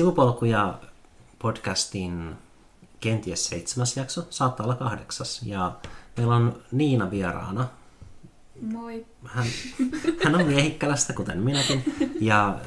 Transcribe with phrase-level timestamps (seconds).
[0.00, 0.78] Sivupolkuja
[1.38, 2.34] podcastin
[3.00, 5.42] kenties seitsemäs jakso, saattaa olla kahdeksas.
[5.42, 5.76] Ja
[6.16, 7.68] meillä on Niina vieraana.
[8.62, 9.06] Moi.
[9.24, 9.46] Hän,
[10.24, 11.84] hän on miehikkälästä, kuten minäkin.
[12.20, 12.58] Ja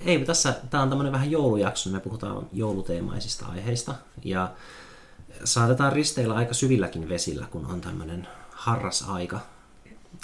[0.00, 3.94] ei, tässä, tämä on tämmöinen vähän joulujakso, me puhutaan jouluteemaisista aiheista.
[4.24, 4.52] Ja
[5.44, 9.40] saatetaan risteillä aika syvilläkin vesillä, kun on tämmöinen harras aika.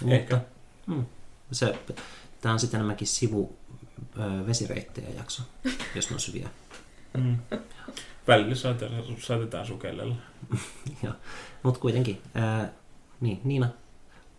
[0.06, 0.36] Ehkä.
[0.36, 0.50] Mutta,
[0.86, 1.06] mm,
[1.52, 1.78] se,
[2.40, 3.56] tämä on sitten enemmänkin sivu
[4.46, 5.42] vesireittejä jakso,
[5.94, 6.48] jos ne on syviä.
[7.18, 7.38] Mm.
[8.28, 10.14] Välillä saatetaan, saatetaan sukellella.
[11.62, 12.72] Mutta kuitenkin, ää,
[13.20, 13.68] niin, Niina,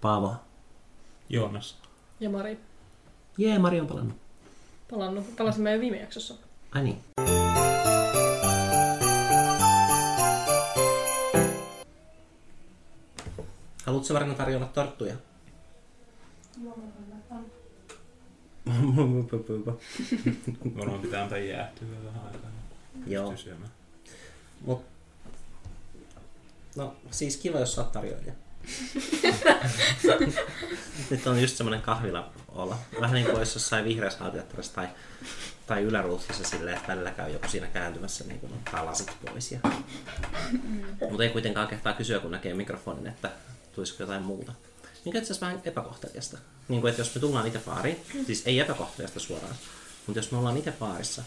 [0.01, 0.35] Paavo,
[1.29, 1.77] Joonas.
[2.19, 2.59] Ja Mari.
[3.37, 4.17] jee, Mari on palannut.
[4.91, 5.35] Palannut.
[5.35, 6.35] Palasin meidän viime jaksossa.
[6.71, 7.03] Ai niin.
[13.85, 15.15] Haluatko Varna tarjolla torttuja?
[20.77, 22.49] Varmaan pitää antaa jäähtyä vähän aikaa.
[23.07, 23.31] Joo.
[23.31, 23.71] Pystyy syömään.
[24.65, 24.85] Mut,
[26.75, 28.33] no siis kiva, jos saat tarjoilija.
[31.09, 32.77] Nyt on just semmonen kahvila olla.
[33.01, 34.87] Vähän niin kuin jos jossain vihreässä audioteatterissa tai,
[35.67, 39.51] tai yläruutsissa silleen, että välillä käy joku siinä kääntymässä niin kun ottaa lasit pois.
[39.51, 39.59] Ja...
[41.09, 43.29] Mutta ei kuitenkaan kehtaa kysyä, kun näkee mikrofonin, että
[43.75, 44.53] tulisiko jotain muuta.
[45.05, 46.37] Mikä itse asiassa vähän epäkohteliasta.
[46.67, 49.55] Niin kuin, että jos me tullaan itse baariin, siis ei epäkohteliasta suoraan,
[50.07, 51.23] mutta jos me ollaan itse baarissa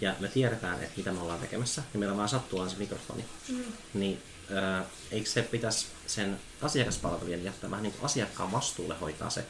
[0.00, 3.64] ja me tiedetään, että mitä me ollaan tekemässä, ja meillä vaan sattuu se mikrofoni, mm.
[3.94, 4.22] niin
[4.56, 9.44] äh, eikö se pitäisi sen asiakaspalvelijan jättää vähän niin kuin asiakkaan vastuulle hoitaa se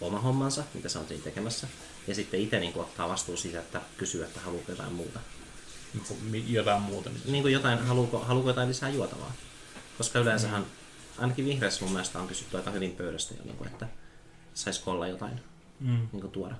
[0.00, 1.66] oma hommansa, mitä se on siinä tekemässä,
[2.06, 5.20] ja sitten itse niin kuin ottaa vastuu siitä, että kysyy, että haluaako jotain muuta.
[6.20, 7.10] Mi- Jotain muuta.
[7.24, 9.32] Niin kuin jotain, haluuko, haluaako jotain lisää juotavaa.
[9.98, 10.66] Koska yleensähän,
[11.18, 13.88] ainakin vihreässä mun mielestä on kysytty aika hyvin pöydästä jo, niin kuin, että
[14.54, 15.40] saisiko olla jotain
[15.80, 16.08] Mm.
[16.12, 16.54] niin kuin tuoda.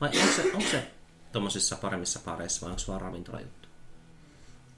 [0.00, 0.90] Vai onko se, onko se
[1.32, 3.68] tuommoisissa paremmissa pareissa vai onko se vaan ravintolajuttu?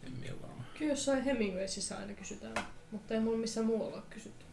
[0.03, 0.65] En minä ole varma.
[0.79, 2.55] Kyllä jossain Hemingwaysissä aina kysytään,
[2.91, 4.45] mutta ei mulla missään muualla ole kysytty.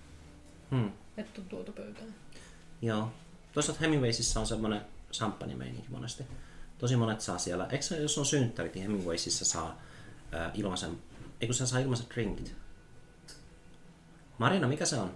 [0.72, 0.92] Hmm.
[1.18, 2.16] Että on tuotu pöytään.
[2.82, 3.12] Joo.
[3.54, 4.82] Toisaalta Hemingwaysissä on semmoinen
[5.14, 6.24] champagne-meininki monesti.
[6.78, 7.68] Tosi monet saa siellä.
[7.72, 9.82] Eikö se, jos on synttärit, niin Hemingwaysissä saa
[10.34, 10.98] äh, ilmaisen,
[11.42, 12.56] eikö se saa ilmaiset drinkit?
[14.38, 15.12] Marina, mikä se on?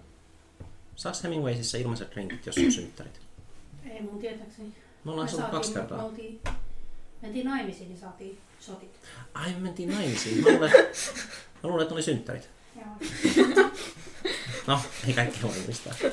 [0.95, 3.21] Saako Hemingwaysissä ilmaiset drinkit, jos on synttärit?
[3.89, 4.73] Ei mun tietääkseni.
[5.03, 5.97] Me ollaan Me saanut kaksi saatiin- kertaa.
[5.97, 6.41] Me oltiin,
[7.21, 8.99] mentiin naimisiin, niin saatiin sotit.
[9.33, 10.43] Ai, me mentiin naimisiin.
[10.43, 12.49] Mä luulen, mä luulen että oli synttärit.
[12.75, 12.85] Joo.
[14.67, 15.93] No, ei kaikki voi muistaa.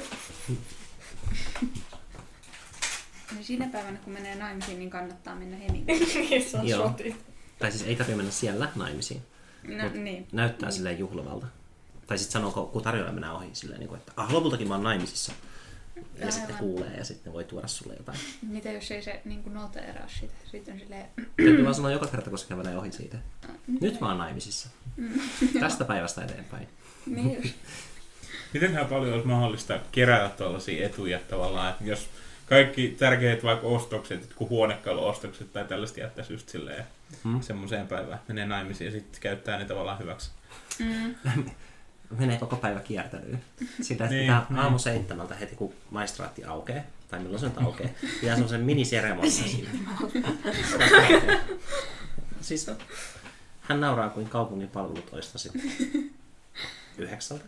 [3.35, 5.57] Niin siinä päivänä, kun menee naimisiin, niin kannattaa mennä.
[5.57, 5.87] Niin,
[6.51, 6.89] se on Joo.
[6.89, 7.17] shoti.
[7.59, 9.23] Tai siis ei tarvitse mennä siellä naimisiin.
[9.63, 10.29] No niin.
[10.33, 11.47] Näyttää silleen juhlavalta.
[12.09, 14.83] Tai sitten sanoo, kun tarjolla mennään ohi silleen, niin kuin, että ah, lopultakin mä oon
[14.83, 15.33] naimisissa.
[15.97, 16.33] Ja Aivan.
[16.33, 18.19] sitten kuulee ja sitten voi tuoda sulle jotain.
[18.43, 20.35] Mitä jos ei se niin noteeraa sitä?
[20.51, 23.19] Sitten on silleen, Täytyy vaan sanoa joka kerta, koska menee ohi siitä.
[23.81, 24.69] Nyt mä oon naimisissa.
[25.61, 26.69] Tästä päivästä eteenpäin.
[27.07, 27.55] niin just.
[28.55, 32.09] Mitenhän paljon olisi mahdollista kerätä tällaisia etuja tavallaan, että jos
[32.47, 36.85] kaikki tärkeät vaikka ostokset, kun huonekaluostokset tai tällaista jättäisi just silleen
[37.25, 37.41] Hmm?
[37.41, 40.31] semmoiseen päivään, menee naimisiin ja sitten käyttää ne tavallaan hyväksi.
[40.79, 41.15] Mm.
[42.19, 43.45] Menee koko päivä kiertelyyn.
[43.81, 44.59] Sitä, että Niin, pitää niin.
[44.59, 49.71] aamu seitsemältä heti, kun maistraatti aukeaa, tai milloin se nyt aukeaa, pitää semmoisen miniseremonia siinä.
[52.41, 52.71] siis
[53.61, 55.51] hän nauraa, kuin kaupungin palvelut olisi tosi
[56.99, 57.45] yhdeksältä.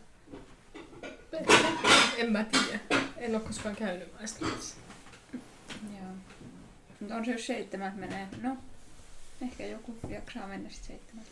[2.16, 2.80] En mä tiedä.
[3.16, 4.76] En ole koskaan käynyt maistraatissa.
[5.72, 6.10] Joo.
[7.00, 8.28] Mutta on se jos seitsemät menee.
[8.42, 8.56] No,
[9.42, 11.26] ehkä joku jaksaa mennä sitten seitsemät.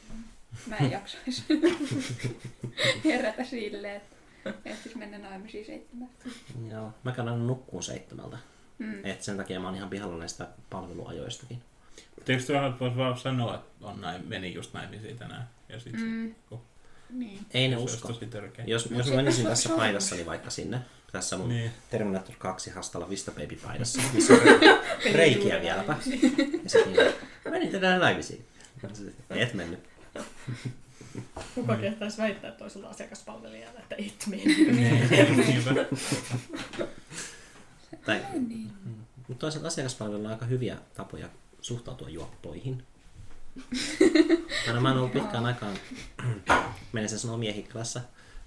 [0.67, 1.45] Mä en jaksaisi
[3.05, 4.17] herätä silleen, että
[4.65, 6.09] ehtis mennä naimisiin seitsemät.
[6.71, 8.39] Joo, mä käyn aina nukkuun seitsemältä.
[8.79, 9.05] Mm.
[9.05, 11.63] Et sen takia mä oon ihan pihalla näistä palveluajoistakin.
[12.29, 15.49] Eikö tuohon voisi vaan sanoa, että on näin, meni just naimisiin tänään?
[15.69, 16.35] Ja sitten Mm.
[16.49, 16.61] kun
[17.11, 17.39] Niin.
[17.55, 18.09] Ei ne se usko.
[18.09, 18.65] tosi törkeä.
[18.65, 20.79] Jos, No jos se- mä menisin se- tässä se on paidassani vaikka sinne,
[21.13, 21.71] tässä mun Niin.
[21.91, 25.97] Terminator 2 hastalla Vista Baby paidassa, missä on re- reikiä vieläpä.
[26.65, 27.13] Ja sitten niin,
[27.51, 28.45] menin tänään naimisiin.
[29.31, 29.81] Et mennyt.
[31.55, 34.45] Kuka kehtaisi väittää toiselta asiakaspalvelijalta, että et mene.
[35.37, 35.71] Niinpä.
[38.05, 38.73] Tai, niin.
[39.29, 41.29] mutta toisaalta asiakaspalvelulla on aika hyviä tapoja
[41.61, 42.85] suhtautua juoppoihin.
[44.67, 45.77] Aina mä oon ollut pitkään aikaan,
[46.93, 48.01] menen sen sanoa miehikkalassa,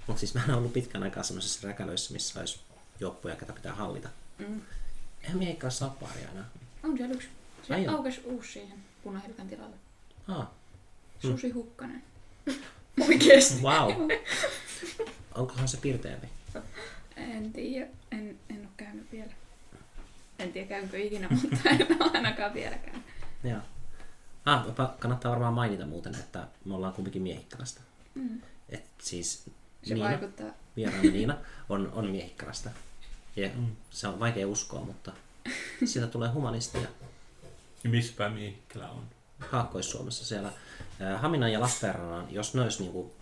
[0.08, 2.60] mutta siis mä oon ollut pitkään aikaa sellaisissa räkälöissä, missä olisi
[3.00, 4.10] juoppoja, ketä pitää hallita.
[4.38, 4.62] Mm.
[5.24, 6.50] Eihän miehikkalassa ole enää.
[6.84, 7.28] On siellä yksi.
[7.68, 9.76] Se aukesi uusi siihen punahilkan tilalle.
[10.28, 10.48] Ah,
[11.22, 12.04] Susi Hukkanen.
[13.08, 13.62] Oikeesti.
[13.62, 13.92] wow.
[15.36, 16.28] Onkohan se pirteempi?
[17.18, 17.88] En tiedä.
[18.12, 19.32] En, en ole käynyt vielä.
[20.40, 23.04] En tiedä käynkö ikinä, mutta en ole ainakaan vielä käynyt.
[23.44, 23.60] Joo.
[24.46, 24.66] Ah,
[25.00, 27.82] kannattaa varmaan mainita muuten, että me ollaan kumpikin miehikkalasta.
[28.16, 28.42] Mm.
[28.70, 29.44] Et siis
[29.84, 30.48] Se Niina, vaikuttaa.
[30.76, 31.38] vieraamme Niina,
[31.70, 32.70] on, on miehikkalasta.
[33.36, 33.76] Ja Mm.
[33.90, 35.12] se on vaikea uskoa, mutta
[35.86, 36.88] siitä tulee humanistia.
[37.84, 38.34] Ja missä päin
[38.90, 39.04] on?
[39.52, 40.52] Kaakkois-Suomessa siellä
[41.18, 43.14] Haminan ja Lappeenrannan, jos ne olisi, niinku,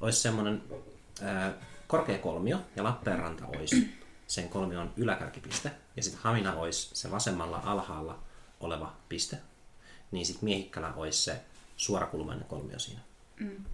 [0.00, 0.62] olisi semmoinen
[1.22, 1.52] ää,
[1.86, 3.94] korkea kolmio ja Lappeenranta olisi
[4.26, 8.18] sen kolmion yläkärkipiste ja sitten Hamina olisi se vasemmalla alhaalla
[8.60, 9.38] oleva piste,
[10.10, 11.40] niin sitten Miehikkälä olisi se
[11.76, 13.00] suorakulmainen kolmio siinä.
[13.40, 13.64] Mm.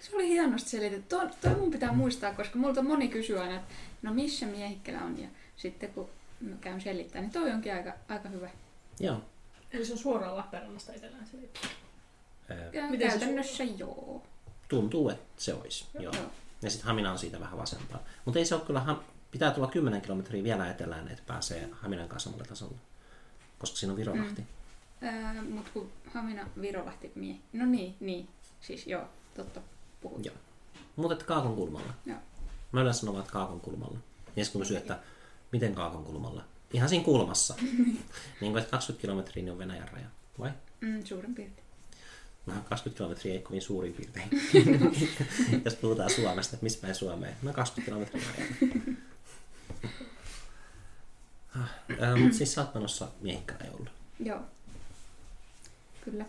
[0.00, 1.06] Se oli hienosti selitetty.
[1.08, 5.18] Toi, toi mun pitää muistaa, koska multa moni kysyy aina, että no missä miehikkelä on.
[5.18, 6.08] Ja sitten kun
[6.40, 8.50] mä käyn selittämään, niin toi onkin aika, aika hyvä.
[9.00, 9.22] Joo.
[9.72, 11.36] Eli se on suoraan Lappeenrannasta etelään se
[12.90, 14.22] Miten se käytännössä joo.
[14.68, 15.84] tuntuu, että se olisi.
[15.94, 16.12] Joo.
[16.12, 16.30] Joo.
[16.62, 18.00] Ja sitten Hamina on siitä vähän vasempaa.
[18.24, 22.08] Mutta ei se ole kyllä, Ham- pitää tulla 10 kilometriä vielä etelään, että pääsee Haminan
[22.08, 22.76] kanssa samalle tasolle.
[23.58, 24.40] Koska siinä on Virolahti.
[25.00, 25.08] Mm.
[25.08, 27.36] Ää, mut kun Hamina Virolahti mie...
[27.52, 28.28] No niin, niin.
[28.60, 29.04] Siis joo,
[29.34, 29.60] totta
[30.00, 30.24] puhut.
[30.24, 30.36] Joo.
[30.96, 31.94] Mutta että Kaakon kulmalla.
[32.06, 32.18] Joo.
[32.72, 33.98] Mä yleensä sanon vaan, että Kaakon kulmalla.
[34.36, 34.98] Ja sitten kun kysyy, että
[35.52, 36.44] miten Kaakon kulmalla?
[36.72, 37.54] Ihan siinä kulmassa.
[38.40, 40.06] niin kuin, että 20 kilometriä niin on Venäjän raja.
[40.38, 40.50] Vai?
[40.80, 41.68] Mm, suurin piirtein.
[42.46, 44.30] No 20 kilometriä ei kovin suurin piirtein.
[45.64, 47.36] Jos puhutaan Suomesta, että missä päin Suomeen.
[47.42, 48.46] No 20 kilometriä raja.
[52.02, 53.86] äh, mutta siis sä oot menossa miehikkälä joulu.
[54.20, 54.40] Joo.
[56.04, 56.24] Kyllä.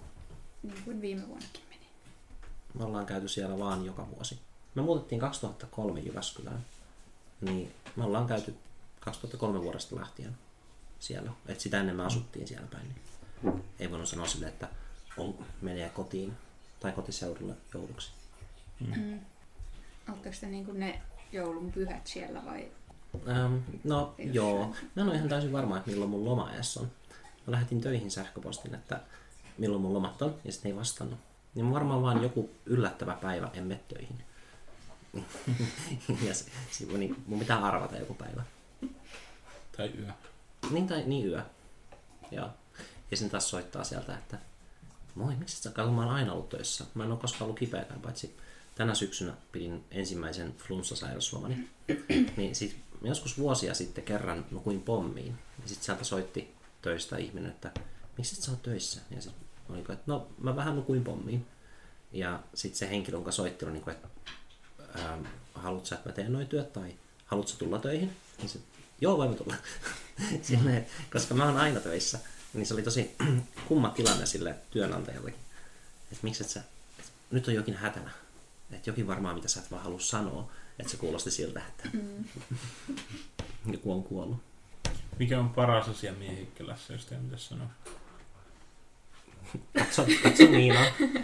[0.63, 1.85] Niin kuin viime vuonnakin meni.
[2.73, 4.39] Me ollaan käyty siellä vaan joka vuosi.
[4.75, 6.65] Me muutettiin 2003 Jyväskylään.
[7.41, 8.55] Niin me ollaan käyty
[8.99, 10.37] 2003 vuodesta lähtien
[10.99, 11.31] siellä.
[11.47, 12.95] Et sitä ennen me asuttiin siellä päin.
[13.43, 14.69] Niin ei voinut sanoa sille, että
[15.17, 16.33] on, menee kotiin
[16.79, 18.11] tai kotiseudulle jouluksi.
[18.79, 19.19] Mm.
[20.09, 21.01] Oletteko te niin ne
[21.31, 22.71] joulun pyhät siellä vai?
[23.27, 24.33] Ähm, no Jossain.
[24.33, 26.91] joo, mä en ole ihan täysin varma, että milloin mun loma edes on.
[27.47, 29.01] Mä lähetin töihin sähköpostin, että
[29.57, 31.19] milloin mun lomat on, ja sitten ei vastannut.
[31.55, 34.23] Niin varmaan vaan joku yllättävä päivä en mene töihin.
[36.27, 38.43] ja se, se, niin, mun pitää arvata joku päivä.
[39.77, 40.07] Tai yö.
[40.71, 41.41] Niin tai niin yö.
[42.31, 42.49] Joo.
[43.11, 44.37] Ja sen taas soittaa sieltä, että
[45.15, 46.85] moi, miksi sä kato, mä oon aina ollut töissä.
[46.93, 48.37] Mä en ole koskaan ollut kipeäkään, paitsi
[48.75, 51.69] tänä syksynä pidin ensimmäisen flunssasairauslomani.
[52.37, 55.37] niin sit joskus vuosia sitten kerran nukuin pommiin.
[55.61, 57.71] Ja sitten sieltä soitti töistä ihminen, että
[58.17, 59.01] miksi sä oot töissä?
[59.15, 61.45] Ja sitten oliko, että no mä vähän nukuin pommiin.
[62.11, 64.07] Ja sitten se henkilö, jonka soitti, oli niin kuin, että
[65.53, 68.15] haluatko että mä teen noin työt tai haluatko tulla töihin?
[68.37, 68.59] Niin se,
[69.01, 69.55] joo, voimme tulla.
[70.41, 72.19] Silleen, koska mä oon aina töissä,
[72.53, 73.15] niin se oli tosi
[73.67, 75.39] kumma tilanne sille työnantajallekin.
[76.11, 76.59] Että miksi et sä,
[76.99, 78.11] et nyt on jokin hätänä.
[78.71, 80.51] Että jokin varmaan, mitä sä et vaan halua sanoa.
[80.79, 82.25] Että se kuulosti siltä, että Mm.
[83.73, 84.37] joku on kuollut.
[85.19, 87.67] Mikä on paras asia Miehikkelässä, jos teidän pitäisi sanoa?
[89.79, 90.79] Katso, katso Niina.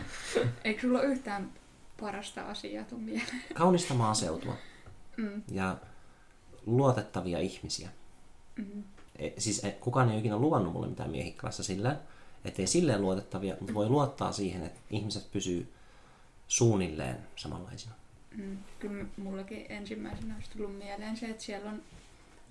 [0.63, 1.53] Eikö sulla ole yhtään
[1.99, 3.43] parasta asiaa tuu mieleen?
[3.53, 4.57] Kaunista maaseutua
[5.17, 5.43] Mm.
[5.51, 5.77] ja
[6.65, 7.89] luotettavia ihmisiä.
[8.55, 8.83] Mm.
[9.15, 11.97] E, siis e, kukaan ei ole ikinä luvannut mulle mitään miehikkalassa sillä,
[12.45, 15.73] ettei silleen luotettavia, mutta voi luottaa siihen, että ihmiset pysyy
[16.47, 17.95] suunnilleen samanlaisina.
[18.37, 18.57] Mm.
[18.79, 21.81] Kyllä mullakin ensimmäisenä olisi tullut mieleen se, että siellä on,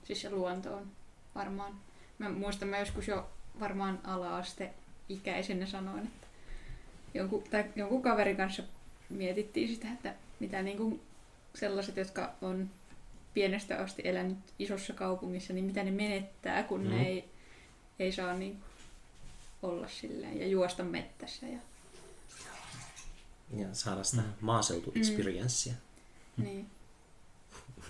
[0.05, 0.87] siis se luonto on
[1.35, 1.75] varmaan,
[2.19, 4.75] mä muistan mä joskus jo varmaan ala-aste
[5.09, 6.27] ikäisenä sanoin, että
[7.15, 8.63] jonkun, tai jonkun kaverin kanssa
[9.11, 11.01] mietittiin sitä, että mitä niin kuin
[11.55, 12.71] sellaiset, jotka on
[13.35, 16.87] pienestä asti elänyt isossa kaupungissa, niin mitä ne menettää, kun mm.
[16.87, 16.95] Mm.
[16.95, 17.29] ne ei,
[17.99, 18.63] ei saa niin
[19.63, 21.47] olla silleen ja juosta mettässä.
[21.47, 21.59] Ja,
[23.57, 25.75] Ja saada sitä maaseutu-experienssiä.
[26.37, 26.71] niin.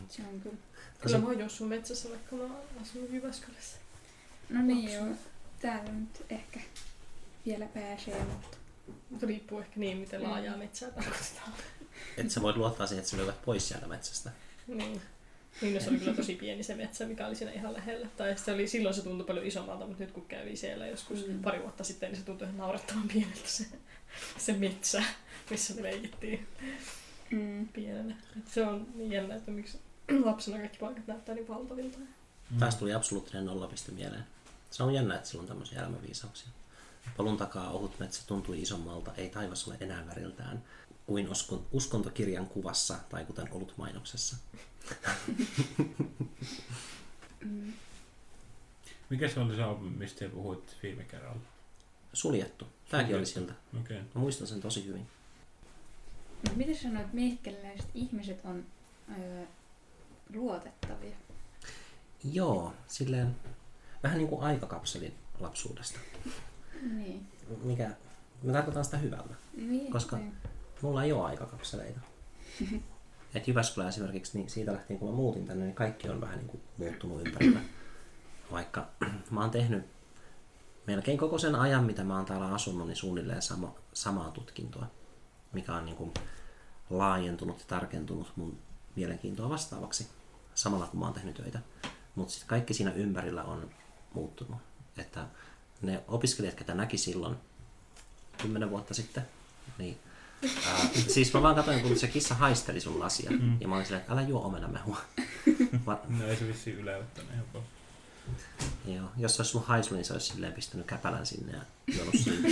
[0.08, 0.56] Se on kyllä.
[1.00, 3.76] Kyllä mä oon juossut metsässä, vaikka mä oon asunut Jyväskylässä.
[4.48, 5.06] No niin joo,
[5.60, 6.60] täällä nyt ehkä
[7.46, 8.56] vielä pääsee, mutta
[9.10, 10.28] Mutta riippuu ehkä niin, miten Mm.
[10.28, 11.52] laajaa metsää tarkoitetaan.
[12.16, 14.30] Että sä voit luottaa siihen, että sä löydät pois sieltä metsästä.
[14.66, 15.02] Niin.
[15.62, 18.08] Niin, no se oli kyllä tosi pieni se metsä, mikä oli siinä ihan lähellä.
[18.16, 21.42] Tai se oli, silloin se tuntui paljon isommalta, mutta nyt kun kävi siellä joskus Mm.
[21.42, 23.66] pari vuotta sitten, niin se tuntui ihan naurettavan pieneltä se,
[24.38, 25.02] se metsä,
[25.50, 26.46] missä me leikittiin
[27.30, 28.16] mm, pienenä.
[28.38, 29.78] Et se on niin jännä, että miksi
[30.24, 31.98] lapsena kaikki paikat näyttää niin valtavilta.
[31.98, 32.58] Mm.
[32.58, 34.24] Taas tuli absoluuttinen nollapiste mieleen.
[34.70, 36.48] Se on jännä, että sillä on tämmöisiä elämänviisauksia.
[37.16, 40.62] Polun takaa ohut metsä tuntui isommalta, ei taivas ole enää väriltään
[41.06, 44.36] kuin uskon, uskontokirjan kuvassa tai kuten ollut mainoksessa.
[47.44, 47.72] Mm.
[49.10, 51.40] Mikä se oli se albumi, mistä te puhuitte viime kerralla?
[52.12, 52.66] Suljettu.
[52.90, 53.54] Tääkin oli Suljettu.
[53.54, 53.80] siltä.
[53.80, 53.96] Okei.
[53.96, 54.08] Okay.
[54.14, 55.06] Mä muistan sen tosi hyvin.
[56.48, 58.64] No, miten sanoit, että miehkeläiset ihmiset on
[59.18, 59.44] öö,
[60.34, 61.16] luotettavia?
[62.32, 63.36] Joo, silleen
[64.02, 65.98] vähän niin kuin aikakapselin lapsuudesta.
[66.82, 67.26] Niin.
[67.62, 67.90] mikä,
[68.42, 69.34] mä tarkoitan sitä hyvällä.
[69.56, 69.92] niin.
[69.92, 70.32] Koska- niin.
[70.82, 72.00] Mulla ei ole aikakappaleita.
[73.34, 76.48] Et Jyväskylä esimerkiksi, niin siitä lähtien kun mä muutin tänne, niin kaikki on vähän niin
[76.48, 77.60] kuin muuttunut ympärillä.
[78.52, 78.86] Vaikka
[79.30, 79.86] mä oon tehnyt
[80.86, 84.86] melkein koko sen ajan, mitä mä oon täällä asunut, niin suunnilleen sama, samaa tutkintoa,
[85.52, 86.14] mikä on niin kuin
[86.90, 88.58] laajentunut ja tarkentunut mun
[88.96, 90.08] mielenkiintoa vastaavaksi,
[90.54, 91.58] samalla kun mä oon tehnyt töitä.
[92.14, 93.70] Mutta sitten kaikki siinä ympärillä on
[94.14, 94.58] muuttunut.
[94.98, 95.26] Että
[95.82, 97.36] ne opiskelijat, ketä näki silloin
[98.42, 99.26] kymmenen vuotta sitten,
[99.78, 99.98] niin
[100.66, 103.30] Ää, siis mä vaan katsoin, kun se kissa haisteli sun lasia.
[103.30, 103.56] Mm.
[103.60, 105.00] Ja mä olin silleen, että älä juo omenamehua.
[105.86, 107.68] Va- No ei se vissiin ylevättä ihan paljon.
[108.96, 111.60] joo, jos se olisi sun haislu, niin se olisi silleen pistänyt käpälän sinne ja
[111.96, 112.48] juonut sinne.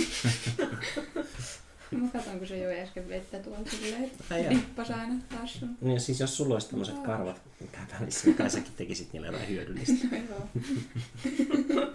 [1.91, 4.11] Mä katson, kun se joi äsken vettä tuolla silleen,
[4.49, 5.77] nippas aina taas sun.
[5.81, 10.07] Niin siis jos sulla olisi tämmöiset karvat käpälissä, niin kai säkin tekisit niille jotain hyödyllistä.
[10.11, 11.89] No joo.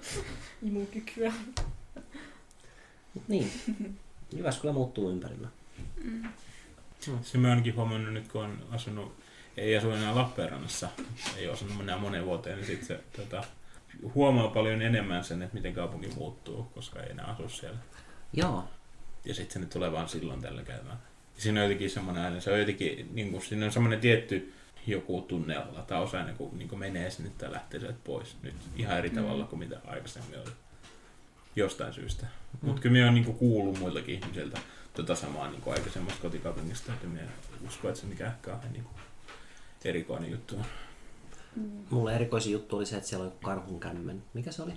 [0.63, 1.33] Imukykyä.
[3.29, 3.53] Niin,
[4.37, 5.49] Jyväskylä muuttuu ympärillä.
[6.05, 6.29] Mm.
[7.23, 9.17] Se mä ainakin huomannut nyt, kun on asunut,
[9.57, 10.89] ei asu enää Lappeenrannassa,
[11.37, 13.45] ei ole asunut enää moneen vuoteen, niin sit se tota,
[14.15, 17.79] huomaa paljon enemmän sen, että miten kaupunki muuttuu, koska ei enää asu siellä.
[18.33, 18.69] Joo,
[19.25, 20.99] Ja sitten se nyt tulee vaan silloin tällä käymään.
[21.37, 24.55] Ja siinä on jotenkin semmoinen aina, se on jotenkin, niin kuin, siinä on semmoinen tietty
[24.87, 28.37] joku tunnelma tai osa aina, kun niin kuin menee sinne tai lähtee sieltä pois.
[28.43, 30.51] Nyt ihan eri tavalla kuin mitä aikaisemmin oli.
[31.57, 32.27] Jostain syystä.
[32.63, 34.61] Mutta kyllä minä olen niin kuullut muiltakin ihmisiltä
[34.99, 37.23] tota samaa niin kuin aikaisemmasta kotikaupungista, että minä
[37.67, 38.95] usko, että se mikään kauhean niin kuin
[39.85, 40.65] erikoinen juttu on.
[41.57, 41.85] Mm.
[41.91, 44.23] mulle erikoisin juttu oli se, että siellä oli karhun kämmen.
[44.35, 44.73] Mikä se oli?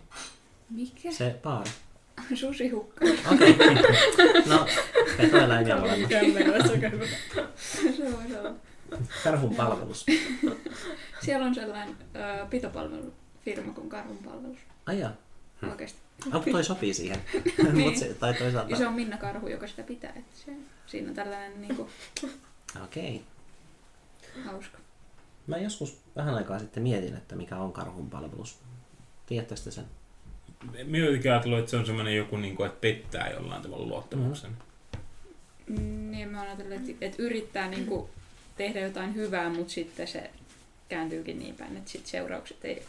[0.69, 1.11] Mikä?
[1.11, 1.69] Se baari.
[2.35, 3.05] Susihukka.
[3.33, 3.51] Okei.
[3.51, 3.75] Okay.
[4.45, 4.67] No,
[5.17, 6.09] petoeläimiä molemmat.
[6.09, 7.05] Kämmenä olisi aika hyvä.
[7.97, 8.55] se voisi olla.
[9.23, 10.05] Karhun palvelus.
[11.21, 14.59] Siellä on sellainen ö, pitopalvelufirma kuin Karhun palvelus.
[14.85, 15.13] Ai jaa.
[15.69, 15.99] Oikeasti.
[16.33, 17.17] Oh, toi sopii siihen.
[17.63, 17.77] Niin.
[17.83, 18.69] Mut se, tai toisaalta...
[18.71, 20.09] Ja se on Minna Karhu, joka sitä pitää.
[20.15, 20.51] Että se,
[20.87, 21.89] siinä on tällainen niin kuin,
[22.83, 23.21] Okei.
[24.45, 24.77] hauska.
[25.47, 28.59] Mä joskus vähän aikaa sitten mietin, että mikä on karhun palvelus.
[29.25, 29.85] Tiedättekö te sen?
[30.83, 34.51] Minä jotenkin ajatellut, että se on semmoinen joku, niin kuin, että pettää jollain tavalla luottamuksen.
[35.67, 38.09] Mm, Niin mä oon ajatellut, että, että yrittää niin kuin,
[38.57, 40.29] tehdä jotain hyvää, mutta sitten se
[40.89, 42.83] kääntyykin niin päin, että sit seuraukset ei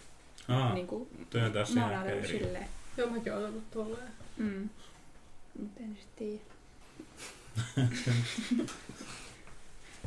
[0.48, 2.28] Aa, niin kuin, toi on taas ihan eri.
[2.28, 2.68] silleen.
[2.96, 4.12] Joo, mäkin oon ollut tolleen.
[4.36, 4.68] Mm.
[5.58, 6.42] Mutta en sitten tiedä.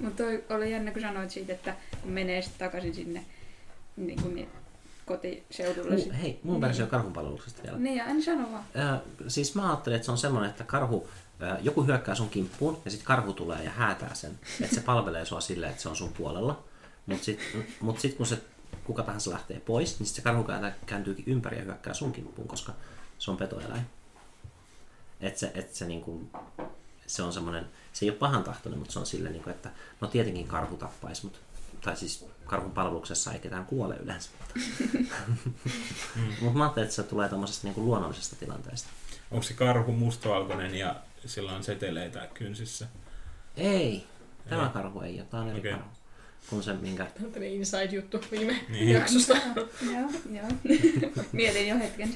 [0.02, 3.26] Mutta toi oli jännä, kun sanoit siitä, että kun menee sitten takaisin sinne
[3.98, 4.50] niin kuin niin,
[5.06, 5.96] kotiseudulle.
[5.96, 6.62] Mu, hei, mun Niin.
[6.62, 7.78] versio karhun palveluksesta vielä.
[7.78, 8.64] Niin, en sano vaan.
[8.94, 11.08] Äh, siis mä ajattelin, että se on semmoinen, että karhu,
[11.44, 14.40] äh, joku hyökkää sun kimppuun ja sitten karhu tulee ja häätää sen.
[14.62, 16.64] Että se palvelee sua silleen, että se on sun puolella.
[17.06, 18.38] Mutta sitten mut sit, kun se
[18.86, 20.46] kuka tahansa lähtee pois, niin sit se karhu
[20.86, 22.74] kääntyykin ympäri ja hyökkää sun kimppuun, koska
[23.20, 23.86] se on petoeläin.
[25.22, 26.30] Että se, et se, niinku,
[27.08, 29.70] se on semmoinen, se ei ole pahan tahtoinen, mutta se on silleen, niinku, että
[30.02, 31.40] no tietenkin karhu tappaisi, mutta
[31.82, 34.30] tai siis karhun palveluksessa ei ketään kuole yleensä.
[36.42, 38.90] Mutta mä ajattelin, että se tulee tämmöisestä niinku luonnollisesta tilanteesta.
[39.32, 42.88] Onko se karhu mustavalkoinen ja sillä on seteleitä kynsissä?
[43.58, 44.08] Ei,
[44.50, 44.70] tämä Ei.
[44.70, 45.72] karhu ei ole, tämä on eri Okei.
[45.72, 45.90] karhu.
[46.50, 47.06] Kun se, minkä...
[47.06, 48.90] Tämmöinen inside-juttu viime Niin.
[49.00, 49.38] jaksosta.
[49.94, 50.48] Joo, joo.
[51.32, 52.14] Mietin jo hetken.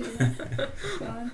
[0.99, 1.31] Vaan.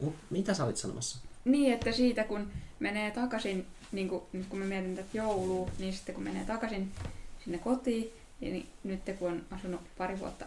[0.00, 1.18] Mut Mitä sä olit sanomassa?
[1.44, 5.92] Niin, että siitä kun menee takaisin, niin kuin, nyt kun mä mietin tätä joulua, niin
[5.92, 6.92] sitten kun menee takaisin
[7.44, 10.44] sinne kotiin, niin nyt kun on asunut pari vuotta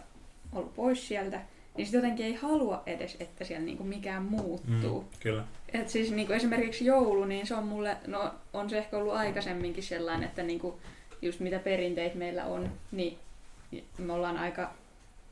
[0.52, 1.40] ollut pois sieltä,
[1.76, 5.00] niin sitten jotenkin ei halua edes, että siellä niin kuin mikään muuttuu.
[5.00, 5.44] Mm, kyllä.
[5.72, 9.14] Et siis niin kuin esimerkiksi joulu, niin se on mulle, no on se ehkä ollut
[9.14, 10.74] aikaisemminkin sellainen, että niin kuin
[11.24, 13.18] just mitä perinteitä meillä on, niin
[13.98, 14.70] me ollaan aika,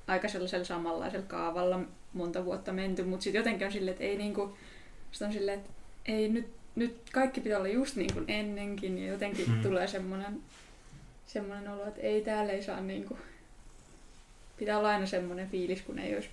[0.06, 1.80] aika sellaisella samanlaisella kaavalla
[2.12, 4.52] monta vuotta menty, mutta sitten jotenkin on silleen, että ei niin kuin,
[5.12, 5.70] sit on silleen, että
[6.06, 6.46] ei nyt,
[6.76, 9.56] nyt kaikki pitää olla just niin kuin ennenkin ja jotenkin Mm.
[9.56, 9.62] mm.
[9.62, 10.40] tulee semmoinen,
[11.26, 13.20] semmoinen olo, että ei täällä ei saa niin kuin,
[14.58, 16.28] pitää olla aina semmoinen fiilis, kun ei olisi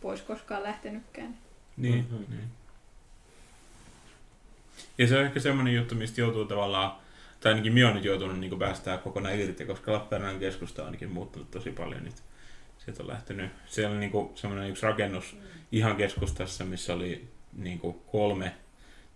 [0.00, 1.34] pois koskaan lähtenytkään.
[1.76, 2.16] Niin, Mhm.
[2.30, 2.48] niin.
[4.98, 6.92] Ja se on ehkä semmoinen juttu, mistä joutuu tavallaan,
[7.42, 11.10] tai ainakin minä olen nyt joutunut niin päästään kokonaan irti, koska Lappeenrannan keskusta on ainakin
[11.10, 12.14] muuttunut tosi paljon nyt.
[12.78, 15.36] Sieltä on lähtenyt, siellä on niin semmoinen yksi rakennus
[15.72, 17.80] ihan keskustassa, missä oli niin
[18.12, 18.54] kolme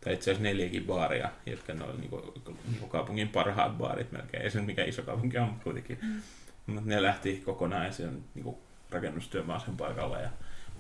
[0.01, 4.13] tai itse asiassa neljäkin baaria, jotka ne oli niin kuin, niin kuin kaupungin parhaat baarit
[4.13, 4.43] melkein.
[4.43, 5.99] Ei se mikään iso kaupunki on, mutta kuitenkin.
[6.03, 6.23] Mm.
[6.67, 8.57] Mutta ne lähti kokonaan ja on niin kuin
[8.91, 10.29] rakennustyömaa sen paikalla ja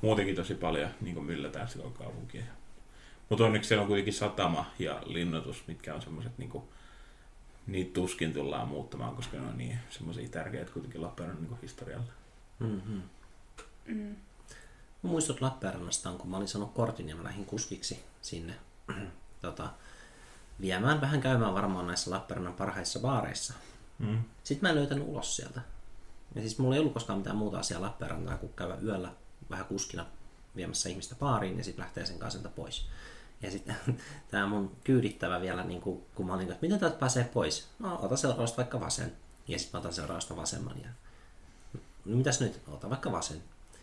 [0.02, 2.42] muutenkin tosi paljon niin kuin myllätään silloin kaupunkia.
[3.28, 6.50] Mutta onneksi siellä on kuitenkin satama ja linnoitus, mitkä on semmoiset, niin
[7.66, 12.12] niitä tuskin tullaan muuttamaan, koska ne on niin semmoisia tärkeitä kuitenkin Lappeenrannan niin historialle.
[12.58, 13.02] Mm-hmm.
[13.86, 14.16] Mm.
[15.02, 18.54] Mun muistot Lappeenrannasta on, kun mä olin saanut kortin ja mä lähdin kuskiksi sinne
[19.42, 19.70] tota,
[20.60, 23.54] viemään vähän käymään varmaan näissä Lappeenrannan parhaissa baareissa.
[23.98, 24.18] Mm.
[24.44, 25.60] Sitten mä en löytänyt ulos sieltä.
[26.34, 29.12] Ja siis mulla ei ollut koskaan mitään muuta asiaa Lappeenrantaa kuin käydä yöllä
[29.50, 30.06] vähän kuskina
[30.56, 32.88] viemässä ihmistä baariin ja sitten lähtee sen kanssa pois.
[33.42, 33.76] Ja sitten
[34.30, 37.68] tämä mun kyydittävä vielä, niin kun, kun mä olin, että miten täältä pääsee pois?
[37.78, 39.12] No, ota seuraavasta vaikka vasen.
[39.48, 40.76] Ja sitten mä otan seuraavasta vasemman.
[40.82, 40.88] Ja,
[42.04, 42.60] no mitäs nyt?
[42.68, 43.42] Ota vaikka vasen.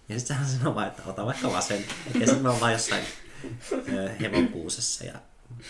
[0.09, 1.85] Ja sitten hän sanoo vaan, että ota vaikka vasen.
[2.19, 3.03] Ja sitten mä oon vaan jossain
[3.93, 5.13] ö, hevonkuusessa ja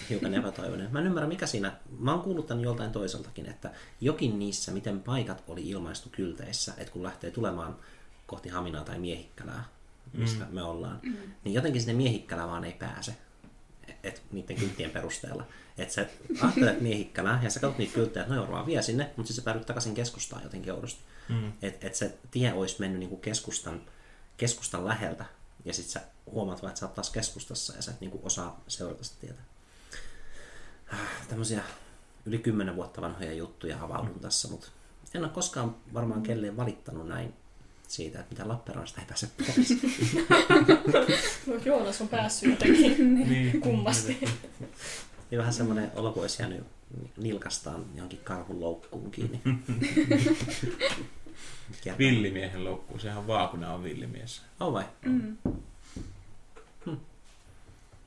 [0.10, 0.92] hiukan epätoivoinen.
[0.92, 1.74] Mä en ymmärrä, mikä siinä...
[2.00, 3.72] Mä oon kuullut tämän joltain toiseltakin, että
[4.02, 7.76] jokin niissä, miten paikat oli ilmaistu kylteissä, että kun lähtee tulemaan
[8.28, 9.64] kohti Haminaa tai Miehikkälää,
[10.14, 10.56] mistä mm.
[10.56, 11.16] me ollaan, mm.
[11.44, 13.16] niin jotenkin sinne Miehikkälään vaan ei pääse.
[14.04, 15.46] Et niiden kylttien perusteella.
[15.78, 16.06] Että sä
[16.42, 19.46] ajattelet Miehikkälää ja sä katsot niitä kylttejä, että no joo, vie sinne, mutta sitten sä
[19.46, 21.02] päädyt takaisin keskustaan jotenkin oudosti.
[21.30, 21.54] Mm.
[21.62, 23.82] Että et se tie olisi mennyt niinku keskustan,
[24.38, 25.26] keskustan läheltä
[25.66, 28.64] ja sitten sä huomaat vaan, että sä oot taas keskustassa ja sä et niinku osaa
[28.68, 29.42] seurata sitä tietä.
[31.30, 31.64] Tämmöisiä
[32.26, 34.68] yli kymmenen vuotta vanhoja juttuja avaudun tässä, mutta
[35.14, 37.34] en ole koskaan varmaan kelleen valittanut näin
[37.88, 39.70] siitä, että mitä Lappeenrannasta ei pääse pois.
[41.48, 43.62] No, Joonas on päässyt jotenkin Niin.
[43.62, 44.18] kummasti.
[45.32, 46.64] Niin vähän semmoinen olo, kun olisi jäänyt
[47.18, 49.42] nilkastaan johonkin karhun loukkuun kiinni.
[51.98, 54.42] Villimiehen loukku, sehän vaakuna on villimies.
[54.60, 54.84] Oh vai?
[55.06, 55.38] Mm.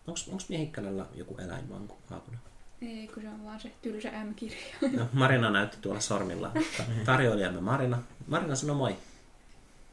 [0.06, 2.38] Onko Miehikkälällä joku eläin vaan kuin haakuna?
[2.83, 4.56] Ei, kun se on vaan se tylsä M-kirja.
[4.92, 6.50] No, Marina näytti tuolla sormilla.
[6.76, 8.02] Ta- Tarjoilijamme Marina.
[8.26, 8.97] Marina sanoi moi.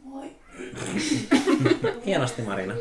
[0.04, 0.32] Moi.
[2.06, 2.76] Hienosti Marina.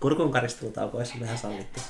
[0.00, 1.80] Kurkun karistelutauko olisi vähän sallittu.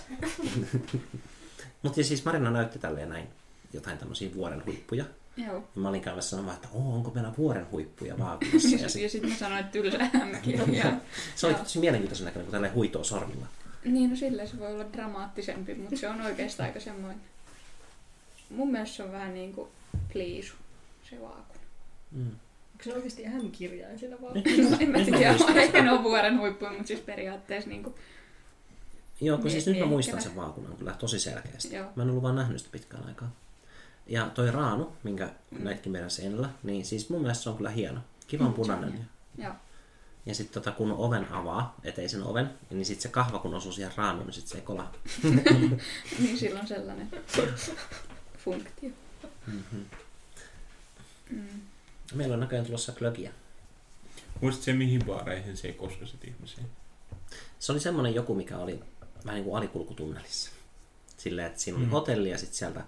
[1.83, 3.29] Mutta siis Marina näytti tälleen näin
[3.73, 5.05] jotain tämmöisiä vuoren huippuja.
[5.37, 5.55] Joo.
[5.55, 8.69] Ja mä olin käymässä sanomaan, että Oo, onko meillä vuoren huippuja vaakunassa.
[8.69, 10.93] Ja Ja sit, sitten mä sanoin, että tylsä M-kirja.
[11.37, 13.47] se oli tosi mielenkiintoisen näköinen, kun tälleen huitoo sormilla.
[13.85, 17.21] Niin, no silleen se voi olla dramaattisempi, mutta se on oikeastaan aika semmoinen...
[18.50, 19.69] Mun mielestä se on vähän niin kuin
[20.13, 20.54] pliisu,
[21.11, 21.51] se vaakuna.
[22.13, 22.27] Mm.
[22.73, 24.35] Onko se oikeasti M-kirjain siinä vaan?
[24.45, 24.83] Niin.
[24.83, 27.95] En mä tiedä, ehkä ne on vuoren huippuja, mutta siis periaatteessa niin kuin,
[29.21, 31.75] Joo, kun siis nyt mä muistan sen vaakunan kyllä tosi selkeästi.
[31.75, 31.87] Joo.
[31.97, 33.31] Mä en ollut vaan nähnyt sitä pitkään aikaa.
[34.07, 35.65] Ja toi raanu, minkä Mm.
[35.65, 38.01] näitkin meidän seinällä, niin siis mun mielestä se on kyllä hieno.
[38.27, 39.09] Kivan Mm, punainen.
[39.39, 39.53] joo.
[40.27, 43.93] Ja sitten tota, kun oven avaa, eteisen oven, niin sitten se kahva kun osuu siihen
[43.97, 44.93] raanuun, niin sitten se ei kolaa.
[46.19, 47.11] niin silloin sellainen
[48.45, 48.91] funktio.
[49.47, 49.85] Mm-hmm.
[51.31, 51.61] Mm.
[52.15, 53.33] Meillä on näköjään tulossa klökiä.
[54.41, 56.65] Muistatko se, mihin baareihin se ei koske sit ihmisiä?
[57.59, 58.81] Se oli semmoinen joku, mikä oli
[59.25, 60.51] vähän niin kuin alikulkutunnelissa.
[61.17, 61.91] Silleen, että siinä oli Mm.
[61.91, 62.85] hotelli ja sitten sieltä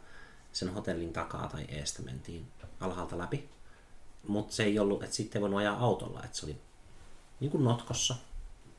[0.52, 2.46] sen hotellin takaa tai eestä mentiin
[2.80, 3.48] alhaalta läpi.
[4.28, 6.56] Mutta se ei ollut, että sitten ei voinut ajaa autolla, että se oli
[7.40, 8.16] niin kuin notkossa.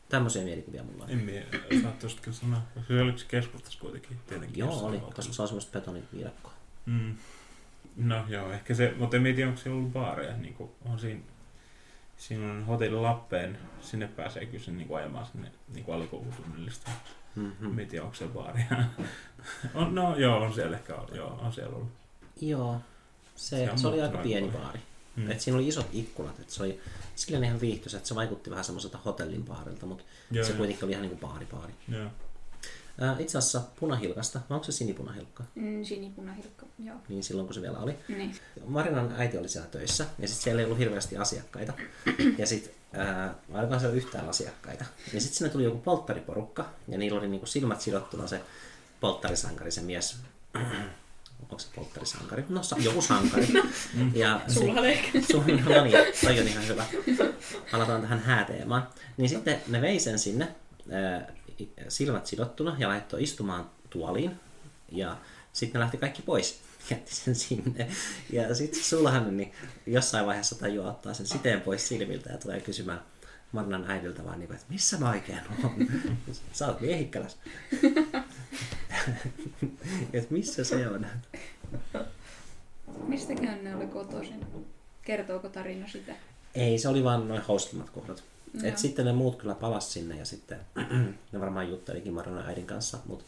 [0.10, 1.10] Tämmöisiä mielikuvia mulla on.
[1.10, 1.48] En mie,
[1.82, 2.62] saattaisitko kyllä sanoa.
[2.88, 4.60] Se oliko se keskustassa kuitenkin tietenkin?
[4.60, 6.54] Joo, oli, koska se on semmoista betoniviidakkoa.
[6.86, 7.16] Mm.
[7.96, 10.38] No joo, ehkä se, mutta en tiedä, onko siellä ollut baareja.
[10.38, 11.22] Niin kuin, on siinä,
[12.18, 16.92] siinä on hotelli Lappeen, sinne pääsee kyllä sen, niin kuin ajamaan sinne niin kuin alikoulutunnelista.
[17.36, 17.80] Mm-hmm.
[17.80, 18.66] En tiedä, onko se baaria.
[19.74, 21.16] on, no joo, on siellä ehkä ollut.
[21.16, 21.92] Joo, on siellä ollut.
[22.42, 22.82] Joo,
[23.36, 24.80] se, Se se oli aika pieni baari.
[25.16, 25.32] Mm.
[25.32, 26.80] Et siinä oli isot ikkunat, että se oli
[27.16, 30.58] silleen ihan viihtyisä, että se vaikutti vähän semmoiselta hotellin baarilta, mutta Joo, se joo.
[30.58, 31.74] kuitenkin oli ihan niin kuin baari baari.
[31.88, 32.10] Joo.
[33.02, 35.44] Ää, itse asiassa punahilkasta, vai onko se sinipunahilkka?
[35.56, 36.96] Mm, sinipunahilkka, joo.
[37.10, 37.96] Niin silloin kun se vielä oli.
[38.08, 38.36] Niin.
[38.66, 41.74] Marinan äiti oli siellä töissä ja sitten siellä ei ollut hirveästi asiakkaita.
[42.38, 42.74] Ja sitten
[43.54, 44.86] ainakaan siellä yhtään asiakkaita.
[45.14, 48.42] Ja sitten sinne tuli joku polttariporukka ja niillä oli niinku silmät sidottuna se
[49.00, 50.18] polttarisankari, se mies.
[51.42, 52.46] Onko se polttarisankari?
[52.50, 53.48] No sa- joku sankari.
[54.14, 55.22] Ja Sulla ehkä.
[55.32, 56.86] Sun, no niin, toi on ihan hyvä.
[57.72, 58.88] Palataan tähän hääteemaan.
[59.18, 60.48] Niin sitten ne vei sen sinne,
[61.88, 64.32] silmät sidottuna, ja laittoi istumaan tuoliin.
[64.91, 65.18] Ja
[65.54, 66.60] sitten ne lähti kaikki pois.
[66.91, 67.88] Jätti sen sinne.
[68.30, 69.52] Ja sitten sulhanen niin
[69.86, 73.02] jossain vaiheessa tajuaa ottaa sen siteen pois silmiltä ja tulee kysymään
[73.52, 75.72] Marnan äidiltä vaan, niin kuin, että missä mä oikein on?
[76.54, 77.38] Sä oot miehikkäläs.
[80.13, 81.06] että missä se on?
[83.08, 84.46] Mistäkään ne oli kotoisin?
[85.02, 86.15] Kertooko tarina sitä?
[86.56, 88.24] Ei, se oli vaan noin hauskimmat kohdat.
[88.56, 88.68] Joo.
[88.68, 90.60] Et sitten ne muut kyllä palas sinne ja sitten
[91.32, 93.26] ne varmaan juttelikin Marinan äidin kanssa, mutta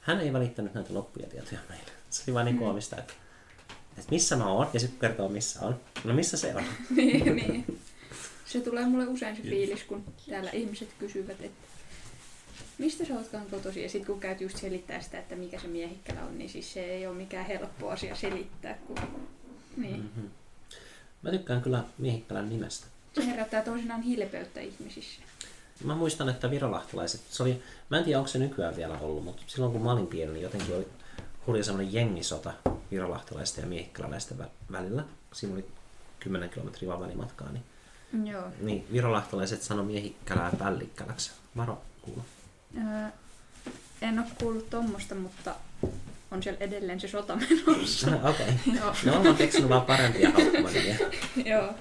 [0.00, 1.90] hän ei välittänyt näitä loppuja tietoja meille.
[2.10, 3.12] Se oli vaan niin koomista, että,
[3.98, 5.80] että missä mä oon ja sitten kertoo missä on.
[6.04, 6.64] No missä se on?
[6.96, 7.80] niin, niin.
[8.46, 11.66] Se tulee mulle usein se fiilis, kun täällä ihmiset kysyvät, että
[12.78, 13.82] mistä sä ootkaan kotosi?
[13.82, 16.84] Ja sitten kun käyt just selittää sitä, että mikä se miehikkälä on, niin siis se
[16.84, 18.78] ei ole mikään helppo asia selittää.
[18.86, 18.96] Kun...
[19.76, 19.96] Niin.
[19.96, 20.30] Mm-hmm.
[21.22, 22.86] Mä tykkään kyllä Miehikkälän nimestä.
[23.14, 25.20] Se herättää toisinaan hilpeyttä ihmisissä.
[25.84, 29.42] Mä muistan, että virolahtelaiset, se oli, mä en tiedä onko se nykyään vielä ollut, mutta
[29.46, 30.88] silloin kun mä olin pieni, niin jotenkin oli
[31.46, 32.52] hurja semmoinen jengisota
[32.90, 35.04] virolahtelaisten ja miehikkäläisten vä- välillä.
[35.32, 35.64] Siinä oli
[36.20, 38.42] 10 kilometriä vaan välimatkaa, niin, Joo.
[38.60, 41.30] niin virolahtelaiset sanoi miehikkälää pällikkäläksi.
[41.56, 42.24] Varo kuulu.
[42.76, 43.08] Öö,
[44.02, 45.54] en ole kuullut tommosta, mutta
[46.30, 48.06] on siellä edelleen se sota menossa.
[48.30, 48.46] Okei.
[48.48, 48.76] Okay.
[48.76, 48.94] Joo.
[49.04, 50.96] No on keksinyt vaan parempia haukkumanimia.
[51.52, 51.74] Joo.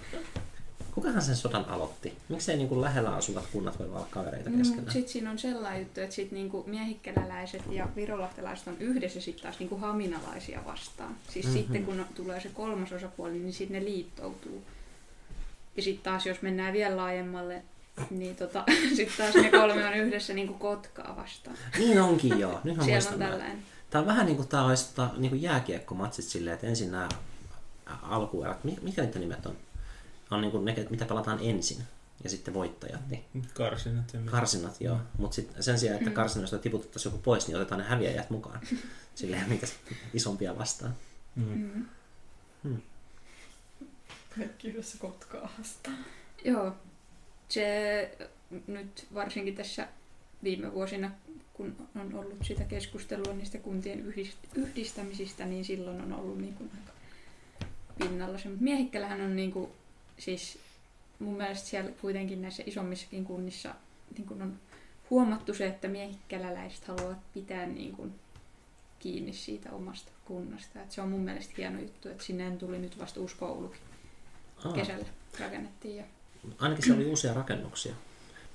[1.04, 2.18] Kukahan sen sodan aloitti?
[2.30, 4.92] Miksei niin kuin lähellä asuvat kunnat voi olla kavereita Mm, keskenään?
[4.92, 9.60] Sitten siinä on sellainen juttu, että sit niinku miehikkäläläiset ja virolahtelaiset on yhdessä sitten taas
[9.60, 11.16] niinku haminalaisia vastaan.
[11.30, 11.54] Siis Mhm.
[11.54, 14.63] sitten kun tulee se kolmas osapuoli, niin sitten ne liittoutuu.
[15.78, 17.62] Ja sitten taas jos mennään vielä laajemmalle,
[18.10, 18.63] niin tota,
[18.96, 21.58] sitten taas ne kolme on yhdessä niinku Kotkaa vastaan.
[21.80, 22.60] Niin onkin joo.
[22.63, 23.58] Nyt mä Siellä on tällainen.
[23.89, 27.10] Tää on vähän niin kuin tää olisi tota, niin kuin jääkiekkomatsit silleen, että ensin nämä
[28.02, 29.56] alkuerät, mi- mikä niiden nimet on?
[30.34, 31.84] On niin kuin ne, mitä pelataan ensin
[32.24, 34.32] ja sitten voittajat, niin Karsinat ja mitä.
[34.32, 34.98] karsinat, joo.
[35.17, 38.60] Mutta sen sijaan, että karsinoista tiputettaisiin joku pois, niin otetaan ne häviäjät mukaan.
[39.15, 40.96] Silleen, sitten isompia vastaan.
[41.36, 41.86] Mm.
[42.63, 42.82] Mm.
[44.38, 45.98] Kaikki yhdessä kotkaa vastaan.
[46.46, 46.76] Joo.
[47.50, 48.17] Se
[48.67, 49.88] nyt varsinkin tässä
[50.43, 51.12] viime vuosina,
[51.54, 56.72] kun on ollut sitä keskustelua niistä kuntien yhdist- yhdistämisistä, niin silloin on ollut niin kuin
[56.80, 56.93] aika
[57.98, 58.50] pinnalla se.
[58.50, 59.72] Mutta Miehikkälähän on niin kuin,
[60.17, 60.60] siis
[61.19, 63.76] mun mielestä siellä kuitenkin näissä isommissakin kunnissa
[64.17, 64.60] niin kuin on
[65.10, 68.15] huomattu se, että miehikkäläläiset haluavat pitää niin kuin
[68.99, 70.82] kiinni siitä omasta kunnasta.
[70.82, 73.80] Et se on mun mielestä hieno juttu, että sinne tuli nyt vasta uusi koulukin
[74.65, 75.06] Aa, kesällä
[75.39, 75.95] rakennettiin.
[75.95, 76.04] Ja
[76.60, 77.93] ainakin se oli uusia rakennuksia.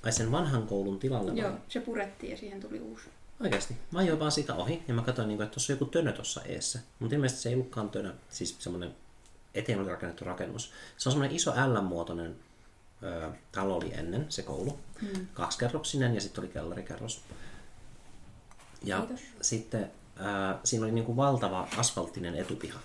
[0.03, 1.39] Ai sen vanhan koulun tilalle vai?
[1.39, 3.09] Joo, se purettiin ja siihen tuli uusi.
[3.39, 3.75] Oikeasti.
[3.91, 6.41] Mä ajoin vaan siitä ohi ja mä katsoin, niinku, että tuossa on joku tönö tuossa
[6.43, 6.79] eessä.
[6.99, 8.95] Mutta ilmeisesti se ei ollutkaan tönö, siis semmoinen
[9.53, 10.71] eteen oli rakennettu rakennus.
[10.97, 12.35] Se on semmoinen iso L-muotoinen
[13.03, 14.79] ö, talo oli ennen, se koulu.
[15.01, 15.27] Mm.
[15.33, 17.21] Kaksikerroksinen ja sitten oli kellarikerros.
[18.83, 19.21] Ja Kiitos.
[19.41, 22.79] sitten ää, siinä oli niinku valtava asfalttinen etupiha.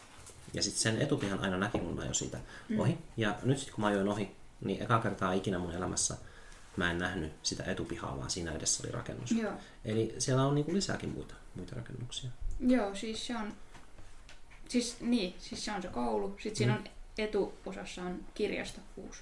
[0.55, 2.79] Ja sitten sen etupihan aina näki, kun mä ajoin siitä Mm.
[2.81, 2.99] ohi.
[3.17, 6.17] Ja nyt sitten kun mä ajoin ohi, niin eka kertaa ikinä mun elämässä
[6.77, 9.31] mä en nähnyt sitä etupihaa, vaan siinä edessä oli rakennus.
[9.33, 9.53] Joo.
[9.85, 12.31] Eli siellä on niinku lisääkin muita, muita rakennuksia.
[12.61, 13.53] Joo, siis se on...
[14.69, 16.29] Siis niin, siis se on se koulu.
[16.29, 16.79] Sitten siinä Mm.
[16.79, 16.85] on
[17.19, 19.21] etuosassa on kirjasto uusi.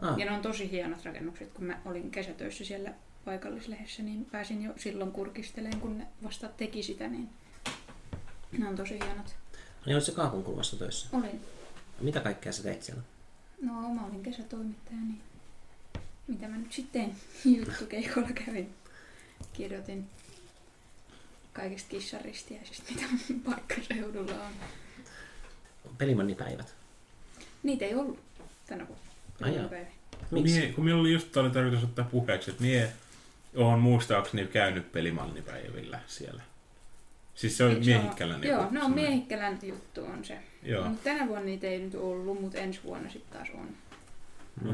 [0.00, 1.52] Ah, Ja ne on tosi hienot rakennukset.
[1.52, 2.92] Kun mä olin kesätöissä siellä
[3.24, 7.28] paikallislehdessä, niin pääsin jo silloin kurkisteleen, kun ne vasta teki sitä, niin
[8.58, 9.36] ne on tosi hienot.
[9.86, 11.08] niin olit se kaakunkulmassa töissä.
[11.12, 11.40] Olin.
[12.00, 13.02] Mitä kaikkea sä teit siellä?
[13.62, 15.20] No, mä olin kesätoimittaja, niin
[16.26, 17.14] mitä mä nyt sitten
[17.58, 18.74] juttukeikolla kävin.
[19.52, 20.06] Kirjoitin
[21.52, 23.06] kaikista kissaristiäisistä, mitä
[23.50, 24.52] paikkaseudulla on.
[25.98, 26.74] Pelimannipäivät.
[27.62, 28.18] Niitä ei ollut
[28.66, 29.04] tänä vuonna.
[29.42, 29.70] Ai.
[30.30, 30.58] Miksi?
[30.60, 32.92] Mie, kun minulla oli just oli tarkoitus ottaa puheeksi, että mie
[33.56, 36.42] oon muistaakseni käynyt pelimallipäivillä siellä.
[37.34, 38.48] Siis se on Se on- miehikkäläinen.
[38.50, 38.94] Joo, no semmoinen.
[38.94, 40.38] Miehikkälän juttu on se.
[40.62, 43.68] Joo, Mut tänä vuonna niitä ei nyt ollut, mutta ensi vuonna sitten taas on.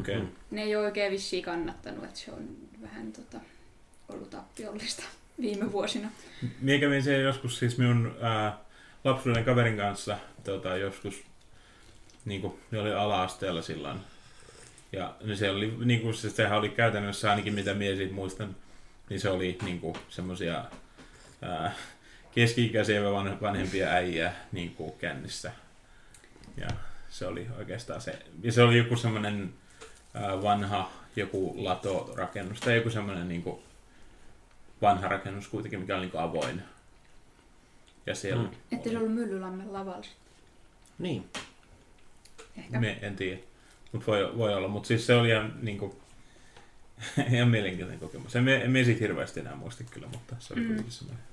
[0.01, 0.17] okei.
[0.17, 0.27] Mhm.
[0.51, 2.49] Ne ei ole oikein vissiin kannattanut, että se on
[2.83, 3.39] vähän tota,
[4.09, 5.03] ollut tappiollista
[5.41, 6.09] viime vuosina.
[6.61, 8.59] Mie kävin siellä joskus siis minun ää,
[9.05, 11.15] lapsuuden kaverin kanssa tota, joskus,
[12.25, 14.01] niin kuin, ne oli ala-asteella silloin.
[14.93, 18.57] Ja niin se oli, niin kuin, se, sehän oli käytännössä ainakin mitä mie siitä muistan,
[19.09, 19.95] niin se oli niin kuin,
[21.43, 21.75] ää,
[22.35, 23.03] keski-ikäisiä
[23.41, 25.53] vanhempia äijää niin kuin, kännissä.
[26.57, 26.69] Ja
[27.11, 28.19] se oli oikeastaan se.
[28.43, 29.55] Ja se oli joku semmoinen
[30.15, 33.63] ää, vanha joku latorakennus tai joku semmoinen niin kuin,
[34.83, 36.63] vanha rakennus kuitenkin, mikä oli niin kuin avoin.
[38.07, 38.43] Ja siellä...
[38.43, 38.51] Mm.
[38.73, 40.17] Että se ollut Myllylammen lavalla sit.
[41.01, 41.25] Niin.
[42.59, 42.81] Ehkä.
[42.81, 43.39] Me, en tiedä.
[43.93, 44.69] Mutta voi, voi olla.
[44.69, 45.99] Mutta siis se oli ihan, niinku,
[47.33, 48.37] ihan mielenkiintoinen kokemus.
[48.37, 50.67] En, me- en me siitä hirveästi enää muista kyllä, mutta se oli Mm.
[50.67, 51.25] kuitenkin semmoinen.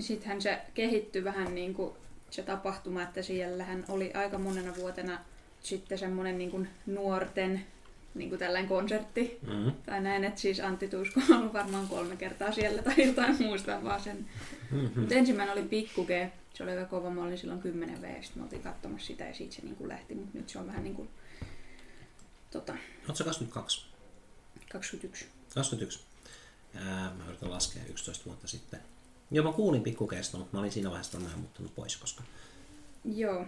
[0.00, 1.92] Sittenhän se kehittyi vähän niin kuin
[2.30, 5.18] se tapahtuma, että siellähän oli aika monena vuotena
[5.62, 7.66] sitten semmoinen niin kuin nuorten
[8.14, 9.72] niin kuin tällainen konsertti Mm.
[9.86, 13.84] tai näin, että siis Antti Tuisko on ollut varmaan kolme kertaa siellä tai jotain muista
[13.84, 14.26] vaan sen.
[14.70, 15.00] Mm-hmm.
[15.00, 16.10] Mutta ensimmäinen oli Pikku G,
[16.54, 19.34] se oli aika kova, mä olin silloin 10 V, sitten me oltiin katsomassa sitä ja
[19.34, 21.08] siitä se niin kuin lähti, mutta nyt se on vähän niin kuin
[22.50, 23.86] tota, Oletko sä 22?
[24.72, 25.26] 21.
[25.54, 26.00] 21.
[26.74, 28.80] Ää, mä yritän laskea 11 vuotta sitten.
[29.30, 32.22] Joo, mä kuulin pikkukeesta, mutta mä olin siinä vaiheessa vähän muuttunut pois, koska
[33.04, 33.46] Joo,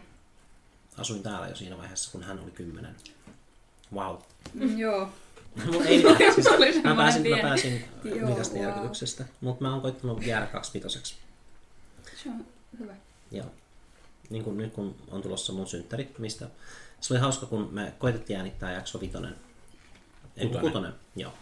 [0.97, 2.97] asuin täällä jo siinä vaiheessa, kun hän oli 10.
[3.95, 4.17] Wow.
[4.55, 5.09] mm, joo,
[5.73, 6.47] Mut ei mitään, siis
[6.85, 8.65] mä pääsin, mä pieni- pääsin Joo, Mikasta wow.
[8.65, 11.15] järkytyksestä, mutta mä oon koittanut jäädä kaksipitoseksi.
[12.23, 12.47] se on
[12.79, 12.95] hyvä.
[13.31, 13.47] Joo.
[14.31, 16.49] niin kuin nyt kun on tulossa mun synttärit, mistä
[17.01, 19.37] se oli hauska, kun me koitettiin äänittää jakso vitonen.
[20.37, 20.67] Ei, Kutonen.
[20.67, 21.33] kutonen, joo.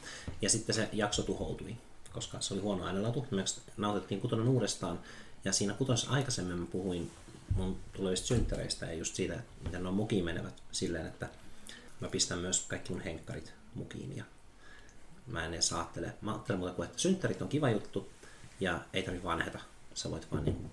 [0.42, 1.76] Ja sitten se jakso tuhoutui,
[2.12, 3.26] koska se oli huono äänenlaatu.
[3.30, 3.44] Me
[3.76, 5.00] nautettiin kutonen uudestaan.
[5.44, 7.10] Ja siinä kutosessa aikaisemmin mä puhuin
[7.56, 11.28] mun tulevista synttäreistä ja just siitä, että miten ne on mukiin menevät silleen, että
[12.00, 14.24] mä pistän myös kaikki mun henkkarit mukiin ja
[15.26, 16.14] mä en edes ajattele.
[16.20, 18.08] Mä ajattelen muuta kuin, että synttärit on kiva juttu
[18.60, 19.58] ja ei tarvitse vanheta.
[19.94, 20.70] Sä voit vaan niin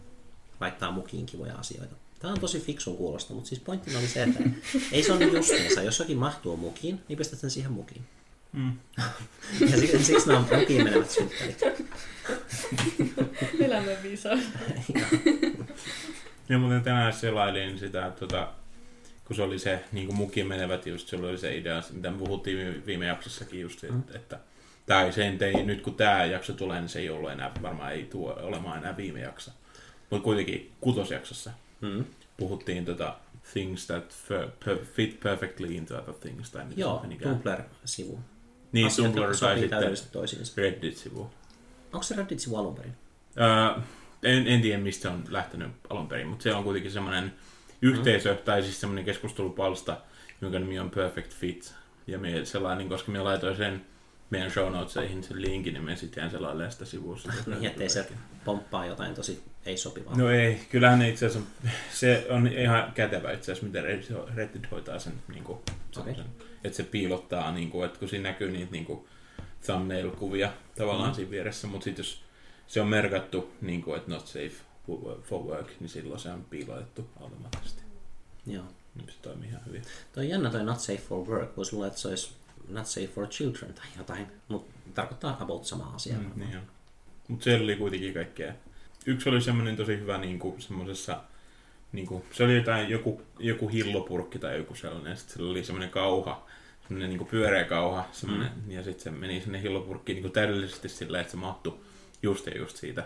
[0.61, 1.95] laittaa mukiin kivoja asioita.
[2.19, 4.39] Tämä on tosi fiksun kuulosta, mutta siis pointtina oli se, että
[4.91, 5.81] ei se ole niin justiinsa.
[5.83, 8.01] Jos jokin mahtuu mukiin, niin pistät sen siihen mukiin.
[8.53, 8.71] Mm.
[9.71, 11.61] Ja siksi, siksi nämä on mukiin menevät synttärit.
[13.65, 14.39] Elämän viisaus.
[16.49, 18.47] Ja muuten tänään selailin sitä, tota,
[19.25, 22.17] kun se oli se niin kuin mukiin menevät, just se oli se idea, mitä me
[22.17, 23.99] puhuttiin viime, viime jaksossakin just, Mm.
[23.99, 24.39] että, että
[24.85, 28.05] tai se ei, nyt kun tämä jakso tulee, niin se ei ollut enää, varmaan ei
[28.05, 29.51] tule olemaan enää viime jakso.
[30.11, 32.05] Mutta kuitenkin kutosjaksossa Mm.
[32.37, 33.15] puhuttiin tota,
[33.53, 34.15] things that
[34.93, 36.51] fit perfectly into other things.
[36.51, 37.05] Tai mitä Joo.
[37.23, 38.19] Tumblr-sivu.
[38.71, 40.63] Niin, Asiat, Tumblr tai sitten.
[40.63, 41.29] Reddit-sivu.
[41.93, 42.93] Onko se Reddit-sivu alun perin?
[43.37, 43.81] Öö,
[44.23, 47.33] en, en tiedä, mistä on lähtenyt alun perin, mutta se on kuitenkin semmoinen
[47.81, 49.97] yhteisö, tai siis semmoinen keskustelupalsta,
[50.41, 51.73] jonka nimi on Perfect Fit.
[52.07, 53.85] Ja me sellainen, koska me laitoin sen
[54.31, 57.33] meidän show notesihin sen linkin, niin me sitten jään selailemaan sitä sivussa.
[57.47, 58.07] Niin, ettei se
[58.45, 60.17] pomppaa jotain tosi ei-sopivaa.
[60.17, 61.49] No ei, kyllähän itse asiassa
[61.93, 63.83] se on ihan kätevä itse asiassa, miten
[64.35, 65.59] Reddit- hoitaa sen, niin kuin,
[65.97, 66.15] Okei.
[66.63, 69.05] että se piilottaa, niin kuin, että kun siinä näkyy niitä niin kuin,
[69.65, 71.15] thumbnail-kuvia tavallaan Mm.
[71.15, 72.21] siinä vieressä, mutta sitten jos
[72.67, 74.51] se on merkattu, niin kuin, että not safe
[75.23, 77.81] for work, niin silloin se on piilotettu automaattisesti.
[78.47, 78.63] Joo.
[78.95, 79.81] Niin se toimii ihan hyvin.
[80.13, 81.57] Toi on jännä toi not safe for work.
[81.57, 82.33] Voisi luulla, että se olisi
[82.67, 86.19] not safe for children tai jotain, mutta tarkoittaa about samaa asiaa.
[86.19, 86.59] Mm, niin.
[87.27, 88.53] Mutta siellä oli kuitenkin kaikkea.
[89.05, 91.21] Yksi oli semmoinen tosi hyvä niin kuin, semmoisessa,
[91.91, 95.17] niin kuin, se oli jotain, joku, joku hillopurkki tai joku sellainen.
[95.17, 96.47] Sitten siellä oli semmoinen kauha,
[96.81, 98.71] semmoinen niin kuin pyöreä kauha, semmoinen, mm.
[98.71, 101.79] ja sitten se meni sinne hillopurkkiin niin kuin täydellisesti silleen, että se mahtui
[102.23, 103.03] just ja just siitä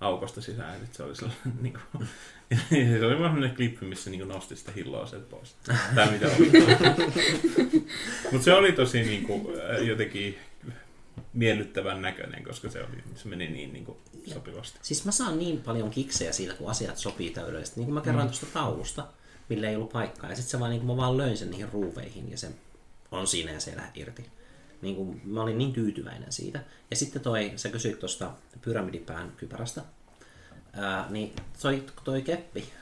[0.00, 0.72] aukosta sisään.
[0.80, 2.08] Sitten se oli sellainen, niin kuin,
[3.00, 5.56] se oli vaan semmoinen klippi, missä niin kuin nosti sitä hilloa sieltä pois.
[5.94, 6.50] Tai mitä oli.
[8.32, 9.46] Mutta se oli tosi niin kuin,
[9.86, 10.38] jotenkin
[11.32, 14.78] miellyttävän näköinen, koska se, oli, se meni niin, niin kuin sopivasti.
[14.82, 17.80] Siis mä saan niin paljon kiksejä siitä, kun asiat sopii täydellisesti.
[17.80, 18.30] Niin kuin mä kerroin Mm.
[18.30, 19.06] tuosta taulusta,
[19.48, 20.30] millä ei ollut paikkaa.
[20.30, 22.48] Ja sitten se vaan, niin kuin mä vaan löin sen niihin ruuveihin ja se
[23.10, 24.26] on siinä ja se ei lähde irti.
[24.82, 26.60] Niin kuin, mä olin niin tyytyväinen siitä.
[26.90, 29.82] Ja sitten toi, sä kysyit tuosta pyramidipään kypärästä.
[30.72, 32.72] Ää, niin toi, toi keppi,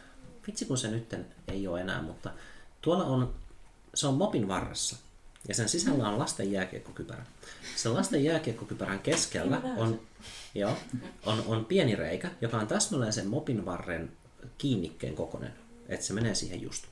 [0.47, 1.15] vitsi kun se nyt
[1.49, 2.31] ei ole enää, mutta
[2.83, 3.35] tuolla on,
[3.95, 4.97] se on mopin varressa.
[5.49, 7.27] Ja sen sisällä on lasten jääkiekkokypärä.
[7.77, 10.01] Sen lasten jääkiekkokypärän keskellä on,
[10.55, 10.77] joo,
[11.27, 14.13] on, on pieni reikä, joka on täsmälleen sen mopin varren
[14.59, 15.53] kiinnikkeen kokoinen,
[15.89, 16.85] että se menee siihen just.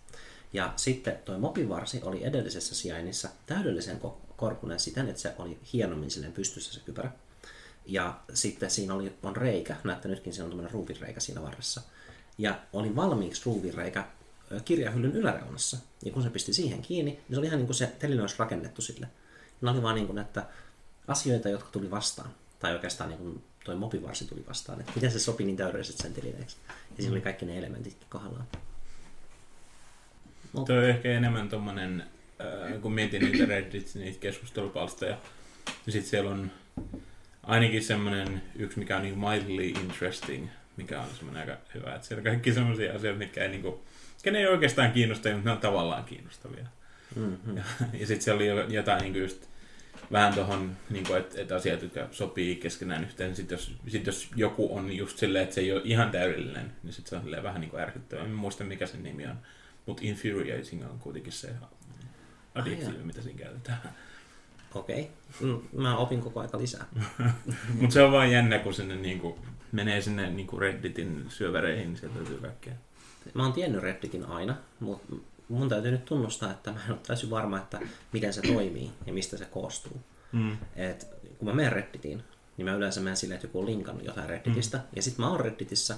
[0.53, 5.59] Ja sitten toi mopin varsi oli edellisessä sijainnissa täydellisen ko- korkunen siten, että se oli
[5.73, 7.11] hienommin silleen pystyssä se kypärä.
[7.87, 11.81] Ja sitten siinä oli, on reikä, näette nytkin siinä on tämmöinen ruuvinreikä siinä varressa.
[12.39, 14.05] Ja oli valmiiksi ruuvinreikä
[14.65, 15.77] kirjahyllyn yläreunassa.
[16.05, 18.37] Ja kun se pisti siihen kiinni, niin se oli ihan niin kuin se teline olisi
[18.39, 19.09] rakennettu sille.
[19.61, 20.47] Ne oli vaan niin kuin, että
[21.09, 22.31] asioita, jotka tuli vastaan.
[22.59, 24.81] Tai oikeastaan niin kuin toi mopivarsi tuli vastaan.
[24.81, 26.57] Että miten se sopi niin täydellisesti sen telineeksi.
[26.69, 28.47] Ja siinä oli kaikki ne elementitkin kohdallaan.
[30.53, 32.05] Tuo on ehkä enemmän tommonen,
[32.41, 35.19] äh, kun mietin niitä Reddit, niitä keskustelupalstoja,
[35.87, 36.51] niin sit siellä on
[37.43, 42.21] ainakin semmonen yksi, mikä on niin mildly interesting, mikä on semmoinen aika hyvä, että siellä
[42.21, 43.85] on kaikki semmoisia asioita, mitkä ei niinku,
[44.31, 46.67] ne ei oikeastaan kiinnosta, mutta ne on tavallaan kiinnostavia.
[47.17, 47.57] Mm-hmm.
[47.57, 49.47] Ja, ja sitten siellä oli jo- jotain niinku just
[50.13, 53.37] vähän tuohon, niinku, että et asiat, jotka sopii keskenään yhteen.
[53.37, 56.93] Sitten jos, sit jos joku on just silleen, että se ei ole ihan täydellinen, niin
[56.93, 58.25] sitten se on vähän niinku ärsyttävää.
[58.25, 59.39] En muista, mikä sen nimi on.
[59.87, 61.51] Mutta infuriating on kuitenkin se
[62.57, 63.79] adjektiivi, mitä siinä käytetään.
[64.75, 65.11] Okei.
[65.41, 65.59] Okay.
[65.77, 66.87] Mä opin koko aika lisää.
[67.81, 69.39] Mutta se on vaan jännä, kun sinne niinku,
[69.73, 72.75] menee sinne niinku Redditin syövereihin, niin sieltä löytyy kaikkea.
[73.35, 75.17] Mä oon tiennyt Redditin aina, mutta
[75.49, 77.81] mun täytyy nyt tunnustaa, että mä en ole täysin varma, että
[78.13, 80.01] miten se toimii ja mistä se koostuu.
[80.33, 80.57] Mm.
[80.77, 81.07] Et
[81.39, 82.23] kun mä menen Redditiin,
[82.57, 84.79] niin mä yleensä menen silleen, että joku on linkannut jotain Redditistä.
[84.79, 84.85] Mm.
[84.97, 85.97] Ja sitten mä oon Redditissä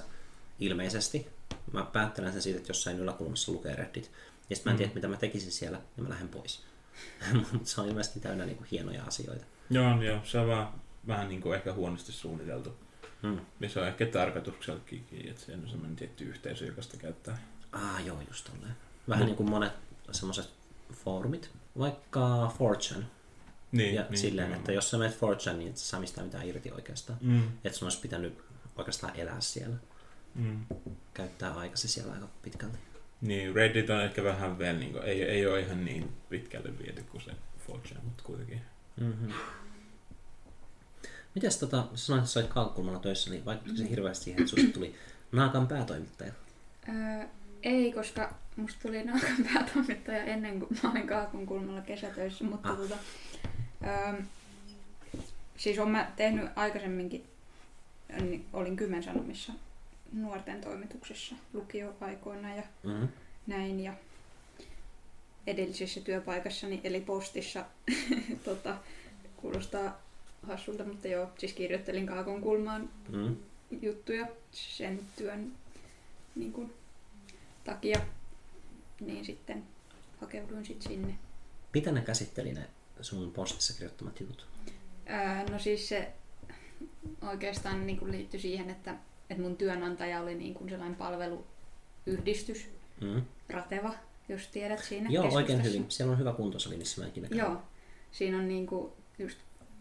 [0.59, 1.27] ilmeisesti.
[1.71, 4.11] Mä päättelen sen siitä, että jossain yläkulmassa lukee Reddit.
[4.49, 6.63] Ja sitten mä en tiedä, mitä mä tekisin siellä, ja mä lähden pois.
[7.53, 9.45] Mutta se on ilmeisesti täynnä niinku hienoja asioita.
[9.69, 10.73] Joo, joo, se on vaan
[11.07, 12.77] vähän niinku ehkä huonosti suunniteltu.
[13.21, 13.39] Mm.
[13.59, 17.37] Ja se on ehkä tarkoituksellakin, että se on semmoinen tietty yhteisö, joka sitä käyttää.
[17.71, 18.75] Ah, joo, just tolleen.
[19.09, 19.73] Vähän Mut- niin kuin monet
[20.11, 20.49] semmoiset
[20.93, 23.03] foorumit, vaikka 4chan.
[23.71, 24.57] Niin, ja niin, silleen, joo.
[24.59, 27.19] että jos sä menet 4chan, niin et sä saa mistään mitään irti oikeastaan.
[27.21, 27.47] Mm.
[27.63, 28.37] Että sun olisi pitänyt
[28.75, 29.75] oikeastaan elää siellä.
[30.35, 30.65] Mm.
[31.13, 32.77] käyttää aikasi siellä aika pitkälti.
[33.21, 37.03] Niin, Reddit on ehkä vähän vielä, niin kuin, ei, ei ole ihan niin pitkälle viety
[37.03, 37.31] kuin se
[37.69, 38.61] 4chan, mutta kuitenkin.
[38.99, 39.33] Mm-hmm.
[41.35, 44.49] Mites tota, sä sanoit, että sä olit Kaakkulmalla töissä, niin vaikuttiko se hirveästi siihen, että
[44.49, 44.95] susta tuli
[45.31, 46.31] Naakan päätoimittaja?
[46.89, 47.25] Öö,
[47.63, 52.77] ei, koska musta tuli naakan päätoimittaja ennen kuin mä olin Kaakun kulmalla kesätöissä, mutta Ah.
[52.77, 52.95] tota,
[53.87, 54.21] öö,
[55.57, 57.23] siis olen mä tehnyt aikaisemminkin,
[58.21, 59.53] niin olin Kymmensanomissa
[60.13, 63.07] nuorten toimituksessa lukioaikoina ja Mm-hmm.
[63.47, 63.93] näin ja
[65.47, 67.65] edellisessä työpaikassani eli postissa
[68.45, 68.77] tota,
[69.37, 70.01] kuulostaa
[70.43, 73.35] hassulta, mutta joo, siis kirjoittelin Kaakon kulmaan Mm.
[73.81, 75.51] juttuja sen työn
[76.35, 76.73] niin kuin,
[77.63, 77.99] takia,
[78.99, 79.63] niin sitten
[80.21, 81.15] hakeuduin sit sinne.
[81.73, 82.69] Mitä ne käsitteli ne
[83.01, 84.47] sun postissa kirjoittamat jutut?
[85.05, 86.11] Ää, no siis se
[87.29, 88.95] oikeastaan niin kuin liittyi siihen, että,
[89.29, 92.69] että mun työnantaja oli niin kuin sellainen palveluyhdistys,
[93.01, 93.21] Mm.
[93.49, 93.93] Rateva,
[94.29, 95.85] jos tiedät siinä Joo, oikein hyvin.
[95.89, 97.39] Siellä on hyvä kuntosali, missä mä ikinä käyn.
[97.39, 97.61] Joo,
[98.11, 99.37] siinä on niinku just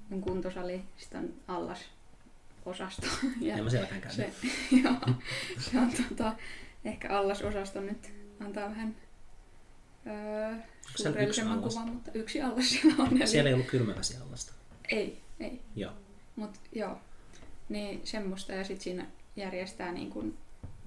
[0.09, 1.79] mun kuntosali, sitten on allas
[2.67, 3.07] osasto.
[3.41, 4.17] Ja En mä sielläkään käynyt.
[4.35, 4.49] se,
[4.83, 4.95] joo,
[5.59, 6.37] se on tota,
[6.85, 8.97] ehkä allasosasto nyt antaa vähän
[10.07, 10.55] öö,
[10.97, 13.17] suurellisemman kuvan, mutta yksi allas siellä on.
[13.17, 13.27] Eli...
[13.27, 14.53] Siellä ei ollut kylmäväsi allasta.
[14.89, 15.61] Ei, ei.
[15.77, 15.93] Joo.
[16.37, 16.99] Mut joo,
[17.69, 20.39] niin semmoista ja sitten siinä järjestää niin kuin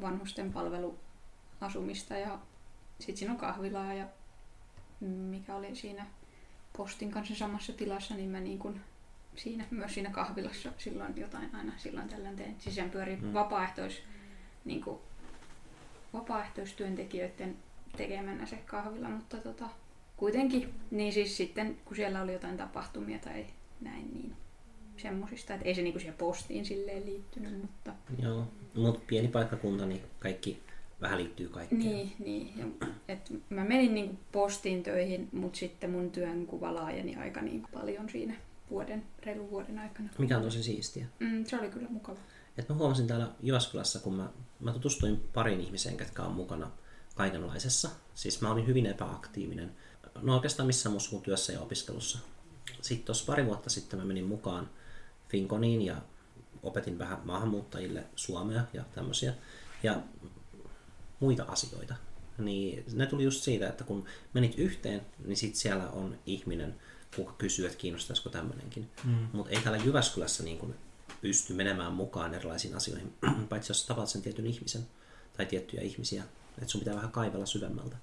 [0.02, 2.40] vanhusten palveluasumista ja
[3.00, 4.06] sitten siinä on kahvilaa ja
[5.00, 6.06] mikä oli siinä
[6.78, 8.82] postin kanssa samassa tilassa, niin mä niin kuin
[9.36, 12.56] siinä, myös siinä kahvilassa silloin jotain aina silloin tällöin teen.
[12.60, 13.26] Siis sen pyörii Mm.
[13.26, 13.34] mm.
[13.34, 14.04] vapaaehtois,
[14.66, 15.00] niin kuin,
[16.14, 17.58] vapaaehtoistyöntekijöiden
[17.98, 19.70] tekemänä se kahvila, mutta tota,
[20.18, 23.46] kuitenkin, niin siis sitten kun siellä oli jotain tapahtumia tai
[23.82, 24.36] näin, niin
[24.98, 28.48] semmosista, että ei se niinku siihen postiin silleen liittynyt, mutta Joo.
[28.76, 30.64] Mutta pieni paikkakunta, niin kaikki
[31.02, 31.82] vähän liittyy kaikkeen.
[31.82, 37.42] niin, niin ja, et mä menin niinku postiin töihin, mutta sitten mun työnkuva laajeni aika
[37.42, 38.36] niin paljon siinä
[38.70, 40.10] vuoden, reilun vuoden aikana.
[40.18, 41.06] Mikä on tosi siistiä.
[41.20, 42.20] Mm, se oli kyllä mukava.
[42.58, 46.72] Et mä huomasin täällä Jyväskylässä, kun mä, mä tutustuin pariin ihmiseen, ketkä on mukana
[47.16, 47.90] kaikenlaisessa.
[48.14, 49.72] Siis mä olin hyvin epäaktiivinen.
[50.22, 52.20] No oikeastaan missään muussa kuin työssä ja opiskelussa.
[52.82, 54.70] Sitten tuossa pari vuotta sitten mä menin mukaan
[55.32, 55.96] Finkoniin ja
[56.64, 59.34] opetin vähän maahanmuuttajille suomea ja tämmöisiä.
[59.84, 60.02] Ja
[61.20, 61.96] muita asioita.
[62.38, 66.76] Niin ne tuli just siitä, että kun menit yhteen, niin sit siellä on ihminen,
[67.16, 68.90] kuka kysyy, että kiinnostaisiko tämmöinenkin.
[69.04, 69.28] Mm.
[69.34, 70.76] Mutta ei täällä Jyväskylässä niin kun
[71.22, 73.14] pysty menemään mukaan erilaisiin asioihin,
[73.50, 74.88] paitsi jos tapaat sen tietyn ihmisen
[75.38, 76.24] tai tiettyjä ihmisiä.
[76.58, 77.98] Että sun pitää vähän kaivella syvemmältä.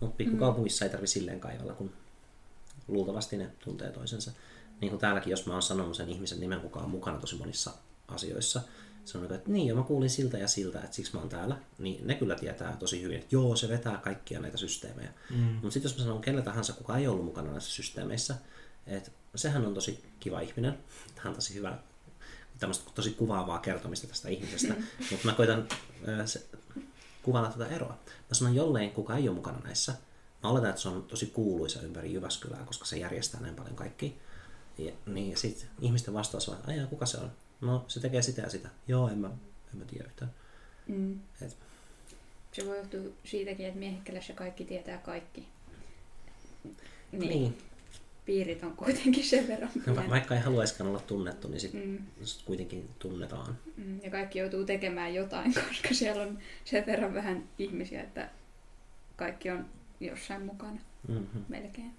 [0.00, 1.92] Mutta pikkukaupungissa ei tarvi silleen kaivella, kun
[2.88, 4.32] luultavasti ne tuntee toisensa.
[4.80, 7.70] Niin kuin täälläkin, jos mä oon sanonut sen ihmisen nimen, kuka on mukana tosi monissa
[8.08, 8.60] asioissa,
[9.04, 12.06] sanonut, että niin, joo, mä kuulin siltä ja siltä, että siksi mä oon täällä, niin
[12.06, 15.10] ne kyllä tietää tosi hyvin, että joo, se vetää kaikkia näitä systeemejä.
[15.30, 15.36] Mm.
[15.36, 18.34] Mutta sitten jos mä sanon kelle tahansa, kuka ei ollut mukana näissä systeemeissä,
[18.86, 20.78] että sehän on tosi kiva ihminen,
[21.16, 21.78] hän on tosi hyvä,
[22.58, 24.74] tämmöistä tosi kuvaavaa kertomista tästä ihmisestä,
[25.10, 25.68] mutta mä koitan
[26.06, 26.46] ää, se,
[27.22, 27.98] kuvailla tätä eroa.
[28.06, 29.94] Mä sanon jolleen, kuka ei ole mukana näissä.
[30.42, 34.18] Mä oletan, että se on tosi kuuluisa ympäri Jyväskylää, koska se järjestää näin paljon kaikki.
[34.78, 37.32] Ja, niin sitten ihmisten vastaus on, että kuka se on?
[37.60, 38.68] No, se tekee sitä ja sitä.
[38.88, 39.26] Joo, en mä,
[39.72, 40.30] en mä tiedä yhtään.
[40.86, 41.20] Mm.
[41.42, 41.56] Et-
[42.52, 45.48] Se voi johtua siitäkin, että miehikkelässä kaikki tietää kaikki.
[47.12, 47.28] Niin.
[47.28, 47.58] Niin.
[48.24, 51.98] Piirit on kuitenkin sen verran No, va- vaikka ei haluaisikaan olla tunnettu, niin sitten Mm.
[52.26, 53.58] sit kuitenkin tunnetaan.
[53.76, 58.30] Mm, Ja kaikki joutuu tekemään jotain, koska siellä on sen verran vähän ihmisiä, että
[59.16, 59.66] kaikki on
[60.00, 61.44] jossain mukana Mm-hmm.
[61.48, 61.92] melkein.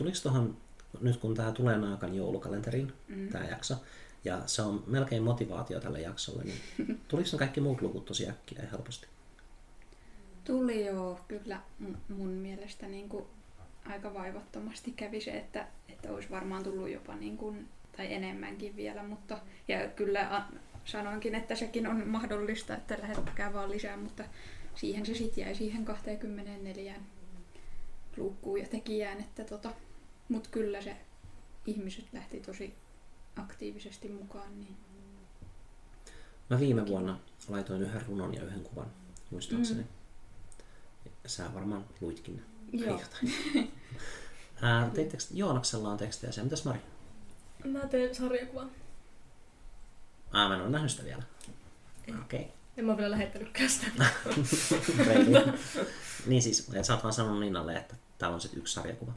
[0.00, 0.56] Tuliko tuohon,
[1.00, 3.28] nyt kun tämä tulee Naakan joulukalenteriin, Mm.
[3.28, 3.74] tämä jakso,
[4.24, 6.60] ja se on melkein motivaatio tälle jaksolle, niin
[7.08, 9.06] tuliko kaikki muut luvut tosi äkkiä ja helposti?
[10.44, 11.60] Tuli jo kyllä
[12.08, 13.24] mun- mielestä niin kuin
[13.86, 19.02] aika vaivattomasti kävi se, että, että olisi varmaan tullut jopa niin kuin, tai enemmänkin vielä,
[19.02, 20.42] mutta ja kyllä a,
[20.84, 24.24] sanoinkin, että sekin on mahdollista, että lähettäkää vaan lisää, mutta
[24.74, 26.94] siihen se sitten jäi siihen 24
[28.16, 29.70] luukkuun ja tekijään, että tota,
[30.30, 30.96] mutta kyllä se
[31.66, 32.74] ihmiset lähti tosi
[33.36, 34.76] aktiivisesti mukaan, niin
[36.50, 37.18] Mä viime vuonna
[37.48, 38.86] laitoin yhden runon ja yhden kuvan,
[39.30, 39.80] muistaakseni.
[39.80, 39.88] Mm.
[41.26, 42.42] Sä varmaan luitkin ne.
[42.84, 43.00] Joo.
[44.62, 46.46] Ää, teittekö, Joonaksella on tekstejä siellä.
[46.46, 46.80] Mitäs Mari?
[47.64, 48.70] Mä teen sarjakuvan.
[50.32, 51.22] Aa, mä en ole nähnyt sitä vielä.
[52.08, 52.14] Ei.
[52.14, 52.48] Okei.
[52.76, 53.86] En mä ole vielä lähettänytkään sitä.
[56.26, 59.12] Niin siis, sä oot vaan sanonut Ninnalle, että täällä on sitten yksi sarjakuva.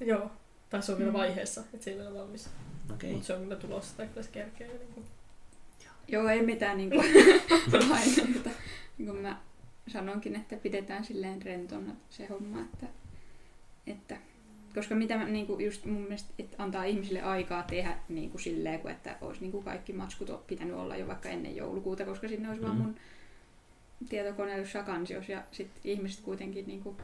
[0.00, 0.30] Joo.
[0.72, 2.48] Tai se on vielä vaiheessa, että se ei vielä valmis.
[2.92, 3.12] Okei.
[3.12, 4.68] Mutta se on kyllä tulossa, tai kyllä se kerkee.
[4.68, 5.06] Niin kuin.
[6.08, 7.04] Joo, ei mitään niin kuin,
[7.90, 8.50] laineita.
[8.98, 9.40] Niin kuin mä
[9.88, 12.86] sanonkin, että pidetään silleen rentona se homma, että,
[13.86, 14.16] että
[14.74, 18.40] koska mitä mä, niin kuin just mun mielestä, että antaa ihmisille aikaa tehdä niin kuin
[18.40, 22.28] silleen, kuin että olisi niin kuin kaikki matskut pitänyt olla jo vaikka ennen joulukuuta, koska
[22.28, 22.66] sinne olisi mm.
[22.66, 22.82] vaan Mm.
[22.82, 22.96] mun
[24.08, 26.96] tietokoneellisessa kansiossa ja sitten ihmiset kuitenkin niin kuin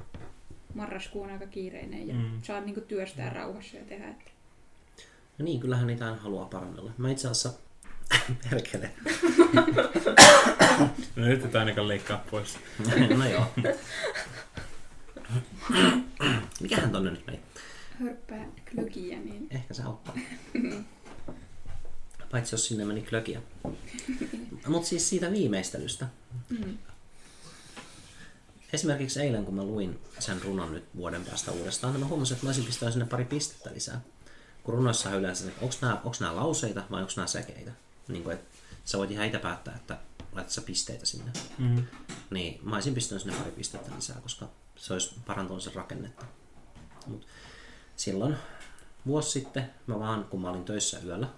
[0.74, 2.20] marraskuun aika kiireinen ja Mm.
[2.20, 2.42] mm.
[2.42, 4.08] saa niin kuin työstää rauhassa ja tehdä.
[4.08, 4.30] Että
[5.38, 6.92] No niin, kyllähän niitä aina haluaa parannella.
[6.98, 7.52] Mä itse asiassa,
[8.50, 8.90] perkele,
[11.16, 12.58] No nyt et ainakaan leikkaa pois.
[13.18, 13.46] no joo.
[16.60, 17.40] Mikähän tonne nyt meni?
[18.00, 20.14] hörppää klökiä, niin Ehkä se auttaa.
[22.30, 23.40] Paitsi jos sinne meni klökiä.
[24.66, 26.06] Mutta siis siitä viimeistelystä.
[26.50, 26.78] mm.
[28.72, 32.46] Esimerkiksi eilen, kun mä luin sen runon nyt vuoden päästä uudestaan, niin mä huomasin, että
[32.46, 34.00] mä olisin pistänyt sinne pari pistettä lisää.
[34.62, 37.72] Kun runoissa on yleensä, onko nämä, onks nämä lauseita vai onko nämä sekeitä.
[38.08, 39.98] Niin kuin, että sä voit ihan itse päättää, että
[40.32, 41.32] laitat sä pisteitä sinne.
[41.58, 41.84] Mm.
[42.30, 46.26] Niin mä olisin pistänyt sinne pari pistettä lisää, koska se olisi parantanut sen rakennetta.
[47.06, 47.26] Mut
[47.96, 48.36] silloin
[49.06, 51.28] vuosi sitten mä vaan, kun mä olin töissä yöllä,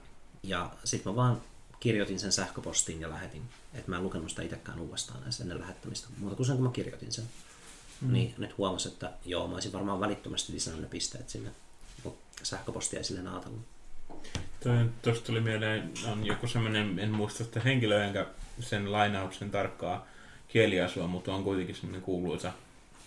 [0.42, 1.42] ja sitten mä vaan
[1.80, 3.42] kirjoitin sen sähköpostiin ja lähetin.
[3.74, 6.72] Että mä en lukenut sitä itsekään uudestaan edes ennen lähettämistä, muuta kuin sen, kun mä
[6.72, 7.24] kirjoitin sen.
[8.00, 8.12] Mm.
[8.12, 11.50] Niin nyt huomasin, että joo, mä olisin varmaan välittömästi lisännyt ne pisteet sinne.
[12.04, 13.60] Mut sähköpostia ei silleen ajatellut.
[15.02, 18.26] Tuosta tuli mieleen, on joku semmoinen, en muista sitä henkilöä enkä
[18.60, 20.06] sen lainauksen tarkkaa
[20.48, 22.52] kieliasua, mutta on kuitenkin semmoinen kuuluisa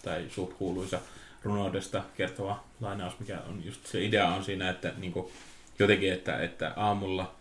[0.03, 0.99] tai suht kuuluisa
[1.43, 5.31] runoudesta kertova lainaus, mikä on just se idea on siinä, että niinku,
[5.79, 7.35] jotenkin, että, että aamulla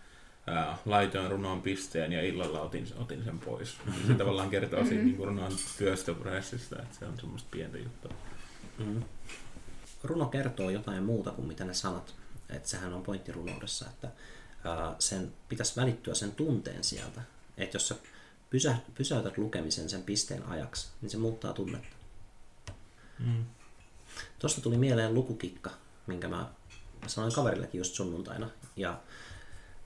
[0.46, 3.76] ää, laitoin runon pisteen ja illalla otin, otin sen pois.
[4.06, 8.12] Se tavallaan kertoo siitä niinku runon työstöprosessista, että se on semmoista pientä juttua.
[8.78, 9.02] Mm.
[10.04, 12.14] Runo kertoo jotain muuta kuin mitä ne sanat.
[12.50, 14.08] Että sehän on pointti runoudessa, että
[14.64, 17.22] ää, sen pitäisi välittyä sen tunteen sieltä.
[17.56, 17.94] Että jos sä
[18.50, 21.96] pysä, pysäytät lukemisen sen pisteen ajaksi, niin se muuttaa tunnetta.
[23.18, 23.44] Mm.
[24.38, 25.70] Tuosta tuli mieleen lukukikka,
[26.06, 26.48] minkä mä
[27.06, 28.50] sanoin kaverillekin just sunnuntaina.
[28.76, 29.00] Ja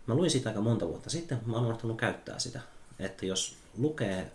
[0.07, 2.61] mä luin sitä aika monta vuotta sitten, mä oon unohtanut käyttää sitä.
[2.99, 4.33] Että jos lukee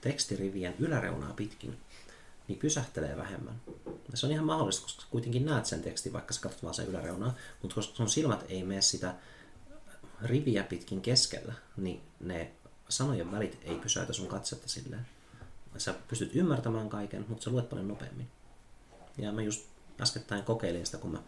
[0.00, 1.78] tekstirivien yläreunaa pitkin,
[2.48, 3.60] niin pysähtelee vähemmän.
[4.10, 6.86] Ja se on ihan mahdollista, koska kuitenkin näet sen tekstin, vaikka sä katsot vaan sen
[6.86, 9.14] yläreunaa, mutta koska sun silmät ei mene sitä
[10.22, 12.50] riviä pitkin keskellä, niin ne
[12.88, 15.06] sanojen välit ei pysäytä sun katsetta silleen.
[15.78, 18.30] Sä pystyt ymmärtämään kaiken, mutta sä luet paljon nopeammin.
[19.18, 19.66] Ja mä just
[20.00, 21.18] äskettäin kokeilin sitä, kun mä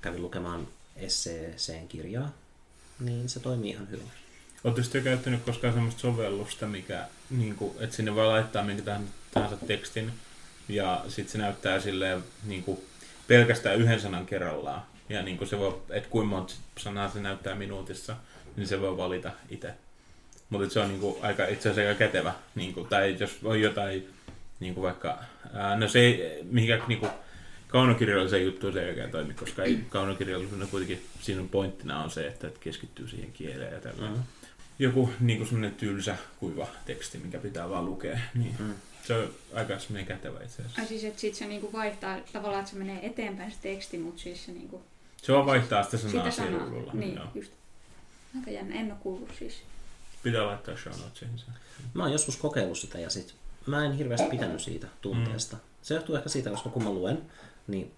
[0.00, 2.32] kävin lukemaan esseeseen kirjaa,
[3.00, 4.10] niin se toimii ihan hyvin.
[4.64, 8.82] Oletteko te käyttänyt koskaan semmoista sovellusta, mikä, niin kuin, että sinne voi laittaa minkä
[9.34, 10.12] tahansa- tekstin
[10.68, 12.80] ja sitten se näyttää silleen niin kuin,
[13.28, 14.82] pelkästään yhden sanan kerrallaan.
[15.08, 18.16] Ja niin kuin se voi, että kuinka monta sanaa se näyttää minuutissa,
[18.56, 19.74] niin se voi valita itse.
[20.50, 22.34] Mutta se on niin kuin, aika, itse asiassa aika kätevä.
[22.54, 24.08] Niin kuin, tai jos on jotain,
[24.60, 25.18] niin kuin vaikka,
[25.54, 27.12] ää, no se ei, mihinkä niin kuin,
[27.72, 32.46] kaunokirjallisen juttu se ei oikein toimi, koska ei kaunokirjallisuuden kuitenkin siinä pointtina on se, että
[32.46, 34.10] et keskittyy siihen kieleen ja tällä.
[34.10, 34.22] Mm.
[34.78, 38.18] Joku niin semmoinen tylsä, kuiva teksti, mikä pitää vaan lukea.
[38.34, 38.74] Niin Mm.
[39.06, 40.80] se on aika semmoinen kätevä itse asiassa.
[40.82, 44.22] Ai siis, että sit se niinku vaihtaa tavallaan, että se menee eteenpäin se teksti, mutta
[44.22, 44.82] siis se niinku,
[45.22, 46.64] Se vaan vaihtaa sitä sanaa sitä sanaa.
[46.66, 46.92] sirulla.
[46.92, 47.26] Niin, Joo.
[47.34, 47.52] just.
[48.36, 49.62] Aika jännä, en ole kuullut siis.
[50.22, 51.44] Pitää laittaa show notesiin se.
[51.94, 53.34] Mä oon joskus kokeillut sitä ja sit
[53.66, 55.56] mä en hirveästi pitänyt siitä tunteesta.
[55.56, 55.62] Mm.
[55.82, 57.18] Se johtuu ehkä siitä, koska kun mä luen,
[57.72, 57.90] niin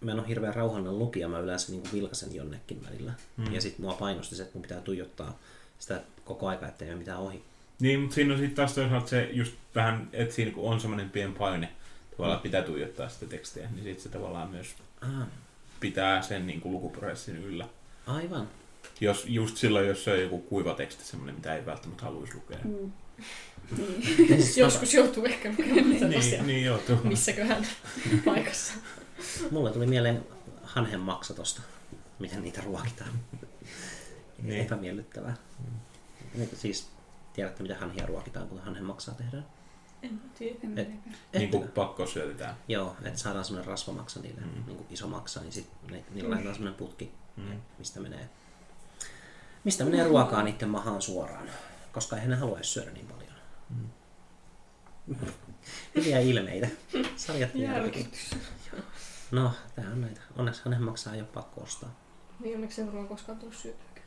[0.00, 3.12] mä en ole hirveän rauhallinen lukija, mä yleensä niin vilkasen jonnekin välillä.
[3.36, 3.44] Mm.
[3.44, 3.54] Mm.
[3.54, 5.38] Ja sit mua painosti se, että mun pitää tuijottaa
[5.78, 7.42] sitä koko aika, ettei mene mitään ohi.
[7.80, 11.10] Niin, mutta siinä on sitten taas toisaalta se just vähän, että siinä kun on semmoinen
[11.10, 11.68] pieni paine,
[12.16, 14.66] tavallaan pitää tuijottaa sitä tekstiä, niin sitten se tavallaan myös
[15.00, 15.26] Ah,
[15.80, 17.68] pitää sen niin kuin lukuprosessin yllä.
[18.06, 18.48] aivan.
[19.00, 22.58] Jos, just silloin, jos se on joku kuiva teksti, semmoinen, mitä ei välttämättä haluaisi lukea.
[22.64, 22.92] Mm.
[23.76, 24.40] Niin.
[24.56, 26.38] Joskus joutuu ehkä lukemaan sellaisia.
[26.42, 26.96] Niin, niin joutuu.
[27.04, 27.66] Missäköhän
[28.24, 28.74] paikassa.
[29.50, 30.26] Mulle tuli mieleen
[30.62, 31.62] hanhen maksa tosta,
[32.18, 33.10] miten niitä ruokitaan.
[34.42, 34.60] Niin.
[34.66, 35.36] Epämiellyttävää.
[36.34, 36.46] Mm.
[36.56, 36.88] Siis
[37.32, 39.46] tiedätte, mitä hanhia ruokitaan, kun hanhen maksaa tehdään?
[40.02, 40.58] En tiedä.
[40.62, 40.88] En Et-.
[41.38, 42.54] Niin kuin pakko syötetään.
[42.68, 44.46] Joo, että saadaan semmoinen rasvamaksa niille, Mm.
[44.46, 44.62] mm.
[44.66, 47.42] niin kuin iso maksa, niin sitten niillä laitetaan semmoinen putki, Mm.
[47.44, 47.60] mm.
[47.78, 48.28] mistä menee,
[49.64, 51.50] mistä menee ruokaa niiden mahaan suoraan,
[51.92, 53.32] koska eihän ne halua edes syödä niin paljon.
[53.70, 55.16] Mm.
[55.94, 56.68] Hyviä ilmeitä.
[57.16, 58.30] Sarjat Järkytys.
[59.30, 60.20] No, tää on näitä.
[60.36, 61.90] Onneksi hänen maksaa ole pakko ostaa.
[62.40, 64.02] Niin onneksi sen ruoan koskaan tullut syötyä.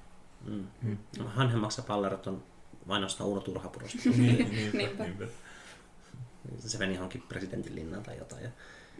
[0.45, 0.67] Mm.
[0.81, 0.97] Mm.
[1.19, 2.43] No, Hanhen maksa pallerot on
[2.87, 3.97] vain ostaa Uno Turhapurosta.
[4.09, 5.03] Niin, niinpä, Niinpä.
[5.03, 5.25] niinpä.
[6.59, 8.43] se meni johonkin presidentin linnaan tai jotain.
[8.43, 8.49] Ja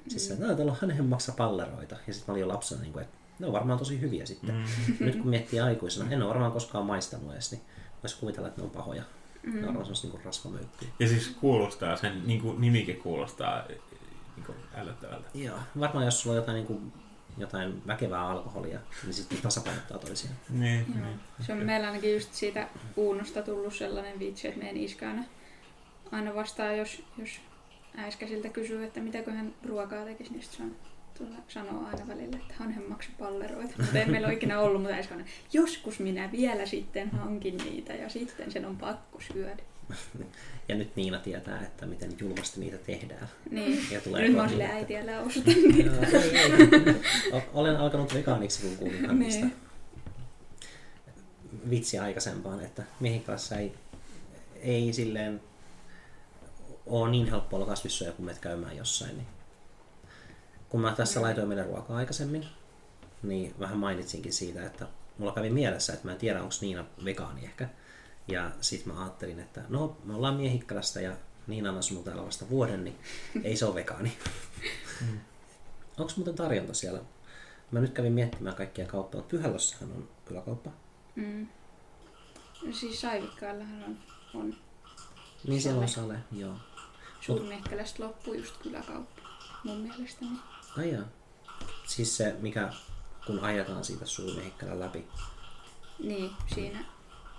[0.08, 1.96] siis se, että täällä on Hanhen maksa palleroita.
[2.08, 4.56] Ja sitten mä olin jo lapsena, niin kuin, että ne on varmaan tosi hyviä sitten.
[4.56, 5.06] Mm.
[5.06, 7.62] Nyt kun miettii aikuisena, en ole varmaan koskaan maistanut edes, niin
[8.04, 9.04] Voisi kuvitella, että ne on pahoja.
[9.44, 9.62] Mm.
[9.62, 10.92] Ne on semmoisia niin rasvamöykkyjä.
[11.00, 13.64] Ja siis kuulostaa, sen niin kuin nimike kuulostaa
[14.36, 15.30] niin kuin ällöttävältä.
[15.34, 15.58] Joo.
[15.80, 16.94] Varmaan jos sulla on jotain, niin kuin,
[17.38, 20.36] jotain väkevää alkoholia, niin sitten tasapainottaa toisiaan.
[20.50, 21.06] Niin, Joo.
[21.06, 21.20] niin.
[21.42, 25.24] Se on meillä ainakin just siitä uunosta tullut sellainen vitsi, että meidän iskä aina,
[26.12, 27.30] aina vastaa, jos, jos
[27.98, 30.76] äiskäsiltä kysyy, että mitäköhän ruokaa tekisi, niin se on,
[31.18, 33.74] tulla, sanoo aina välillä, että hanhenmaksu palleroita.
[33.78, 37.94] Mutta ei meillä ole ikinä ollut, mutta äiskä on, joskus minä vielä sitten hankin niitä
[37.94, 39.64] ja sitten sen on pakko syödä.
[40.70, 43.30] Ja nyt Niina tietää, että miten julmasti niitä tehdään.
[43.52, 43.78] Niin.
[43.92, 45.92] Ja Ja tulee nyt mä silleen, äiti, älä niitä.
[47.54, 49.54] Olen alkanut vegaaniksi, kun kuulin Niin.
[51.70, 53.74] vitsiä aikaisempaan, että miehen kanssa ei,
[54.62, 55.42] ei silleen
[56.86, 59.18] ole niin helppo olla kasvissyöjä, kun menet käymään jossain.
[59.18, 59.28] Niin.
[60.70, 62.46] Kun mä tässä laitoin meille ruokaa aikaisemmin,
[63.24, 67.46] niin vähän mainitsinkin siitä, että mulla kävi mielessä, että mä en tiedä, onko Niina vegaani
[67.46, 67.70] ehkä.
[68.28, 71.16] Ja sitten mä ajattelin, että no, me ollaan Miehikkalasta ja
[71.48, 73.00] Niina on asunut täällä vasta vuoden, niin
[73.44, 74.18] ei se ole vegaani.
[75.98, 77.00] Onko muuten tarjonta siellä?
[77.72, 80.72] Mä nyt kävin miettimään kaikkia kauppaa, mutta Pyhällössähän on kyläkauppa.
[81.16, 81.48] Mm.
[82.72, 83.98] Siis Saivikkaillahan on,
[84.34, 84.56] on
[85.48, 86.56] Niin siellä on sale, joo.
[87.22, 89.22] Suurmehkälästä loppuu just kyläkauppa
[89.64, 90.32] mun mielestäni.
[90.78, 91.06] Ai jaa.
[91.88, 92.74] Siis se, mikä
[93.28, 95.08] kun ajetaan siitä Suurmehikkälän läpi,
[96.00, 96.86] Niin, siinä.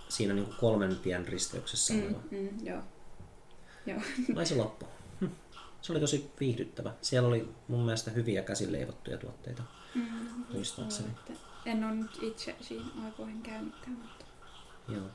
[0.09, 2.83] Siinä niin kuin kolmen tien risteyksessä Mm, mm, joo.
[3.87, 4.01] Joo.
[4.35, 4.87] Vai se loppu?
[5.21, 5.27] Hm.
[5.83, 6.93] Se oli tosi viihdyttävä.
[7.03, 9.63] Siellä oli mun mielestä hyviä käsileivottuja tuotteita,
[9.95, 10.05] Mm,
[10.53, 11.09] muistaakseni.
[11.09, 11.33] että
[11.67, 14.25] en ole nyt itse siinä aikoihin käynytkään, mutta
[14.89, 15.07] Joo.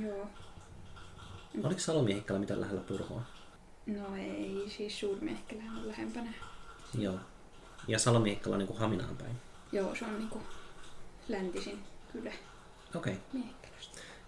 [0.00, 0.28] joo.
[1.64, 3.22] Oliko Salomiehikkälä mitään lähellä Purhoa?
[3.86, 6.32] No ei, siis Suurmehkelään on lähempänä.
[6.98, 7.18] Joo.
[7.88, 9.36] Ja Salomiehikkälä on niin kuin Haminaan päin.
[9.72, 10.40] Joo, se on niinku
[11.28, 12.32] läntisin kylä
[12.94, 13.16] Okei.
[13.28, 13.48] Okay.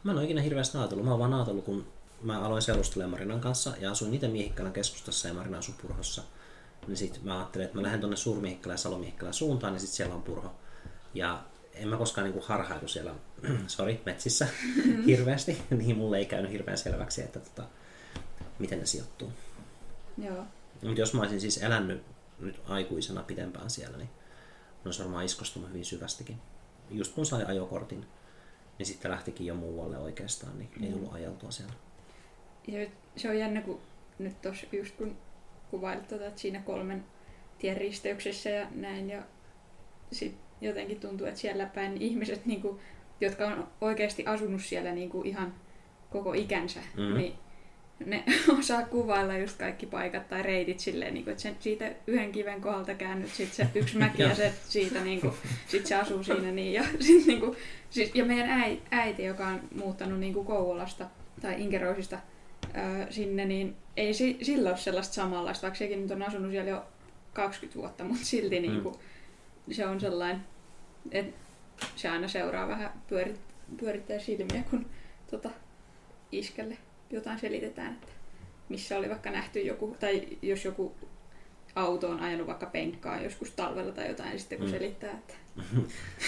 [0.04, 1.04] Mä en ole ikinä hirveästi ajatellut.
[1.04, 1.86] Mä oon vaan ajatellut, kun
[2.22, 6.22] mä aloin seurustelemaan Marinan kanssa ja asuin itse Miehikkälän keskustassa ja Marina asui Purhossa.
[6.86, 10.14] Niin sit mä ajattelin, että mä lähden tonne Suurmiehikkälän ja Salomiehikkälän suuntaan, niin sit siellä
[10.14, 10.54] on Purho.
[11.14, 11.44] Ja
[11.74, 13.14] en mä koskaan niinku harhailu siellä,
[13.66, 14.48] sorry, metsissä
[15.06, 17.64] hirveästi, niin mulle ei käynyt hirveän selväksi, että tota,
[18.58, 19.32] miten ne sijoittuu.
[20.18, 20.44] Joo.
[20.82, 22.02] Mutta jos mä olisin siis elänyt
[22.38, 26.38] nyt aikuisena pidempään siellä, niin ne olisi varmaan iskostunut hyvin syvästikin.
[26.90, 28.06] Just kun sai ajokortin,
[28.78, 31.74] niin sitten lähtikin jo muualle oikeastaan, niin ei tullut ajeltua siellä.
[32.66, 33.80] Ja se on jännä, kun
[34.18, 35.16] nyt tuossa just kun
[35.70, 37.04] kuvailit tota, että siinä kolmen
[37.58, 39.22] tien risteyksessä ja näin, ja
[40.12, 42.78] sit jotenkin tuntuu, että siellä päin ihmiset, niin kuin,
[43.20, 45.54] jotka on oikeasti asunut siellä niin kuin ihan
[46.10, 47.16] koko ikänsä, mm.
[47.16, 47.34] niin
[48.04, 48.24] ne
[48.58, 52.60] osaa kuvailla just kaikki paikat tai reitit silleen, niin kuin, että sen, siitä yhden kiven
[52.60, 55.32] kohdalta käännyt sit se yksi mäki ja se siitä niin kuin,
[55.68, 57.56] sit se asuu siinä niin ja sit niin kuin,
[57.90, 61.06] siis, ja meidän äiti, äiti, joka on muuttanut niin kuin Kouvolasta
[61.40, 62.18] tai Inkeroisista
[62.76, 66.70] öö, sinne, niin ei si, sillä ole sellaista samanlaista, vaikka sekin nyt on asunut siellä
[66.70, 66.84] jo
[67.32, 68.94] 20 vuotta, mutta silti niin kuin,
[69.70, 70.40] se on sellainen,
[71.10, 71.46] että
[71.96, 73.40] se aina seuraa vähän pyörit,
[73.76, 74.86] pyörittää silmiä, kun
[75.30, 75.50] tota,
[76.32, 76.78] iskelle
[77.10, 78.06] jotain selitetään, että
[78.68, 80.94] missä oli vaikka nähty joku, tai jos joku
[81.74, 84.72] auto on ajanut vaikka penkkaa joskus talvella tai jotain, niin sitten kun Mm.
[84.72, 85.34] selittää, että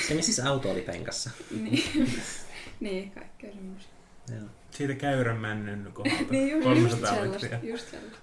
[0.08, 1.30] Se, missä siis auto oli penkassa.
[1.64, 1.84] niin,
[2.80, 3.88] niin kaikkea semmoisia.
[4.34, 4.48] Joo.
[4.70, 6.24] Siitä käyrän männyn kohdalta.
[6.30, 7.70] Niin, just, just 300 sellaista, metriä.
[7.72, 8.18] just sellaista.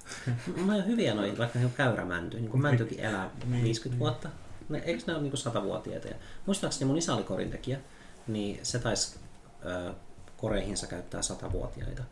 [0.65, 2.37] No on hyviä noin, vaikka ne on käyrämänty.
[2.39, 3.99] Niin kuin mäntykin elää Niin, 50 niin.
[3.99, 4.29] vuotta.
[4.69, 6.07] Ne, eikö ne ole niin 100-vuotiaita?
[6.07, 7.79] Ja muistaakseni mun isä oli korintekijä,
[8.27, 9.17] niin se taisi
[9.65, 9.93] ö,
[10.37, 12.03] koreihinsa käyttää 100-vuotiaita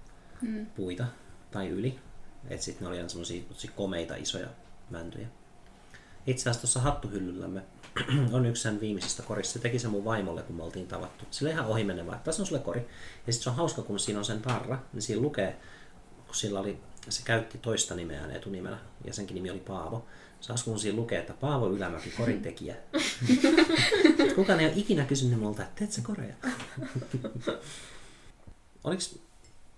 [0.44, 0.66] Mm.
[0.66, 1.06] puita
[1.52, 2.00] tai yli.
[2.50, 4.48] Että sitten ne oli aina semmosia tosi komeita isoja
[4.90, 5.28] mäntyjä.
[6.28, 7.62] Itse asiassa tuossa hattuhyllyllämme
[8.32, 9.54] on yksi sen viimeisistä korista.
[9.54, 11.26] Se teki se mun vaimolle, kun me oltiin tavattu.
[11.32, 12.20] Sillä ihan ohimenevä.
[12.24, 12.80] Tässä on sulle kori.
[13.28, 15.56] Ja sitten se on hauska, kun siinä on sen tarra, niin siinä lukee,
[16.26, 16.80] kun sillä oli,
[17.10, 20.06] se käytti toista nimeään etunimellä, ja senkin nimi oli Paavo.
[20.40, 22.76] Saas kun siinä lukee, että Paavo Ylämäki, korin tekijä.
[24.36, 26.36] Kukaan ei ole ikinä kysynyt multa, että teet sä koreja?
[28.84, 29.20] Oliks,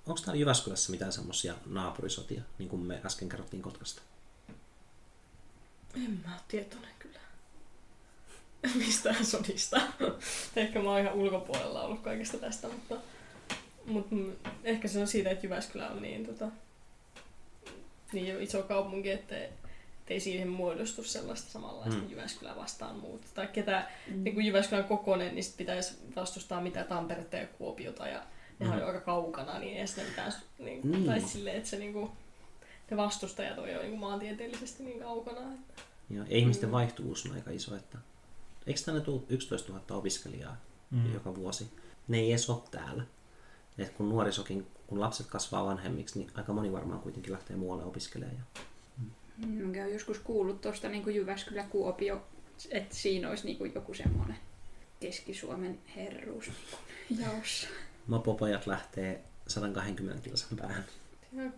[0.07, 4.01] onko täällä Jyväskylässä mitään semmosia naapurisotia, niin kuin me äsken kerrottiin Kotkasta?
[5.95, 7.19] En mä ole tietoinen kyllä.
[8.85, 9.81] Mistään sodista.
[10.55, 12.95] ehkä mä oon ihan ulkopuolella ollut kaikesta tästä, mutta,
[13.85, 14.15] mutta
[14.63, 16.47] ehkä se on siitä, että Jyväskylä on niin, tota,
[18.13, 19.35] niin iso kaupunki, että
[20.07, 22.05] ei siihen muodostu sellaista samanlaista Mm.
[22.05, 22.11] mm.
[22.11, 23.27] Jyväskylä vastaan muuta.
[23.33, 24.23] Tai ketä, mm.
[24.23, 28.23] niin kuin Jyväskylän kokoinen, niin sit pitäisi vastustaa mitä Tamperetta ja Kuopiota ja
[28.59, 28.71] ne Mm.
[28.71, 31.05] on jo aika kaukana, niin ei sitä mitään, niin, Niin.
[31.05, 32.11] tai silleen, että se niinku,
[32.91, 35.39] ne vastustajat on jo niin maantieteellisesti niin kaukana.
[35.53, 35.81] Että...
[36.09, 36.73] Ja ihmisten Mm.
[36.73, 37.97] vaihtuvuus on aika iso, että
[38.67, 40.57] eikö tänne tule 11 000 opiskelijaa
[40.91, 41.13] Mm.
[41.13, 41.67] joka vuosi?
[42.07, 43.03] Ne ei edes ole täällä.
[43.77, 48.37] Et kun nuorisokin, kun lapset kasvaa vanhemmiksi, niin aika moni varmaan kuitenkin lähtee muualle opiskelemaan.
[48.37, 48.61] Ja...
[49.47, 52.21] Mä oon joskus kuullut tuosta niin Jyväskylä Kuopio,
[52.71, 54.37] että siinä olisi niin joku semmoinen
[54.99, 56.45] Keski-Suomen herruus
[57.09, 57.67] niin jaossa.
[58.07, 60.85] Mopopojat lähtee 120 kilsan päähän.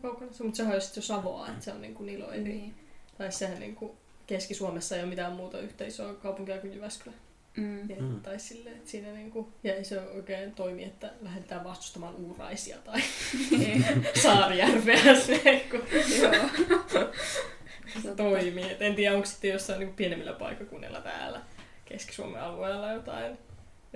[0.02, 0.34] Kaukana.
[0.34, 2.44] Se, mutta sehän on sitten jo Savoa, että se on niinku niillä on eri.
[2.44, 2.76] Niin.
[3.18, 3.96] Tai sehän niinku
[4.28, 7.16] Keski-Suomessa ei ole mitään muuta yhtä isoa kaupunkia kuin Jyväskylä.
[7.58, 7.90] Mm.
[7.90, 8.22] Ja, Mm.
[8.22, 13.02] Tai silleen, että siinä niinku, ja ei se oikein toimi, että lähdetään vastustamaan uuraisia tai
[14.24, 15.82] Saarijärveä se, kun
[16.22, 16.34] Joo.
[18.04, 18.72] se toimii.
[18.72, 21.42] Et en tiedä, onko sitten jossain niinku pienemmillä paikkakunnilla täällä
[21.86, 23.38] Keski-Suomen alueella jotain,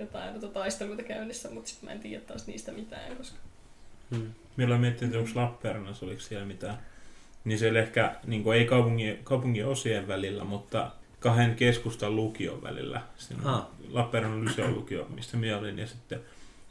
[0.02, 3.36] jotain tota taisteluita käynnissä, mutta sitten mä en tiedä taas niistä mitään, koska
[4.16, 4.30] Hmm.
[4.56, 6.78] Meillä on miettinyt, että onko Lappeenrannassa, oliko siellä mitään.
[7.44, 10.90] Niin siellä ehkä niin ei kaupungin, kaupungin osien välillä, mutta
[11.20, 13.02] kahden keskustan lukion välillä.
[13.16, 13.66] Siinä Ah.
[13.88, 16.20] Lappeenrannan Lyseon lukio, mistä minä olin, ja sitten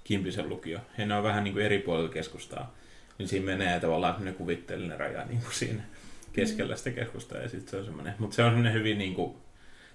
[0.04, 0.80] Kimpisen lukio.
[0.98, 2.76] Ja ne on vähän niin kuin eri puolilla keskustaa.
[3.18, 5.84] Niin siinä menee tavallaan semmoinen kuvitteellinen raja niin kuin siinä
[6.34, 7.38] keskellä sitä keskustaa.
[7.38, 9.36] Ja sitten se on semmoinen, mutta se on semmoinen hyvin niin kuin,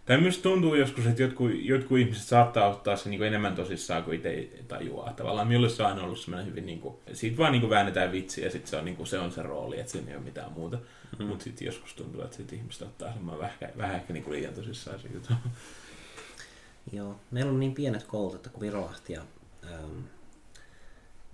[0.06, 4.04] tai myös tuntuu joskus, että jotkut, jotkut ihmiset saattaa ottaa se niin kuin enemmän tosissaan
[4.04, 5.12] kuin itse tajuaa.
[5.12, 8.12] Tavallaan minulle se on aina ollut semmoinen hyvin, niin kuin, siitä vaan niin kuin väännetään
[8.12, 10.24] vitsiä ja sitten se on, niin kuin, se on se rooli, että siinä ei ole
[10.24, 10.76] mitään muuta.
[10.76, 10.82] Mm.
[11.18, 11.26] Mm.
[11.28, 14.54] Mutta sitten joskus tuntuu, että sit ihmiset ottaa semmoinen vähän, vähän ehkä niin kuin liian
[14.54, 15.32] tosissaan se juttu.
[16.92, 19.22] Joo, meillä on niin pienet koulut, että kun Virolahti ja
[19.64, 19.98] ähm,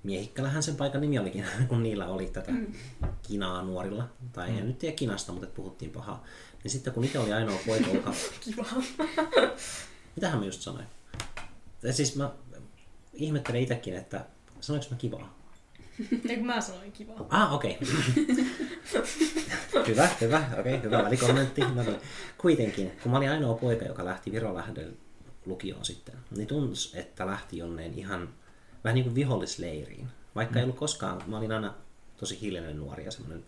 [0.03, 2.67] Miehikkälähän sen paikan nimi olikin, kun niillä oli tätä Mm.
[3.23, 4.09] kinaa nuorilla.
[4.33, 4.59] Tai Mm.
[4.59, 6.25] en nyt tiedä kinasta, mutta puhuttiin pahaa.
[6.65, 8.13] Niin sitten kun itse oli ainoa poika, joka...
[8.41, 8.67] kiva.
[10.17, 10.87] Mitähän mä just sanoin?
[11.83, 12.31] Ja siis mä
[13.15, 14.25] ihmettelen itsekin, että
[14.61, 15.39] sanoinko mä kivaa?
[16.29, 17.13] Ei kun mä sanoin kiva.
[17.29, 17.79] Ah, okei.
[19.89, 21.61] hyvä, hyvä, okei, okay, hyvä välikommentti.
[21.61, 21.85] No.
[22.39, 24.97] Kuitenkin, kun mä olin ainoa poika, joka lähti Virolähden
[25.47, 28.29] lukioon sitten, niin tunsi, että lähti jonneen ihan
[28.85, 30.09] vähän niin kuin vihollisleiriin.
[30.35, 31.75] Vaikka ei ollut koskaan, mä olin aina
[32.17, 33.45] tosi hiljainen nuori ja semmoinen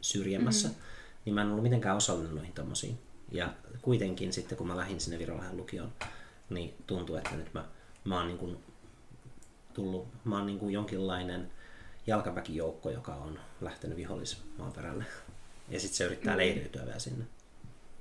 [0.00, 0.74] syrjemmässä, mm.
[1.28, 2.98] Niin mä en ollut mitenkään osallinen noihin tommosiin.
[3.32, 3.52] Ja
[3.82, 5.92] kuitenkin sitten, kun mä lähdin sinne Virolähden lukioon,
[6.50, 7.64] niin tuntui, että nyt mä,
[8.04, 8.56] mä oon niin kuin
[9.74, 11.50] tullut, mä oon niin kuin jonkinlainen
[12.06, 15.04] jalkaväkijoukko, joka on lähtenyt vihollismaaperälle.
[15.68, 16.38] Ja sitten se yrittää Mm.
[16.38, 17.24] leiriytyä vielä sinne.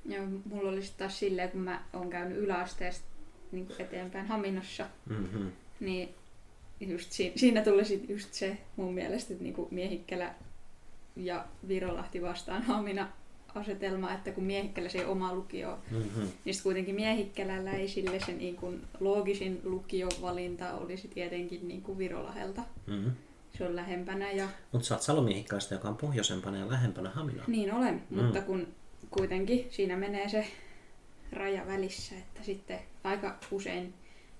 [0.05, 3.05] Joo, mulla oli taas silleen, kun mä oon käynyt yläasteesta
[3.51, 5.51] niin eteenpäin Haminassa, Mm-hmm.
[5.79, 6.15] niin
[6.79, 10.35] just si- siinä tuli sit just se mun mielestä, että niinku Miehikkälä
[11.17, 13.07] ja Virolahti vastaan Hamina
[13.55, 16.27] asetelma, että kun Miehikkällä se ei oma lukio, Mm-hmm.
[16.45, 22.61] niin kuitenkin Miehikkäläläisille se niinku loogisin lukiovalinta olisi tietenkin niinku Virolahelta.
[22.87, 23.11] Mm-hmm.
[23.57, 27.45] Se on lähempänä ja Mutta sä oot Salomiehikkaista, joka on pohjoisempana ja lähempänä Haminaa.
[27.47, 28.23] niin olen, mm.
[28.23, 28.67] mutta kun
[29.11, 30.47] kuitenkin siinä menee se
[31.31, 33.93] raja välissä, että sitten aika usein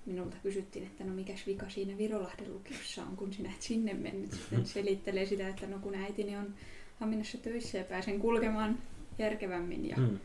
[0.08, 4.32] minulta kysyttiin, että no mikäs vika siinä Virolahden lukiossa on, kun sinä et sinne mennyt.
[4.32, 6.54] Sitten selittelee sitä, että no kun äitini on
[7.00, 8.78] Haminassa töissä ja pääsen kulkemaan
[9.18, 9.88] järkevämmin.
[9.88, 10.18] Ja, mm.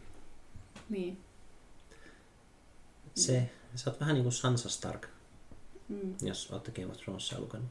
[0.90, 1.18] Niin,
[3.16, 5.08] Se, sä oot vähän niin kuin Sansa Stark,
[5.90, 7.68] mm, jos ootte Game of Thronesia lukenut.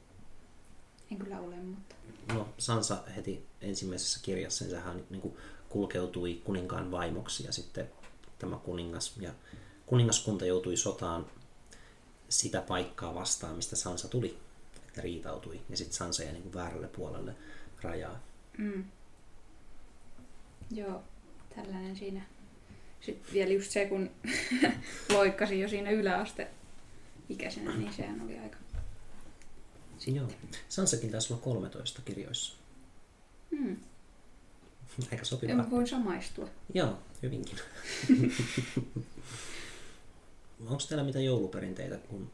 [1.12, 1.94] en kyllä ole, mutta
[2.34, 5.34] No, Sansa heti ensimmäisessä kirjassa, niin sehän niin kuin
[5.68, 7.88] kulkeutui kuninkaan vaimoksi ja sitten
[8.38, 9.32] tämä kuningas ja
[9.86, 11.26] kuningaskunta joutui sotaan
[12.32, 14.38] sitä paikkaa vastaan, mistä Sansa tuli,
[14.88, 15.60] että riitautui.
[15.68, 17.34] Ja sitten Sansa jäi niin kuin väärälle puolelle
[17.82, 18.20] rajaa.
[18.58, 18.84] mm.
[20.70, 21.02] joo,
[21.54, 22.22] tällainen siinä.
[23.00, 24.10] Sitten vielä just se, kun
[25.16, 26.48] loikkasin jo siinä yläaste
[27.28, 28.56] ikäisenä, niin sehän oli aika...
[30.06, 30.28] Joo.
[30.68, 32.54] Sansakin taisi olla 13 kirjoissa.
[33.50, 33.76] Mm.
[35.12, 35.64] Aika sopivaa.
[35.64, 36.48] En voi samaistua.
[36.74, 37.58] Joo, hyvinkin.
[40.66, 41.96] Onko teillä mitä jouluperinteitä?
[41.96, 42.30] Kun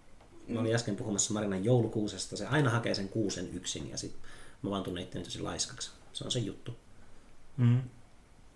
[0.49, 4.21] mä olin äsken puhumassa Marinan joulukuusesta, se aina hakee sen kuusen yksin ja sitten
[4.63, 5.91] mä vaan tunnen itteni tosi laiskaksi.
[6.13, 6.77] Se on se juttu.
[7.57, 7.81] Mm.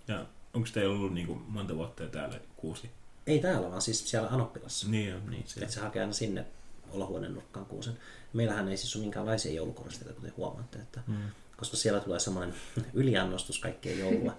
[0.08, 2.90] Ja onko teillä ollut niin kuin monta vuotta täällä kuusi?
[3.26, 4.88] Ei täällä, vaan siis siellä Anoppilassa.
[4.88, 5.60] Niin on, niin se.
[5.60, 6.46] Että se hakee aina sinne
[6.90, 7.98] olohuoneen nurkkaan kuusen.
[8.32, 11.16] Meillähän ei siis ole minkäänlaisia joulukoristeita, kuten huomaatte, että Mm.
[11.56, 12.54] koska siellä tulee semmoinen
[12.94, 14.38] yliannostus kaikkea joulua,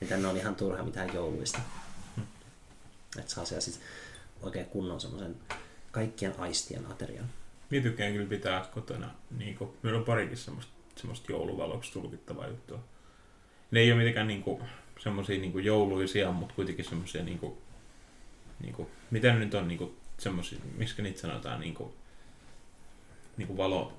[0.00, 1.58] niin tänne on ihan turha mitään jouluista.
[3.18, 3.80] Että saa siellä siis
[4.44, 5.36] oikein kunnon semmoisen
[5.90, 7.30] kaikkien aistien aterian.
[7.70, 12.84] Minä tykkään kyllä pitää kotona, niin kuin, meillä on parikin semmoista, semmoista jouluvaloksi tulkittavaa juttua.
[13.70, 14.62] Ne ei ole mitenkään niin kuin,
[15.00, 17.54] semmoisia niin kuin jouluisia, mutta kuitenkin semmoisia, niin kuin,
[18.60, 21.92] niin kuin, mitä ne nyt on niin kuin, semmoisia, miksi niitä sanotaan, niin kuin,
[23.36, 23.92] niin kuin valo,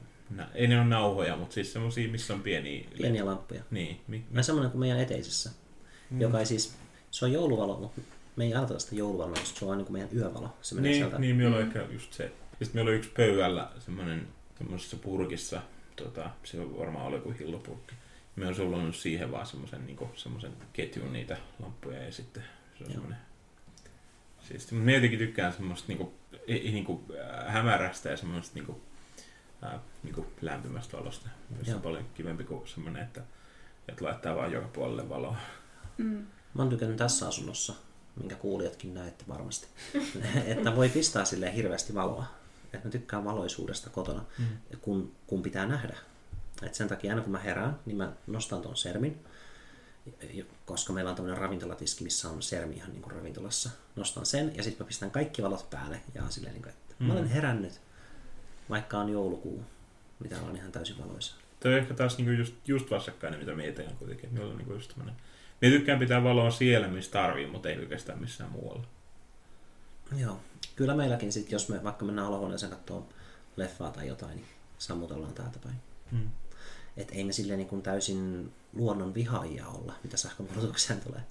[0.54, 2.88] ei ne ole nauhoja, mutta siis semmoisia, missä on pieniä...
[2.98, 3.64] Pieniä lamppuja.
[3.72, 4.02] Niin.
[4.08, 5.52] Mi, Mä semmoinen kuin meidän eteisessä,
[6.10, 6.22] mm.
[6.22, 6.78] joka ei siis,
[7.12, 8.02] se on jouluvalo, mutta
[8.36, 10.54] me ei ajatella sitä jouluvaloa, koska se on aina kuin meidän yövalo.
[10.62, 11.20] Se menee niin, sieltä.
[11.20, 11.68] niin, meillä on Mm.
[11.68, 12.32] ehkä just se.
[12.50, 14.28] Sitten meillä on yksi pöydällä semmoinen
[14.58, 15.62] semmoisessa purkissa,
[15.96, 17.96] tota, se varmaan oli joku hillopurkki.
[18.36, 22.44] Me on sullannut siihen vaan semmoisen niinku, semmoisen ketjun niitä lamppuja ja sitten
[22.78, 23.18] se on semmoinen
[24.48, 26.14] Siis, mutta mä jotenkin tykkään semmoista niinku,
[26.50, 28.82] i- niinku, äh, hämärästä ja semmoista niinku,
[29.64, 31.30] äh, niinku lämpimästä valosta.
[31.64, 33.22] Se on paljon kivempi kuin semmoinen, että,
[33.88, 35.36] että laittaa vaan joka puolelle valoa.
[35.98, 36.26] Mm.
[36.54, 37.74] Mä oon tykännyt tässä asunnossa,
[38.16, 39.68] minkä kuulijatkin näette varmasti,
[40.46, 42.26] että voi pistää sille hirveästi valoa.
[42.74, 44.46] Että mä tykkään valoisuudesta kotona, Mm.
[44.82, 45.98] kun, kun pitää nähdä.
[46.64, 49.20] Et sen takia aina kun mä herään, niin mä nostan tuon sermin,
[50.66, 53.70] koska meillä on tämmöinen ravintolatiski, missä on sermi ihan niin kuin ravintolassa.
[53.96, 56.96] Nostan sen ja sitten mä pistän kaikki valot päälle ja on silleen, niin kuin, että
[57.00, 57.30] mä olen Mm.
[57.30, 57.82] herännyt,
[58.70, 59.64] vaikka on joulukuu,
[60.20, 61.36] mitä on ihan täysin valoisa.
[61.60, 64.34] Toi on ehkä taas niinku just, just vastakkainen, mitä mietin kuitenkin.
[64.34, 65.16] Meillä on niinku just tämmönen...
[65.62, 68.84] Me tykkään pitää valoa siellä, missä tarvii, mutta ei oikeastaan missään muualla.
[70.18, 70.40] Joo.
[70.76, 73.08] Kyllä meilläkin sitten, jos me vaikka mennään olohuoneeseen katsoa
[73.58, 74.48] leffaa tai jotain, niin
[74.78, 75.76] sammutellaan täältä päin.
[76.12, 76.30] Mm.
[76.98, 81.22] Et ei me silleen niin kuin täysin luonnon vihaajia olla, mitä sähkönkulutukseen tulee.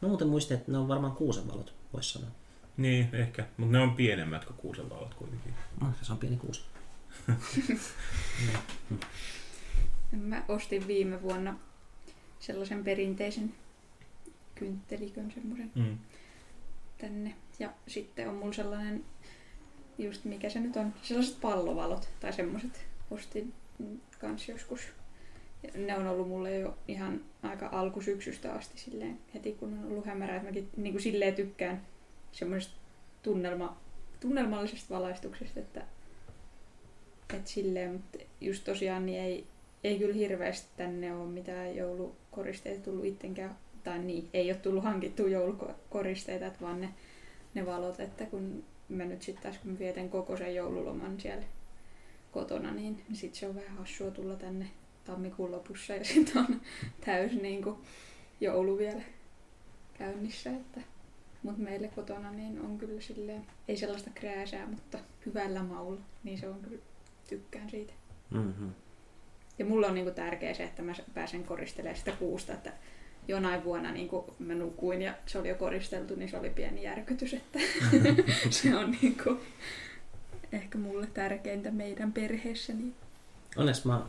[0.00, 2.30] No muuten muistin, että ne on varmaan kuusenvalot, voisi sanoa.
[2.76, 3.46] Niin, ehkä.
[3.56, 5.54] Mutta ne on pienemmät kuin kuusen valot kuitenkin.
[5.80, 6.62] No, se on pieni kuusi.
[10.12, 11.58] Mä ostin viime vuonna
[12.40, 13.54] sellaisen perinteisen
[14.62, 15.98] kynttelikön semmoisen Mm.
[16.98, 17.34] tänne.
[17.58, 19.04] Ja sitten on mulla sellainen,
[19.98, 24.80] just mikä se nyt on, sellaiset pallovalot tai semmoiset ostin mm, kans joskus.
[25.62, 30.06] Ja ne on ollut mulle jo ihan aika alkusyksystä asti silleen, heti kun on ollut
[30.06, 31.82] hämärää, että mäkin niin kuin silleen tykkään
[32.32, 32.76] semmoisesta
[33.22, 33.76] tunnelma,
[34.20, 35.82] tunnelmallisesta valaistuksesta, että,
[37.34, 39.46] että silleen, mutta just tosiaan niin ei,
[39.84, 45.28] ei kyllä hirveästi tänne ole mitään joulukoristeita tullut ittenkään, tai niin, ei ole tullut hankittua
[45.28, 46.88] joulukoristeita, että vaan ne,
[47.54, 51.44] ne valot, että kun mä nyt sitten taas kun vietän koko sen joululoman siellä
[52.32, 54.66] kotona, niin, sitten se on vähän hassua tulla tänne
[55.04, 56.60] tammikuun lopussa ja sitten on
[57.06, 57.76] täys niin kuin
[58.40, 59.02] joulu vielä
[59.98, 60.80] käynnissä, että
[61.42, 66.48] mutta meille kotona niin on kyllä silleen, ei sellaista krääsää, mutta hyvällä maulla, niin se
[66.48, 66.82] on kyllä,
[67.28, 67.92] tykkään siitä.
[68.30, 68.70] Mm-hmm.
[69.58, 72.72] Ja mulla on niinku tärkeä se, että mä pääsen koristelemaan sitä kuusta, että
[73.28, 77.34] jonain vuonna niinku mä nukuin ja se oli jo koristeltu, niin se oli pieni järkytys,
[77.34, 77.58] että
[78.50, 79.40] se on niinku
[80.52, 82.72] ehkä mulle tärkeintä meidän perheessä.
[82.72, 82.94] Niin
[83.56, 84.02] Onneksi mä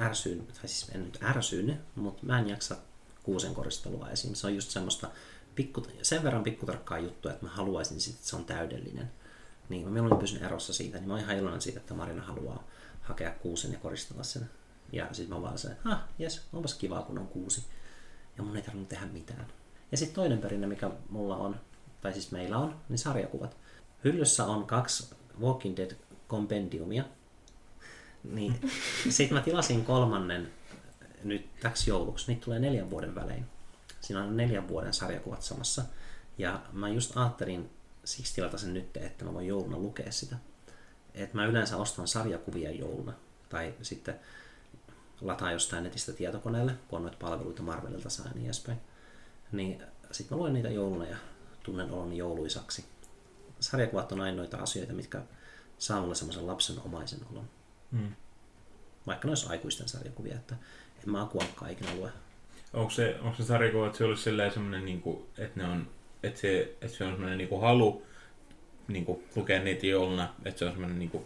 [0.00, 2.76] ärsyin, tai siis en nyt ärsynyt, mutta mä en jaksa
[3.22, 4.34] kuusen koristelua esim.
[4.34, 5.10] Se on just semmoista
[5.54, 9.10] pikku, sen verran pikkutarkkaa juttua, että mä haluaisin sit, että se on täydellinen.
[9.68, 12.64] Niin mä mieluummin pysyn erossa siitä, niin mä oon ihan iloinen siitä, että Marina haluaa
[13.02, 14.50] hakea kuusen ja koristella sen.
[14.92, 17.64] Ja sitten mä vaan se, ah, jes, onpas kivaa kun on kuusi.
[18.36, 19.46] Ja mun ei tarvinnut tehdä mitään.
[19.90, 21.60] Ja sitten toinen perinne, mikä mulla on,
[22.00, 23.56] tai siis meillä on, niin sarjakuvat.
[24.04, 25.90] Hyllyssä on kaksi Walking Dead
[26.28, 27.04] kompendiumia.
[28.24, 28.70] Niin
[29.08, 30.50] sitten mä tilasin kolmannen
[31.24, 32.26] nyt täksi jouluksi.
[32.28, 33.46] Niitä tulee neljän vuoden välein.
[34.00, 35.84] Siinä on neljän vuoden sarjakuvat samassa.
[36.38, 37.70] Ja mä just ajattelin
[38.04, 40.36] siksi tilata sen nyt, että mä voin jouluna lukea sitä.
[41.14, 43.12] Et mä yleensä ostan sarjakuvia jouluna.
[43.48, 44.20] Tai sitten
[45.20, 48.78] lataan jostain netistä tietokoneelle, kun on noita palveluita Marvelilta saa ja niin edespäin.
[49.52, 51.16] Niin sitten mä luen niitä jouluna ja
[51.62, 52.84] tunnen oloni jouluisaksi.
[53.60, 55.22] Sarjakuvat on aina noita asioita, mitkä
[55.78, 57.50] saa mulle semmoisen lapsenomaisen olon.
[57.90, 58.12] Mm.
[59.06, 60.54] Vaikka ne olisi aikuisten sarjakuvia, että
[61.04, 62.12] en mä akuankkaa ikinä lue.
[62.72, 65.88] Onko se, onko se sarjakuva, että se olisi sellainen semmoinen, niin kuin, että, ne on,
[66.22, 68.02] että, se, että se on semmoinen niin kuin halu
[68.88, 71.24] niin kuin, lukea niitä jouluna, että se on semmoinen, niin kuin,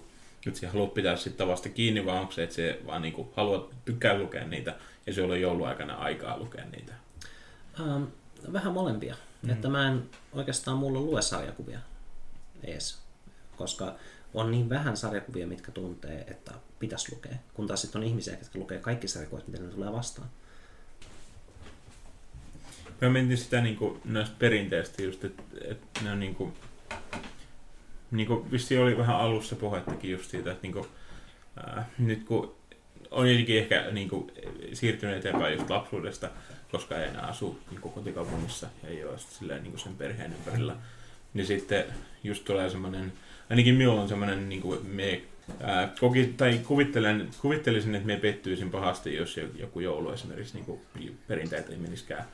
[0.51, 3.29] että sä haluat pitää siitä tavasta kiinni, vai onko se, että se vaan niin kuin,
[3.37, 4.75] haluat, tykkää lukea niitä,
[5.07, 6.93] ja se on jouluaikana aikaa lukea niitä?
[7.81, 8.03] Ähm,
[8.53, 9.17] vähän molempia.
[9.43, 9.51] Mm.
[9.51, 11.79] Että mä en oikeastaan mulla lue sarjakuvia
[12.63, 12.99] ees,
[13.57, 13.95] koska
[14.35, 17.35] on niin vähän sarjakuvia, mitkä tuntee, että pitäisi lukea.
[17.55, 20.29] Kun taas sitten on ihmisiä, jotka lukee kaikki sarjakuvat, mitä ne tulee vastaan.
[23.01, 26.53] Mä mentin sitä niin kuin, näistä perinteistä just, että, että ne on niin kuin,
[28.15, 30.87] niin kuin vissiin oli vähän alussa puhettakin just siitä, että niin kuin,
[31.57, 32.55] ää, nyt kun
[33.11, 34.31] on jotenkin ehkä niin kuin,
[34.73, 36.31] siirtynyt eteenpäin just lapsuudesta,
[36.73, 40.33] koska ei enää asu niin kuin kotikaupungissa ja ei ole silleen, niin kuin sen perheen
[40.33, 40.77] ympärillä,
[41.35, 41.85] niin sitten
[42.25, 43.13] just tulee semmoinen,
[43.51, 45.23] ainakin minulla on semmoinen, niin kuin me
[45.61, 50.81] ää, koki, tai kuvittelen, kuvittelisin, että me pettyisin pahasti, jos joku joulu esimerkiksi niin kuin,
[51.29, 52.25] perinteitä ei meniskään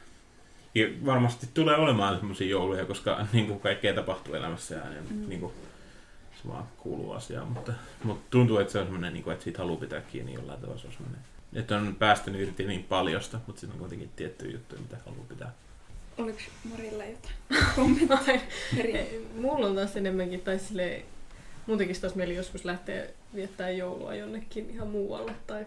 [0.74, 5.28] ja varmasti tulee olemaan semmoisia jouluja, koska niin kuin kaikkea tapahtuu elämässä ja niin, Mm.
[5.28, 5.52] niin kuin,
[6.42, 7.48] se vaan kuuluu asiaan.
[7.48, 7.72] Mutta,
[8.04, 10.80] mutta tuntuu, että se on semmoinen, niin kuin, että siitä haluaa pitää kiinni jollain tavalla.
[10.80, 11.20] Se on semmoinen,
[11.52, 15.52] että on päästänyt irti niin paljosta, mutta sitten on kuitenkin tiettyjä juttuja, mitä haluaa pitää.
[16.18, 16.38] oliko
[16.70, 17.34] Marilla jotain
[17.76, 18.40] kommentteja?
[19.40, 21.02] Mulla on taas enemmänkin, tai silleen,
[21.66, 25.66] muutenkin taas mieli joskus lähtee viettää joulua jonnekin ihan muualle tai,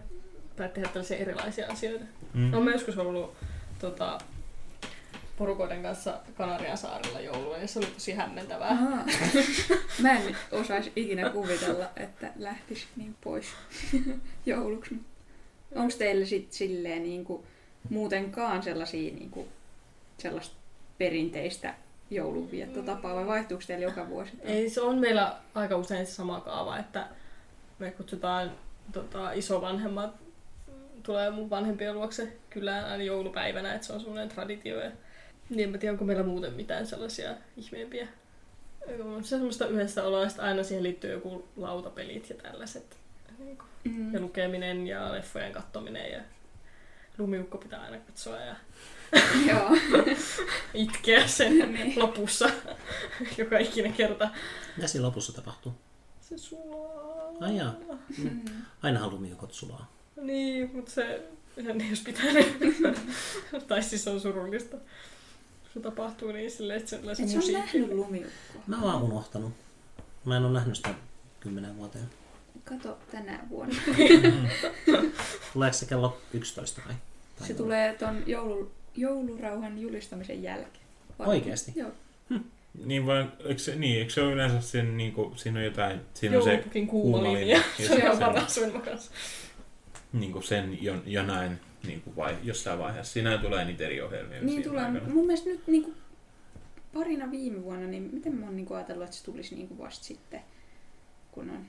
[0.56, 2.04] tai tehdä tällaisia erilaisia asioita.
[2.34, 2.50] Mm.
[2.50, 3.34] No, mä joskus ollut
[3.80, 4.18] tota,
[5.36, 8.68] porukoiden kanssa Kanarian saarella joulua ja se oli tosi hämmentävää.
[8.68, 9.04] Ahaa.
[10.02, 13.46] Mä en osaisi ikinä kuvitella, että lähtis niin pois
[14.46, 14.94] jouluksi.
[15.74, 17.44] Onko teillä sit silleen niinku
[17.90, 19.48] muutenkaan sellaisia niinku
[20.18, 20.56] sellaista
[20.98, 21.74] perinteistä
[22.10, 24.32] joulunviettotapaa vai vaihtuuko teillä joka vuosi?
[24.42, 27.06] Ei, se on meillä aika usein se sama kaava, että
[27.78, 28.52] me kutsutaan
[28.92, 30.14] tota, isovanhemmat
[31.02, 34.80] tulee mun vanhempien luokse kylään aina joulupäivänä, että se on semmoinen traditio.
[34.80, 34.90] Ja,
[35.50, 38.08] niin en mä tiedä, onko meillä muuten mitään sellaisia ihmeempiä.
[39.22, 42.96] Se semmoista yhdessä oloa, että aina siihen liittyy joku lautapelit ja tällaiset.
[43.38, 44.14] Niin kuin, Mm.
[44.14, 46.20] ja lukeminen ja leffojen katsominen ja
[47.18, 48.56] lumiukko pitää aina katsoa ja
[49.48, 49.70] Joo.
[50.74, 51.98] itkeä sen Niin.
[51.98, 52.50] lopussa
[53.38, 54.28] joka ikinen kerta.
[54.76, 55.72] Mitä siinä lopussa tapahtuu?
[56.20, 57.32] Se sulaa.
[57.40, 57.74] Ai jaa.
[58.18, 58.40] Mm.
[58.82, 59.92] Ainahan lumiukot sulaa.
[60.16, 61.22] Niin, mutta se,
[61.64, 62.46] sen jos pitää ne.
[63.68, 64.76] tai siis se on surullista.
[65.74, 68.62] Se tapahtuu niin silleen, että se, se Et sä on nähnyt lumiukkoa.
[68.66, 69.52] Mä oon unohtanut.
[70.24, 70.94] Mä en ole nähnyt sitä
[71.40, 72.04] kymmenen vuoteen.
[72.64, 73.74] Kato tänä vuonna.
[75.52, 76.94] Tuleeko se kello 11 vai?
[77.38, 80.84] Tai Se tulee ton joulu, joulurauhan julistamisen jälkeen.
[81.18, 81.72] Vai- Oikeesti?
[81.76, 81.90] Joo.
[82.84, 86.00] Niin, vai, eikö se, niin, eikö se ole yleensä sen, niin kuin, siinä on jotain,
[86.14, 87.40] siinä on se Joulupukin kuuma kuuma linja.
[87.78, 87.88] linja.
[87.88, 89.10] Ja Se on paras sun kanssa.
[90.12, 93.12] niin kuin sen jo, jonain, niin kuin vai, jossain vaiheessa.
[93.12, 94.42] Siinä tulee niitä eri ohjelmia.
[94.42, 94.84] Niin tulee.
[94.84, 95.08] aikana.
[95.14, 95.94] Mun mielestä nyt niinku
[96.94, 100.40] parina viime vuonna, niin miten mä oon niinku ajatellut, että se tulisi niinku vasta sitten,
[101.32, 101.66] kun on,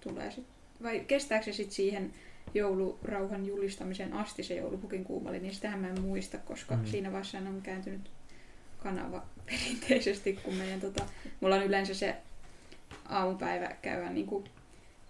[0.00, 0.46] tulee sit,
[0.82, 2.12] vai kestääkö se sitten siihen
[2.54, 6.86] joulurauhan julistamiseen asti se joulupukin kuumali, niin sitähän mä en muista, koska Mm.
[6.86, 8.10] siinä vaiheessa on kääntynyt
[8.82, 11.04] kanava perinteisesti, kun meidän tota,
[11.40, 12.16] mulla on yleensä se
[13.08, 14.44] aamupäivä käydä niinku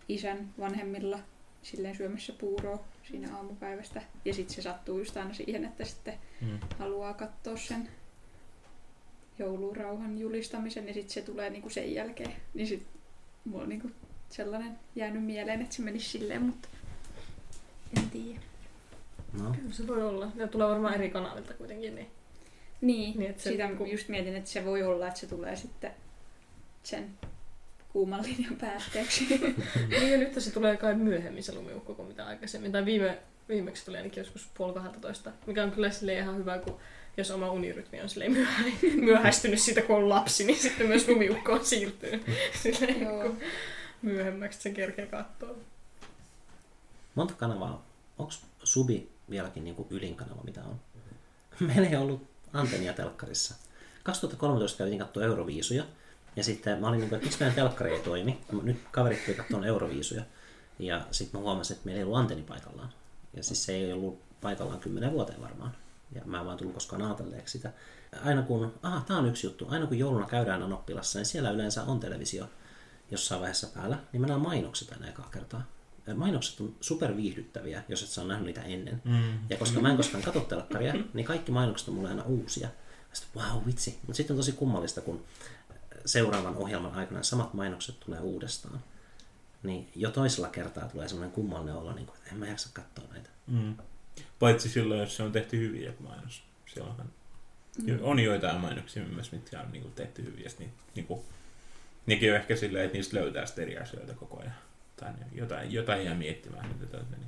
[0.09, 1.19] isän vanhemmilla
[1.63, 4.03] silleen syömässä puuroa siinä aamupäivästä.
[4.25, 6.59] Ja sitten se sattuu just aina siihen, että sitten Mm.
[6.79, 7.89] haluaa katsoa sen
[9.39, 12.33] joulurauhan julistamisen ja sitten se tulee niinku sen jälkeen.
[12.55, 12.87] Niin sit
[13.45, 13.91] mulla on niinku
[14.31, 16.69] sellainen jäänyt mieleen, että se menisi silleen, mutta
[17.99, 18.41] en tiedä.
[19.43, 19.53] No.
[19.53, 20.31] Kyllä se voi olla.
[20.35, 21.95] Ne tulee varmaan eri kanavilta kuitenkin.
[21.95, 22.11] Niin.
[22.81, 25.57] Niin, Niin, että se sitä niinku- just mietin, että se voi olla, että se tulee
[25.57, 25.91] sitten
[26.83, 27.11] sen
[27.89, 29.27] kuuman linjan päätteeksi.
[29.91, 32.73] niin ja nyt se tulee kai myöhemmin se lumiukko kuin mitä aikaisemmin.
[32.73, 33.19] Tai viime,
[33.49, 36.79] viimeksi tuli ainakin joskus puoli 12, mikä on kyllä sille ihan hyvä, kun
[37.17, 38.49] jos oma unirytmi on silleen
[39.07, 42.23] myöhästynyt siitä, kun on lapsi, niin sitten myös lumiukko on siirtynyt
[42.63, 43.23] silleen, Joo.
[43.23, 43.39] kun
[44.03, 45.55] myöhemmäksi sen kerkee katsoa.
[47.15, 47.87] Monta kanavaa?
[48.19, 48.33] Onko
[48.65, 50.81] Subi vieläkin niin kuin ylin kanava, mitä on?
[51.61, 53.55] Meillä ei ollut antennia telkkarissa.
[54.03, 55.85] 2013 käytiin katsoa Euroviisuja.
[56.39, 58.39] Ja sitten mä olin niin kuin, että miksi meidän telkkari ei toimi.
[58.63, 60.23] Nyt kaverit tuli katsoa Euroviisuja.
[60.79, 62.93] Ja sitten mä huomasin, että meillä ei ollut antenni paikallaan.
[63.37, 65.77] Ja siis se ei ollut paikallaan kymmenen vuoteen varmaan.
[66.15, 67.73] Ja mä en vaan tullut koskaan ajatelleeksi sitä.
[68.25, 71.83] Aina kun, aha, tää on yksi juttu, aina kun jouluna käydään Anoppilassa, niin siellä yleensä
[71.83, 72.49] on televisio
[73.11, 75.63] jossain vaiheessa päällä, niin mä näen mainokset aina ekaa kertaa.
[76.15, 79.03] Mainokset on superviihdyttäviä, jos et ole nähnyt niitä ennen.
[79.05, 79.39] Mm.
[79.51, 82.69] Ja koska mä en koskaan katso telkkaria, niin kaikki mainokset on mulle aina uusia.
[83.13, 83.99] Sitten, wow, vitsi.
[84.07, 85.25] Mutta sitten on tosi kummallista, kun
[86.07, 88.81] seuraavan ohjelman aikana samat mainokset tulee uudestaan.
[89.63, 93.05] Niin jo toisella kertaa tulee semmoinen kummallinen olo, niin kuin, että en mä jaksa katsoa
[93.13, 93.31] näitä.
[93.47, 93.77] Mm.
[94.39, 96.43] Paitsi silloin, jos se on tehty hyvin joku mainos.
[96.67, 97.11] Silloinhan
[97.87, 97.99] mm.
[98.03, 100.45] on joitain mainoksia myös, mitkä on niinku tehty hyvin.
[100.45, 101.25] Ja sit niin, niinku,
[102.07, 104.55] nekin on ehkä silleen, että niistä löytää sitten eri asioita koko ajan.
[104.97, 107.25] Tai jotain, jotain jää miettimään, mitä täältä meni.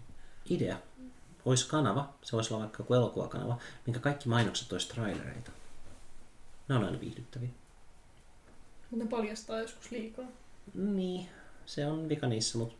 [0.51, 0.77] Idea
[1.45, 5.51] olisi kanava, se voisi olla vaikka joku elokuvakanava, minkä kaikki mainokset olisi trailereita.
[6.68, 7.49] Ne on aina viihdyttäviä.
[8.91, 10.26] Mutta ne paljastaa joskus liikaa.
[10.74, 11.28] Niin,
[11.66, 12.74] se on vika niissä, mutta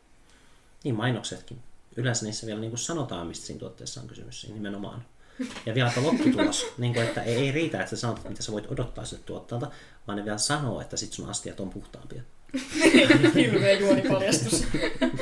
[0.85, 1.59] niin mainoksetkin.
[1.97, 5.05] Yleensä niissä vielä niin kuin sanotaan, mistä siinä tuotteessa on kysymys siinä nimenomaan.
[5.67, 8.71] Ja vieläpä lopputulos, niin kuin, että ei, ei riitä, että sä sanot, mitä sä voit
[8.73, 9.71] odottaa siltä tuotteelta,
[10.07, 12.23] vaan ne vielä sanoo, että sit sun astiat on puhtaampia.
[13.35, 14.65] Hirveä juonipaljastus.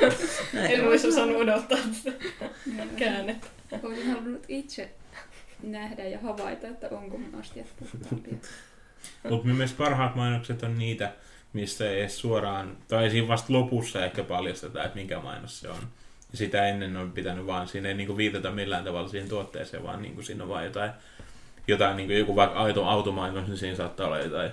[0.69, 2.11] en olisi osannut odottaa sitä
[2.95, 3.47] käännettä.
[3.83, 4.91] Olisin halunnut itse
[5.63, 8.33] nähdä ja havaita, että onko mun astiat puhtaampia.
[9.29, 11.11] Mutta myös parhaat mainokset on niitä,
[11.53, 15.81] mistä ei edes suoraan, tai siinä vasta lopussa ehkä paljastetaan, että mikä mainos se on.
[16.31, 20.01] Ja sitä ennen on pitänyt vaan, siinä ei niinku viitata millään tavalla siihen tuotteeseen, vaan
[20.01, 20.91] niinku siinä on vaan jotain,
[21.67, 24.51] jotain niinku joku vaikka auto, automainos, niin siinä saattaa olla jotain,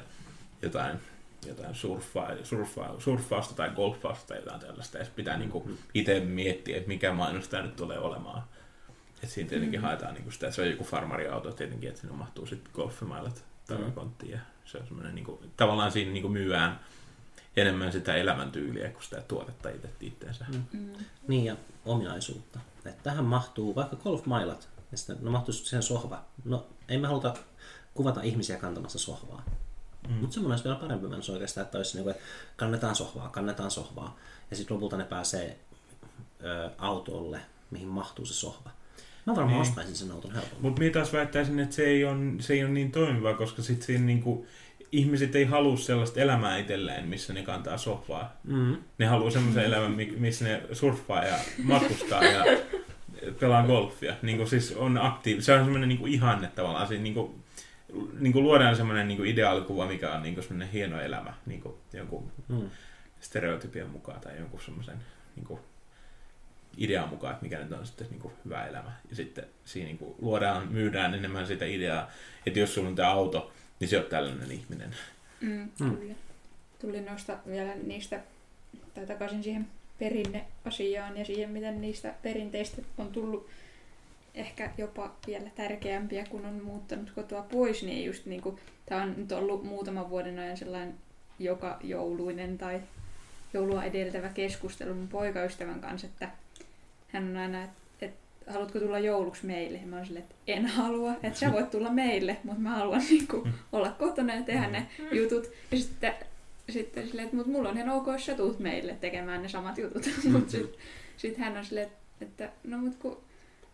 [0.62, 0.98] jotain,
[1.46, 4.98] jotain surffaa, surffaa, surffausta tai golfausta tai jotain tällaista.
[4.98, 8.42] Ja pitää niinku itse miettiä, että mikä mainos tämä nyt tulee olemaan.
[9.22, 9.84] Et siinä tietenkin mm.
[9.84, 14.32] haetaan niinku sitä, että se on joku farmariauto tietenkin, että sinne mahtuu sitten golfimailat takakonttiin.
[14.32, 16.80] Ja se on semmoinen, niinku, tavallaan siinä niinku myyään
[17.56, 20.46] enemmän sitä elämäntyyliä kuin sitä tuotetta itse itteensä.
[20.72, 20.90] Mm.
[21.28, 22.60] Niin ja ominaisuutta.
[22.84, 26.24] Että tähän mahtuu vaikka golfmailat, ja sitten, no mahtuu siihen sohva.
[26.44, 27.34] No ei me haluta
[27.94, 29.42] kuvata ihmisiä kantamassa sohvaa.
[30.08, 30.14] Mm.
[30.14, 33.70] Mutta semmoinen olisi vielä parempi mennä oikeastaan, että olisi niin kuin, että kannetaan sohvaa, kannetaan
[33.70, 34.16] sohvaa.
[34.50, 35.58] Ja sitten lopulta ne pääsee
[36.44, 37.40] ö, autolle,
[37.70, 38.70] mihin mahtuu se sohva.
[39.26, 39.60] Mä varmaan Niin.
[39.68, 40.62] ostaisin sen auton helpommin.
[40.62, 43.82] Mutta minä taas väittäisin, että se ei ole, se ei ole niin toimiva, koska sit
[43.82, 44.46] siinä niinku,
[44.92, 48.36] ihmiset ei halua sellaista elämää itselleen, missä ne kantaa sohvaa.
[48.44, 48.76] Mm.
[48.98, 52.44] Ne haluaa semmoisen elämän, mi- missä ne surffaa ja matkustaa ja
[53.40, 54.14] pelaa golfia.
[54.22, 55.42] Niin kuin siis on aktiivi.
[55.42, 56.86] Se on semmoinen niin ihanne tavallaan.
[56.88, 57.34] Siinä niin kuin,
[58.18, 61.60] niin kuin luodaan semmoinen niin kuin ideaalikuva, mikä on niin kuin semmoinen hieno elämä niin
[61.60, 62.70] kuin jonkun Mm.
[63.20, 64.96] stereotypian mukaan tai jonkun semmoisen
[65.36, 65.60] niin kuin
[66.76, 68.92] idean mukaan, että mikä nyt on sitten niin kuin hyvä elämä.
[69.10, 72.10] Ja sitten siinä niin kuin luodaan, myydään enemmän sitä ideaa,
[72.46, 74.96] että jos sulla on tämä auto, niin se on tällainen ihminen.
[75.40, 75.96] Mm, Mm.
[75.96, 76.14] kyllä.
[76.80, 78.20] Tuli nosta vielä niistä,
[78.94, 79.66] tai takaisin siihen
[79.98, 83.48] perinneasiaan ja siihen, miten niistä perinteistä on tullut
[84.34, 89.14] ehkä jopa vielä tärkeämpiä, kun on muuttanut kotoa pois, niin just niin kuin, tämä on
[89.16, 90.94] nyt ollut muutaman vuoden ajan sellainen
[91.38, 92.80] joka jouluinen tai
[93.54, 96.28] joulua edeltävä keskustelu mun poikaystävän kanssa, että
[97.16, 98.14] hän on aina, että et,
[98.46, 99.78] haluatko tulla jouluksi meille?
[99.78, 103.02] Ja mä oon silleen, että en halua, että sä voit tulla meille, mutta mä haluan
[103.10, 105.50] niinku olla kotona ja tehdä ne jutut.
[105.70, 106.14] Ja sitten,
[106.70, 109.78] sitten silleen, että mut mulla on ihan ok, jos sä tuut meille tekemään ne samat
[109.78, 110.02] jutut.
[110.32, 110.80] mutta sitten
[111.16, 111.88] sit hän on silleen,
[112.20, 113.20] että no mut kun,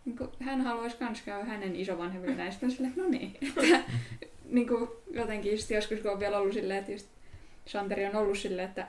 [0.05, 3.37] niin kun hän haluaisi kans käydä hänen isovanhemmille on silleen, että no niin.
[3.63, 3.79] Että,
[4.49, 7.07] niin kuin jotenkin just joskus kun on vielä ollut silleen, että just
[7.65, 8.87] Santeri on ollut silleen, että,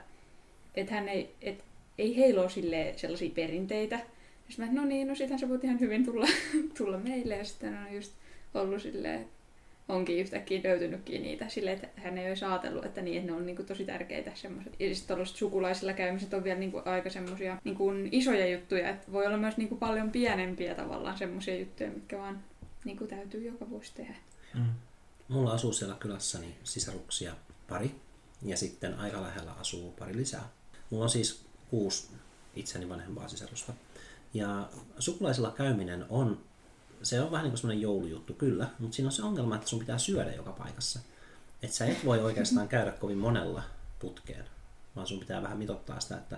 [0.75, 1.63] että hän ei, et,
[1.97, 3.99] ei heillä ole silleen sellaisia perinteitä.
[4.45, 6.27] Ja sitten mä, että no niin, no sittenhän sä voit ihan hyvin tulla,
[6.77, 7.37] tulla meille.
[7.37, 8.13] Ja sitten on just
[8.53, 9.27] ollut silleen,
[9.89, 13.45] onkin yhtäkkiä löytynytkin niitä silleen, että hän ei olisi ajatellut, että, niin, että ne on
[13.45, 14.73] niin kuin, tosi tärkeitä semmoiset.
[14.79, 19.11] Ja sitten sukulaisilla käymiset on vielä niin kuin, aika semmoisia niin kuin, isoja juttuja, että
[19.11, 22.43] voi olla myös niin kuin, paljon pienempiä tavallaan semmoisia juttuja, mitkä vaan
[22.85, 24.15] niin kuin, täytyy joka vuosi tehdä.
[24.53, 24.65] Mm.
[25.27, 27.35] Mulla asuu siellä kylässäni sisaruksia
[27.69, 27.91] pari
[28.41, 30.49] ja sitten aika lähellä asuu pari lisää.
[30.89, 32.07] Mulla on siis kuusi
[32.55, 33.73] itseni vanhempaa sisarusta.
[34.35, 34.69] Ja
[34.99, 36.39] sukulaisilla käyminen on,
[37.03, 39.79] se on vähän niin kuin semmoinen joulujuttu kyllä, mutta siinä on se ongelma, että sun
[39.79, 40.99] pitää syödä joka paikassa.
[41.63, 43.63] Että sä et voi oikeastaan käydä kovin monella
[43.99, 44.45] putkeen,
[44.95, 46.37] vaan sun pitää vähän mitottaa sitä, että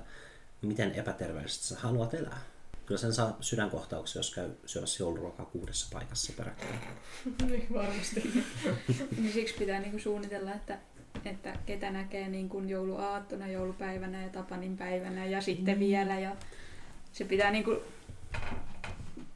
[0.61, 2.39] miten epäterveellisesti sä haluat elää.
[2.85, 6.79] Kyllä sen saa sydänkohtauksia, jos käy syömässä jouluruokaa kuudessa paikassa peräkkäin.
[7.47, 8.43] niin varmasti.
[9.17, 10.79] Niin siksi pitää niinku suunnitella, että,
[11.25, 15.79] että ketä näkee niinku jouluaattona, joulupäivänä ja Tapanin päivänä ja sitten Mm.
[15.79, 16.19] vielä.
[16.19, 16.35] Ja
[17.13, 17.81] se pitää niinku...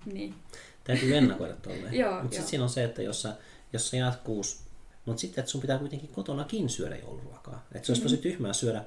[0.06, 0.36] Niin.
[0.84, 1.94] Täytyy ennakoida tolleen.
[2.04, 3.36] Joo, Mutta sitten siinä on se, että jos sä,
[3.74, 4.58] jos sä jaat kuusi,
[5.06, 7.66] mutta sitten että sun pitää kuitenkin kotonakin syödä jouluruokaa.
[7.76, 8.84] Että se olisi tosi tyhmää syödä,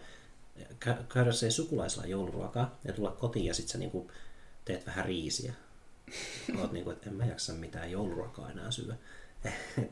[0.84, 4.10] kä- käydä se sukulaisella jouluruokaa ja tulla kotiin ja sitten sä niinku
[4.64, 5.54] teet vähän riisiä.
[6.60, 8.94] Oot niinku, että en mä jaksa mitään jouluruokaa enää syödä.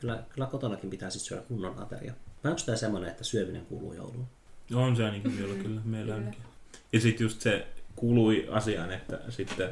[0.00, 2.14] kyllä, kyllä kotonakin pitää sitten syödä kunnon ateria.
[2.44, 4.26] Vai onko tämä semmoinen, että syöminen kuuluu jouluun?
[4.74, 6.42] On se ainakin vielä kyllä, meillä ainakin.
[6.92, 7.66] Ja sitten just se
[8.00, 9.68] kuului asiaan, että sitten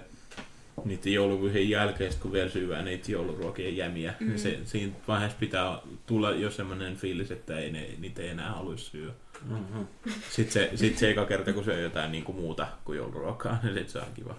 [0.85, 4.25] niiden joulukuisen jälkeen, kun vielä syövää niitä jouluruokien jämiä, mm.
[4.25, 4.29] Mm.
[4.29, 8.53] niin se, siinä vaiheessa pitää tulla jo semmoinen fiilis, että ei ne, niitä ei enää
[8.53, 9.13] haluaisi syödä.
[9.51, 9.87] Mm-hmm.
[10.31, 13.75] Sitten se, sit se eka kerta, kun syö jotain niin kuin muuta kuin jouluruokaa, niin
[13.75, 14.35] sit se on kiva.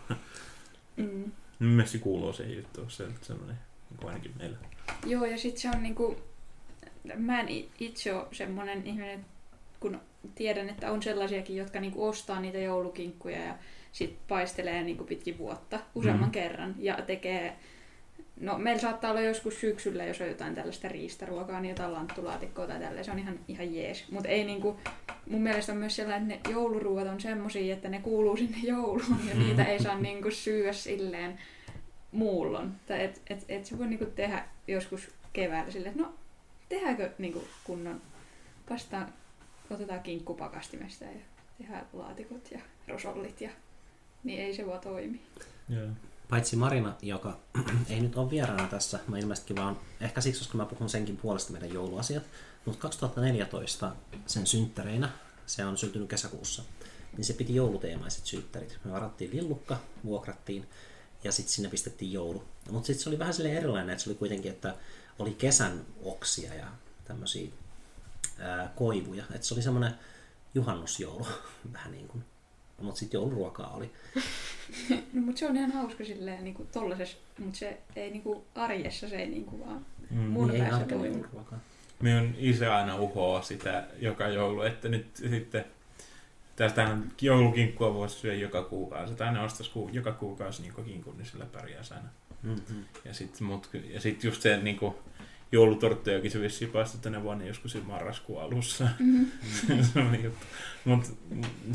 [0.97, 1.31] Mm.
[1.59, 3.57] Mielestäni kuuluu se juttu, se on semmoinen,
[3.89, 4.57] niin kuin ainakin meillä.
[5.05, 6.17] Joo, ja sitten se on niinku...
[7.15, 7.47] Mä en
[7.79, 9.25] itse ole semmoinen ihminen,
[9.79, 9.99] kun
[10.35, 13.55] tiedän, että on sellaisiakin, jotka niinku ostaa niitä joulukinkkuja ja
[13.91, 16.31] sit paistelee niinku pitkin vuotta useamman Mhm.
[16.31, 17.55] kerran ja tekee...
[18.39, 22.79] No, meillä saattaa olla joskus syksyllä, jos on jotain tällaista riistaruokaa, niin jotain lanttulaatikkoa tai
[22.79, 24.11] tälleen, se on ihan, ihan jees.
[24.11, 24.79] Mutta ei niinku,
[25.29, 29.19] mun mielestä on myös sellainen, että ne jouluruoat on semmosia, että ne kuuluu sinne jouluun
[29.29, 31.39] ja niitä ei saa niinku syödä silleen
[32.11, 32.75] muullon.
[32.87, 36.13] Tai et, et, et se voi niinku tehdä joskus keväällä silleen, että no
[36.69, 38.01] tehdäänkö niinku kunnon,
[38.69, 39.13] pastaan,
[39.69, 41.11] otetaan kinkku pakastimesta ja
[41.57, 43.49] tehdään laatikot ja rosollit ja
[44.23, 45.21] niin ei se vaan toimi.
[45.69, 45.87] Joo.
[46.29, 47.39] Paitsi Marina, joka
[47.89, 51.51] ei nyt ole vieraana tässä, mä ilmeisesti vaan, ehkä siksi, koska mä puhun senkin puolesta
[51.51, 52.23] meidän jouluasiat,
[52.65, 53.95] mutta 2014
[54.25, 55.09] sen synttäreinä,
[55.45, 56.63] se on syntynyt kesäkuussa,
[57.17, 58.79] niin se piti jouluteemaiset synttärit.
[58.83, 60.65] Me varattiin lillukka, vuokrattiin
[61.23, 62.43] ja sitten sinne pistettiin joulu.
[62.71, 64.75] Mutta sitten se oli vähän silleen erilainen, että se oli kuitenkin, että
[65.19, 66.67] oli kesän oksia ja
[67.05, 67.49] tämmöisiä
[68.75, 69.23] koivuja.
[69.35, 69.93] Että se oli semmoinen
[70.55, 71.27] juhannusjoulu,
[71.73, 72.23] vähän niin kuin.
[72.81, 73.91] Mutta sitten jouluruokaa oli.
[75.13, 79.15] No, mutta se on ihan hauska silleen niinku tollasessa, mutta se ei niinku arjessa se
[79.15, 80.17] ei niinku vaan Mm.
[80.19, 81.59] Mun niin ei päässä jouluruokaa.
[82.01, 85.65] Minun isä aina uhoaa sitä joka joulu, että nyt sitten
[86.59, 89.15] Tästähän joulukinkkua voisi syödä joka kuukausi.
[89.15, 92.09] Tai ne ostaisi ku, joka kuukausi niin kinkun, niin sillä pärjäisi aina.
[92.43, 92.83] Mm-hmm.
[93.05, 93.47] Ja sitten
[93.93, 94.95] ja sit just se niin kuin,
[95.51, 98.87] joulutorttejakin se vissiin paistettu tänä vuonna joskus siinä marraskuun alussa.
[98.99, 99.83] Mm-hmm.
[99.93, 100.45] se on juttu.
[100.85, 101.07] Mutta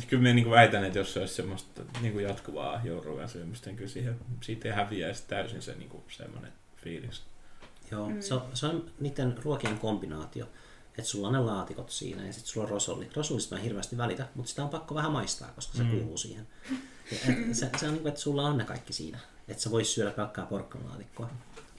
[0.09, 3.77] kyllä mä niin väitän, että jos se olisi semmoista niin kuin jatkuvaa jouluruoan syömistä, niin
[3.77, 7.23] kyllä siihen, siitä häviäisi täysin se niin kuin, semmoinen fiilis.
[7.91, 8.21] Joo, Mm.
[8.21, 10.47] se, on, se on niiden ruokien kombinaatio.
[10.99, 13.09] Että sulla on ne laatikot siinä ja sitten sulla on rosolli.
[13.17, 15.91] Rosollista mä en hirveästi välitä, mutta sitä on pakko vähän maistaa, koska se Mm.
[15.91, 16.47] kuuluu siihen.
[17.13, 19.19] Ja et, se, se on niin kuin, että sulla on ne kaikki siinä.
[19.49, 21.31] Että sä vois syödä pelkkää porkkanalaatikkoa.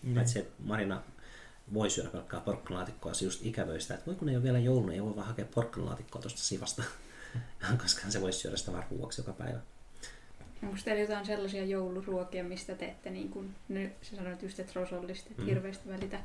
[0.04, 0.16] Niin.
[0.16, 1.02] Paitsi, että Marina
[1.74, 4.94] voi syödä pelkkää porkkanalaatikkoa, se just ikävöi sitä, että voi kun ei ole vielä jouluna,
[4.94, 6.84] ei voi vaan hakea porkkanalaatikkoa tuosta sivasta.
[7.82, 9.60] koska se voisi syödä sitä vaan ruuaksi joka päivä.
[10.64, 14.72] Onko teillä jotain sellaisia jouluruokia, mistä te ette, niin kuin, nyt sä sanoit just, että
[14.76, 15.48] rosollista, että Mm.
[15.48, 16.20] hirveästi välitä.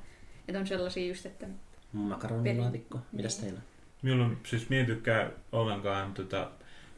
[0.48, 1.46] Että on sellaisia just, että
[1.92, 3.44] Makaronilaatikko, mitäs Niin.
[3.44, 3.60] teillä?
[4.02, 6.50] Minulla on, siis tykkää ollenkaan tota,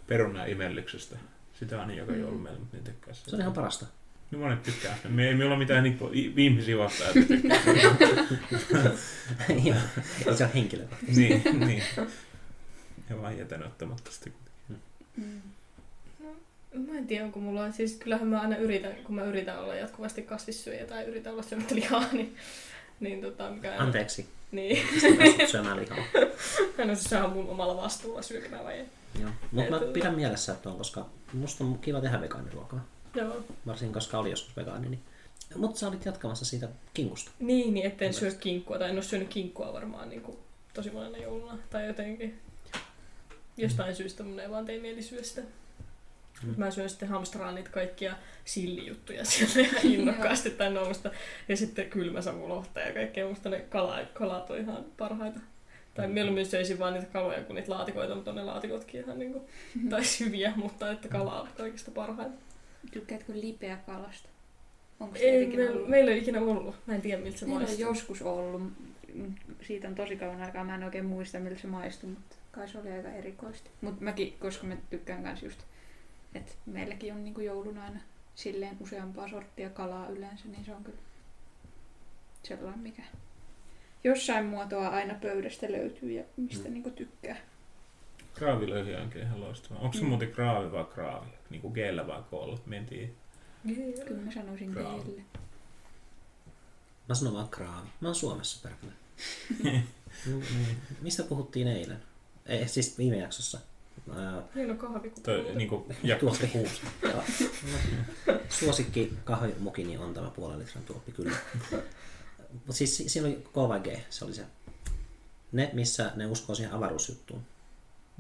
[0.06, 1.16] peruna-imellyksestä.
[1.54, 2.20] Sitä aina joka Mm.
[2.20, 3.30] joulu meillä, mutta ne tykkää sitä.
[3.30, 3.86] Se on ihan parasta.
[4.32, 4.98] No monet tykkää.
[5.08, 7.10] Me ei minulla ole mitään niinku, ihmisiä vastaan.
[9.64, 9.76] Joo,
[10.26, 11.28] ei se ole henkilökohtaisesti.
[11.28, 11.82] niin, niin.
[13.10, 14.30] Ja vaan jätän ottamatta sitä.
[15.16, 15.40] mm,
[16.74, 17.72] Mä en tiedä, onko mulla...
[17.72, 21.74] Siis kyllähän mä aina yritän, kun mä yritän olla jatkuvasti kasvissyöjä tai yritän olla syömättä
[21.74, 22.36] lihaa, niin,
[23.00, 23.74] niin tota, mikä...
[23.78, 24.86] Anteeksi, Niin.
[25.50, 25.98] syömään lihaa.
[26.86, 28.84] No siis se on mun omalla vastuulla syökää vai ei.
[29.20, 29.30] Joo.
[29.52, 32.84] Mutta mä pidän mielessä, että on, koska musta on kiva tehdä vegaaniruokaa.
[33.14, 33.44] Joo.
[33.66, 34.88] Varsinkin koska oli joskus vegaani.
[34.88, 35.00] Niin...
[35.56, 37.30] Mutta sä olit jatkamassa siitä kinkusta.
[37.38, 40.38] Niin, niin etten syö kinkkua, tai en ole syönyt kinkkua varmaan niin kuin,
[40.74, 42.40] tosi monena jouluna, tai jotenkin.
[43.56, 45.42] Jostain syystä mun ei vaan tee mieli syödä sitä.
[46.42, 46.54] Mm.
[46.56, 51.10] Mä syön sitten hamstraan niitä kaikkia sillijuttuja sieltä ihan innokkaasti tai nousta.
[51.48, 55.40] Ja sitten kylmäsavulohta ja kaikkea musta ne kala, kalat on ihan parhaita.
[55.94, 59.48] Tai mieluummin söisin vaan niitä kaloja kuin niitä laatikoita, mutta on ne laatikotkin ihan niinku,
[59.90, 62.34] tai hyviä, mutta että kala on kaikista parhaita.
[62.90, 64.28] Tykkäätkö lipeä kalasta?
[65.00, 65.88] Onko se Ei, meillä, ollut?
[65.88, 66.76] meillä ei ikinä ollut.
[66.86, 67.86] Mä en tiedä miltä se Meillä on maistuu.
[67.86, 68.62] joskus ollut.
[69.62, 70.64] Siitä on tosi kauan aikaa.
[70.64, 73.70] Mä en oikein muista, miltä se maistui, mutta kai se oli aika erikoista.
[73.80, 75.60] Mutta mäkin, koska mä tykkään kans just,
[76.34, 78.00] että meilläkin on niinku jouluna aina
[78.34, 80.98] silleen useampaa sorttia kalaa yleensä, niin se on kyllä
[82.42, 83.02] sellainen, mikä
[84.04, 86.74] jossain muotoa aina pöydästä löytyy ja mistä Mm.
[86.74, 87.36] niinku tykkää.
[88.34, 89.78] Kraavilöyhi onkin ihan loistava.
[89.78, 90.08] Onko se Mm.
[90.08, 91.26] muuten kraavi vai kraavi?
[91.50, 91.76] Niin kuin g
[92.06, 92.58] vai koolla?
[92.66, 93.08] Mä en tiedä.
[94.06, 95.22] Kyllä mä sanoisin teille.
[97.08, 97.88] Mä sanon vaan kraavi.
[98.00, 98.92] Mä oon Suomessa perkele.
[100.26, 100.42] Mm,
[101.00, 102.02] Mistä puhuttiin eilen?
[102.46, 103.58] Ei, siis viime jaksossa.
[104.54, 106.82] Niin on kahvi Tai niin kuin jaksossa kuusi.
[107.02, 107.22] Joo.
[108.48, 111.36] Suosikki kahvimukini on tämä puolen litran tuoppi, kyllä.
[112.52, 114.44] Mutta siis si- siinä oli K vai G, se oli se.
[115.52, 117.42] Ne, missä ne uskoo siihen avaruusjuttuun.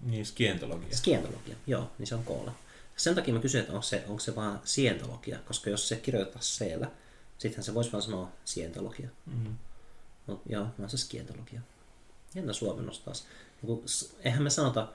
[0.02, 0.96] Niin, skientologia.
[0.96, 2.54] Skientologia, joo, niin se on koolla.
[2.96, 6.42] Sen takia mä kysyin, että onko se, onko se vaan sientologia, koska jos se kirjoittaa
[6.42, 6.90] siellä,
[7.38, 9.08] sittenhän se voisi vaan sanoa sientologia.
[9.26, 9.56] Mm.
[10.26, 11.60] Mutta joo, no se skientologia.
[12.34, 13.26] Jännä suomennos taas.
[13.62, 13.82] Niin
[14.24, 14.88] eihän me sanota,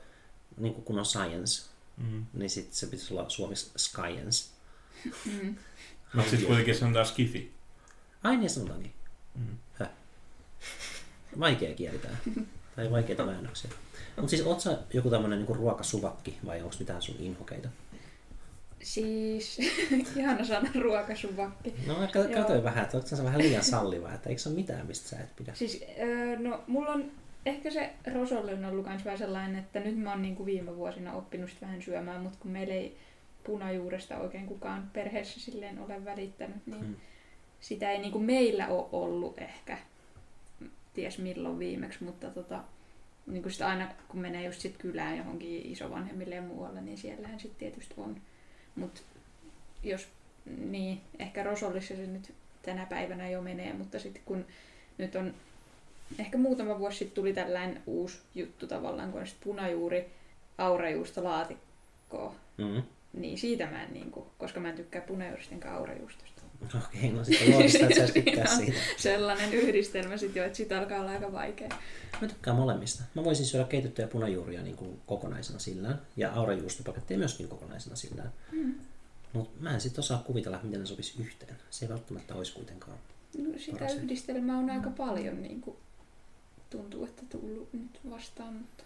[0.58, 1.64] niin kun on science,
[1.98, 2.26] Mm.
[2.34, 4.46] niin sitten se pitäisi olla suomeksi science.
[5.26, 5.56] Mm.
[6.14, 7.54] Mutta sitten kuitenkin taas skifi.
[8.24, 8.94] Ai niin sanotaankin.
[9.36, 9.58] Mm.
[11.40, 12.18] Vaikea kieli tää.
[12.76, 13.72] Tai vaikeita väännöksiä.
[14.18, 17.70] Mutta siis oot sä joku tämmönen niinku ruokasuvakki vai onko mitään sun inhokeita?
[18.84, 19.60] Siis,
[20.18, 21.74] ihana sana ruokasuvakki.
[21.88, 21.96] No
[22.36, 25.20] katsoin vähän, että onko se vähän liian salliva, että eikö se ole mitään, mistä sä
[25.20, 25.54] et pidä?
[25.54, 27.12] Siis, öö, no mulla on
[27.46, 31.14] ehkä se rosolle on ollut myös vähän sellainen, että nyt mä oon niinku viime vuosina
[31.14, 32.98] oppinut sit vähän syömään, mutta kun meillä ei
[33.44, 36.96] punajuuresta oikein kukaan perheessä silleen ole välittänyt, niin Mm.
[37.62, 39.78] sitä ei niinku meillä ole ollut ehkä
[40.94, 42.64] ties milloin viimeksi, mutta tota,
[43.28, 47.60] niin sitä aina kun menee just sit kylään johonkin isovanhemmille ja muualle, niin siellähän sitten
[47.60, 48.22] tietysti on.
[48.76, 49.02] Mutta
[49.84, 50.08] jos,
[50.46, 54.46] niin, ehkä Rosollissa se nyt tänä päivänä jo menee, mutta sitten kun
[54.98, 55.34] nyt on,
[56.20, 60.06] ehkä muutama vuosi sitten tuli tällainen uusi juttu tavallaan, kun on sit punajuuri
[60.58, 62.84] aurajuusto laatikkoa, Mm.
[63.14, 66.37] niin siitä mä en niinku, koska mä en tykkää punajuurista enkä aurajuustosta.
[66.66, 68.78] Okei, no sitten loogista, että edes tykkää siitä.
[68.98, 71.70] Sellainen yhdistelmä sitten jo, että siitä alkaa olla aika vaikea.
[72.22, 73.04] Mä tykkään molemmista.
[73.16, 78.32] Mä voisin syödä keitettyjä punajuuria niin kuin kokonaisena sillään, ja aurajuustopaketteja myöskin kokonaisena sillään.
[78.52, 78.76] Mm.
[79.34, 81.56] Mutta mä en sitten osaa kuvitella, miten ne sopisi yhteen.
[81.70, 82.98] Se ei välttämättä olisi kuitenkaan.
[83.38, 83.94] No, sitä Paras.
[83.94, 85.78] yhdistelmää on aika paljon, niin kuin
[86.70, 88.84] tuntuu, että tullut nyt vastaan, mutta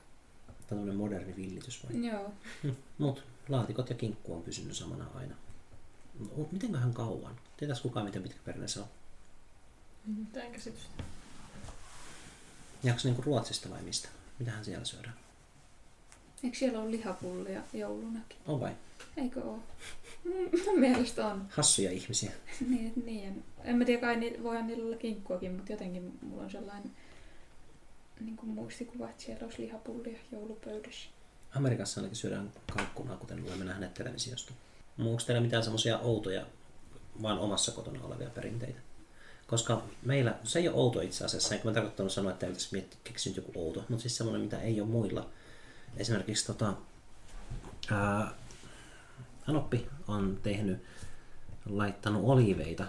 [0.68, 2.08] Tämä on moderni villitys vai?
[2.08, 2.34] joo.
[2.98, 5.36] Mutta laatikot ja kinkku on pysynyt samana aina.
[6.38, 7.36] Mut mitenköhän kauan?
[7.62, 8.86] Tietäis kukaan, miten pitkä perinne se on?
[10.06, 11.04] Mitään käsitystä.
[12.84, 14.10] Jääkö se niinku Ruotsista vai mistä?
[14.40, 15.14] Mitähän siellä syödään?
[16.44, 18.38] Eikö siellä ole lihapullia joulunakin?
[18.48, 18.72] On vai?
[19.18, 19.60] Eikö ole?
[20.66, 21.48] Mun mielestä on.
[21.50, 22.32] Hassuja ihmisiä.
[22.70, 23.44] Niin, niin.
[23.64, 26.92] En mä tiedä, kai ni, voihan niillä olla kinkkuakin, mutta jotenkin mulla on sellainen
[28.20, 31.10] niin kuin muistikuva, että siellä olisi lihapullia joulupöydässä.
[31.56, 34.54] Amerikassa ainakin syödään kalkkunaa, kuten olemme nähneet televisiosta.
[35.00, 36.46] Onko teillä mitään semmoisia outoja,
[37.22, 38.80] vaan omassa kotona olevia perinteitä?
[39.48, 42.68] Koska meillä, se ei ole outo itse asiassa, enkä mä tarkoittanut sanoa, että teillä olisi
[42.72, 45.30] miettiä keksinyt joku outo, mutta siis semmoinen, mitä ei ole muilla.
[45.98, 46.74] Esimerkiksi tota,
[47.92, 48.32] ää,
[49.48, 50.84] Anoppi on tehnyt,
[51.66, 52.86] laittanut oliiveita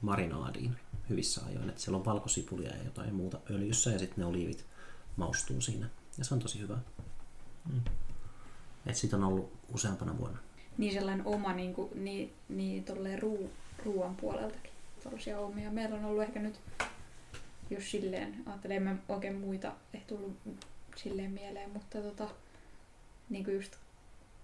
[0.00, 0.76] marinaadiin
[1.08, 1.68] hyvissä ajoin.
[1.68, 4.66] Että siellä on valkosipulia ja jotain muuta öljyssä ja sitten ne oliivit
[5.16, 5.88] maustuu siinä.
[6.18, 6.78] Ja se on tosi hyvä.
[7.72, 7.80] Mm.
[8.86, 10.38] Et siitä on ollut useampana vuonna.
[10.78, 12.84] Niin sellainen oma niin, kuin, niin, niin
[13.18, 13.50] ruu,
[13.84, 14.70] ruoan puoleltakin.
[15.02, 15.70] Tuollaisia omia.
[15.70, 16.60] Meillä on ollut ehkä nyt,
[17.70, 20.36] jos silleen, ajattelen, en mä oikein muita ei tullut
[20.96, 22.28] silleen mieleen, mutta tota,
[23.30, 23.76] niin kuin just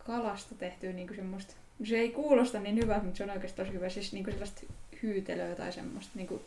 [0.06, 1.54] kalasta tehtyä niin kuin semmoista,
[1.84, 3.88] se ei kuulosta niin hyvältä, mutta se on oikeasti tosi hyvä.
[3.88, 4.60] Siis niin kuin sellaista
[5.02, 6.40] hyytelöä tai semmoista niin kuin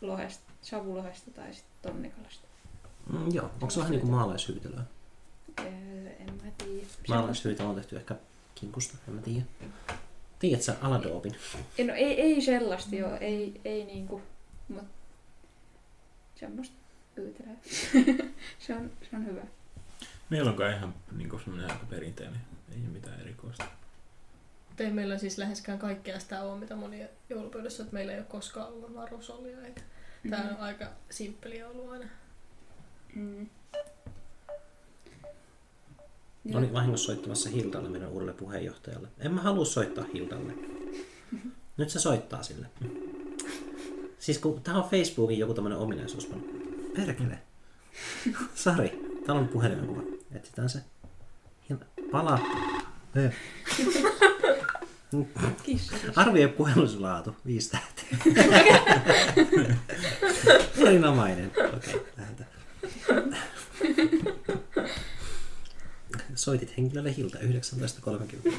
[0.00, 2.48] lohesta, savulohesta tai sitten tonnikalasta.
[3.12, 4.84] Mm, joo, onko se vähän niin kuin maalaishyytelöä?
[5.60, 5.66] Öö,
[6.18, 6.86] en mä tiedä.
[7.08, 8.16] Maalaishyytelö on tehty ehkä
[8.54, 9.44] kinkusta, en mä tiedä.
[10.38, 11.34] Tiedätkö sä Aladoobin?
[11.78, 14.22] Ei, no ei, ei sellaista joo, ei, ei niinku,
[14.68, 14.84] mut
[16.34, 16.76] semmoista
[17.16, 17.54] hyytelöä.
[18.58, 19.42] se, on, se on hyvä.
[20.30, 22.40] Meillä on kai ihan niin semmoinen aika perinteinen,
[22.72, 23.64] ei ole mitään erikoista.
[24.68, 28.26] Mutta ei meillä siis läheskään kaikkea sitä ole, mitä monia joulupöydässä, että meillä ei ole
[28.26, 29.80] koskaan ollut vaan rosolia eikä.
[30.30, 32.06] Tää on aika simppeliä ollut aina.
[33.14, 33.46] Mm.
[36.52, 39.08] Mä olin vahingossa soittamassa Hildalle, meidän uudelle puheenjohtajalle.
[39.18, 40.52] En mä halua soittaa Hildalle.
[41.76, 42.66] Nyt se soittaa sille.
[44.18, 46.30] Siis kun tää on Facebookin joku tämmönen ominaisuus.
[46.96, 47.38] Perkele.
[48.54, 50.02] Sari, täällä on puhelimen kuva.
[50.34, 50.78] Etsitään se.
[55.62, 55.96] Kissa.
[56.16, 57.36] Arvioi puheluslaatu.
[57.46, 58.18] Viisi tähteä.
[60.86, 61.52] Erinomainen.
[61.76, 62.04] Okei, okay.
[66.34, 68.52] Soitit henkilölle Hilta 19.30.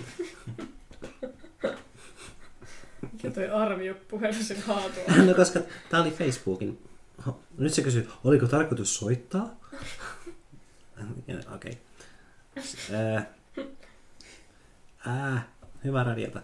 [3.23, 5.03] Ja toi arvio puhelusen haatua.
[5.26, 6.80] No koska tää oli Facebookin.
[7.57, 9.56] Nyt se kysyy, oliko tarkoitus soittaa?
[11.56, 11.77] Okei.
[12.57, 13.22] Okay.
[15.06, 15.47] Ää,
[15.84, 16.41] hyvä radiota.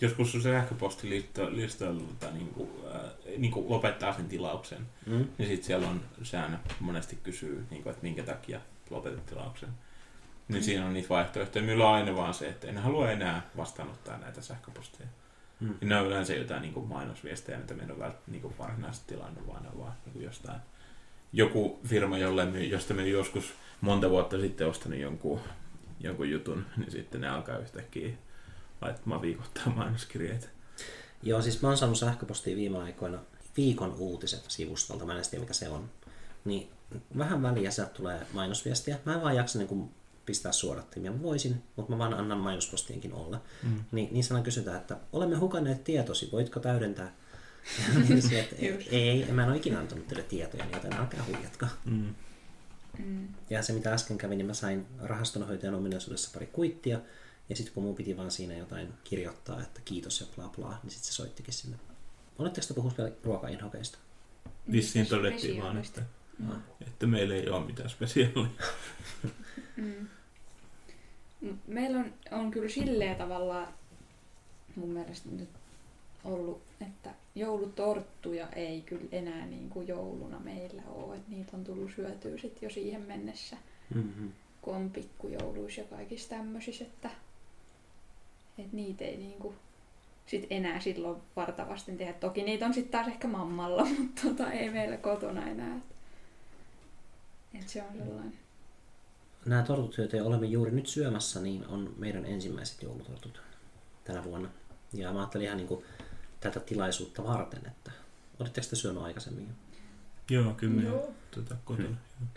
[0.00, 3.00] Joskus se sähköpostilistoilta niin kuin, äh,
[3.38, 5.26] niin kuin lopettaa sen tilauksen, Mm?
[5.38, 8.60] niin sitten siellä on säännö monesti kysyy, niin kuin, että minkä takia
[8.90, 9.68] lopetit tilauksen.
[10.48, 10.64] Niin Mm.
[10.64, 11.64] siinä on niitä vaihtoehtoja.
[11.64, 15.08] Minulla on aina vaan se, että en halua enää vastaanottaa näitä sähköposteja.
[15.60, 15.74] Mm.
[15.80, 19.14] Ja ne on yleensä jotain niin kuin mainosviestejä, mitä meidän on välttämättä niin kuin varsinaisesti
[19.14, 20.60] tilannut, vaan ne on vaan niin kuin jostain.
[21.32, 25.40] Joku firma, jolle me, josta me joskus monta vuotta sitten ostanut jonkun,
[26.00, 28.10] jonkun jutun, niin sitten ne alkaa yhtäkkiä
[28.80, 30.46] laittamaan viikoittain mainoskirjeitä.
[31.22, 33.18] Joo, siis mä oon saanut sähköpostia viime aikoina
[33.56, 35.90] viikon uutiset sivustolta, mä en tiedä mikä se on.
[36.44, 36.70] Niin
[37.18, 38.98] vähän väliä sieltä tulee mainosviestiä.
[39.04, 39.90] Mä en vaan jaksa niin
[40.26, 41.12] pistää suodattimia.
[41.12, 43.40] Mä voisin, mutta mä vaan annan mainospostienkin olla.
[43.62, 43.84] Mm.
[43.92, 47.14] Niin, niin sana kysytään, että olemme hukanneet tietosi, voitko täydentää?
[48.08, 48.88] Niin se, että Just.
[48.90, 51.66] ei, mä en ole ikinä antanut teille tietoja, joten älkää huijatko.
[51.84, 52.14] Mm.
[52.98, 53.28] Mm.
[53.50, 57.00] Ja se mitä äsken kävi, niin mä sain rahastonhoitajan ominaisuudessa pari kuittia.
[57.48, 60.90] Ja sitten kun mun piti vaan siinä jotain kirjoittaa, että kiitos ja bla bla, niin
[60.90, 61.76] sitten se soittikin sinne.
[62.38, 63.98] Oletteko te puhunut vielä ruokainhokeista?
[64.72, 66.02] Vissiin todettiin vaan, että,
[66.38, 66.52] Mm.
[66.86, 68.46] että meillä ei ole mitään spesiaalia.
[69.76, 70.08] Mm.
[71.66, 73.68] Meillä on, on kyllä silleen tavallaan
[74.76, 75.48] mun mielestä nyt
[76.24, 81.16] ollut, että joulutorttuja ei kyllä enää niin kuin jouluna meillä ole.
[81.16, 83.56] Et niitä on tullut syötyä sit jo siihen mennessä,
[83.94, 84.32] Mm-hmm.
[84.62, 87.10] kun on pikkujouluissa ja kaikissa tämmöisissä, että,
[88.58, 89.54] että niitä ei niin kuin
[90.26, 92.12] sit enää silloin vartavasti tehdä.
[92.12, 95.76] Toki niitä on sitten taas ehkä mammalla, mutta tota, ei meillä kotona enää.
[95.76, 95.82] Et,
[97.54, 98.38] et se on sellainen.
[99.46, 103.42] Nämä tortut, joita olemme juuri nyt syömässä, niin on meidän ensimmäiset joulutortut
[104.04, 104.48] tänä vuonna.
[104.92, 105.84] Ja mä ajattelin ihan niin kuin
[106.40, 107.90] tätä tilaisuutta varten, että
[108.40, 109.54] olitteko te syönyt aikaisemmin jo?
[110.30, 111.10] Joo, kyllä Joo.
[111.30, 111.96] tuota, kotona.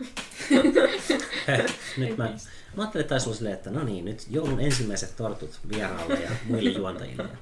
[1.96, 2.24] nyt mä,
[2.76, 6.30] mä ajattelin, että taisi olla silleen, että no niin, nyt joulun ensimmäiset tortut vieraalle ja
[6.44, 7.38] muille juontajille ja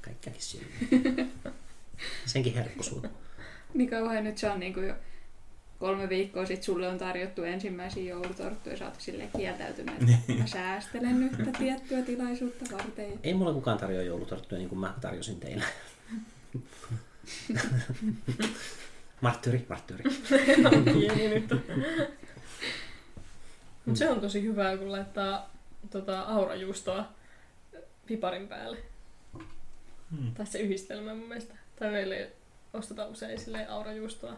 [0.00, 0.70] kaikkiakin syönyt.
[2.26, 3.08] Senkin herkkusuutta.
[3.74, 4.94] Niin kauan nyt se on niin kuin jo
[5.80, 10.46] kolme viikkoa sitten sulle on tarjottu ensimmäisiä joulutorttuja ja sä oot silleen kieltäytynyt, että mä
[10.46, 13.20] säästelen nyt tätä tiettyä tilaisuutta varten.
[13.22, 15.64] Ei mulla kukaan tarjoa joulutorttuja niin kuin mä tarjosin teille.
[19.20, 20.04] Marttyri, marttyri.
[20.84, 21.48] Pieni nyt.
[23.84, 25.50] Mut se on tosi hyvää, kun laittaa
[25.90, 27.08] tota, aurajuustoa
[28.06, 28.76] piparin päälle.
[30.10, 30.34] Mm.
[30.34, 31.54] Tai se yhdistelmä mun mielestä.
[31.76, 32.14] Tai meillä
[32.72, 33.38] ostetaan usein
[33.68, 34.36] aurajuustoa.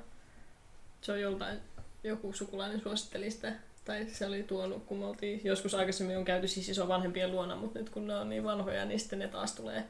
[1.03, 1.59] Se on joltain,
[2.05, 3.53] joku sukulainen suositteli sitä.
[3.85, 7.57] Tai se oli tuonut, kun me oltiin, joskus aikaisemmin on käyty siis iso vanhempien luona,
[7.57, 9.85] mutta nyt kun ne on niin vanhoja, niin sitten ne taas tulee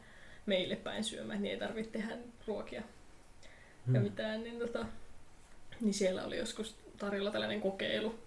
[0.47, 2.17] meille päin syömään, niin ei tarvitse tehdä
[2.47, 2.83] ruokia
[3.93, 4.03] ja Mm.
[4.03, 4.87] mitään, niin, tota,
[5.81, 8.19] niin siellä oli joskus tarjolla tällainen kokeilu.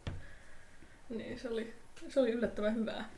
[1.09, 1.73] Niin se oli,
[2.09, 3.09] se oli yllättävän hyvää.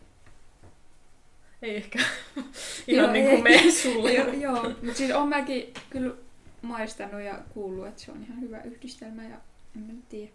[1.62, 2.00] Ei ehkä
[2.88, 4.14] ihan Joo, niin ei kuin me sulle.
[4.14, 6.16] Joo, joo mutta siis on mäkin kyllä
[6.62, 9.38] maistanut ja kuullut, että se on ihan hyvä yhdistelmä ja
[9.78, 10.32] en mä tiedä.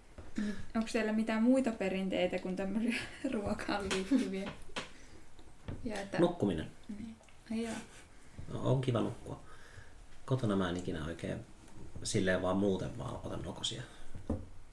[0.76, 2.94] Onko siellä mitään muita perinteitä kuin tämmöisiä
[3.32, 4.52] ruokaan liittyviä?
[5.84, 6.18] Ja että...
[6.18, 6.70] Nukkuminen.
[6.88, 7.16] Niin.
[7.50, 7.68] Ai.
[8.52, 9.40] No, on kiva nukkua.
[10.24, 11.38] Kotona mä en ikinä oikein
[12.02, 13.82] silleen vaan muuten vaan otan nokosia.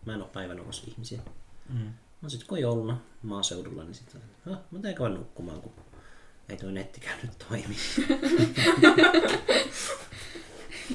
[0.05, 1.21] Mä en oo päivänokos ihmisiä.
[1.69, 1.93] Mm.
[2.21, 5.73] No sit kun on jouluna maaseudulla, niin sitten no, mä teen käydä nukkumaan, kun
[6.49, 7.75] ei toi nettikään nyt toimi.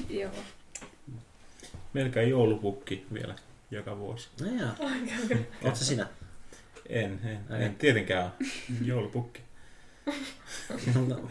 [0.21, 0.31] Joo.
[1.93, 3.35] Melkein joulupukki vielä
[3.71, 4.29] joka vuosi.
[4.41, 4.85] No.
[5.63, 6.07] Oot se sinä?
[6.89, 7.63] En, en, Ai.
[7.63, 8.31] en tietenkään ole
[8.81, 9.41] joulupukki.
[11.07, 11.29] No,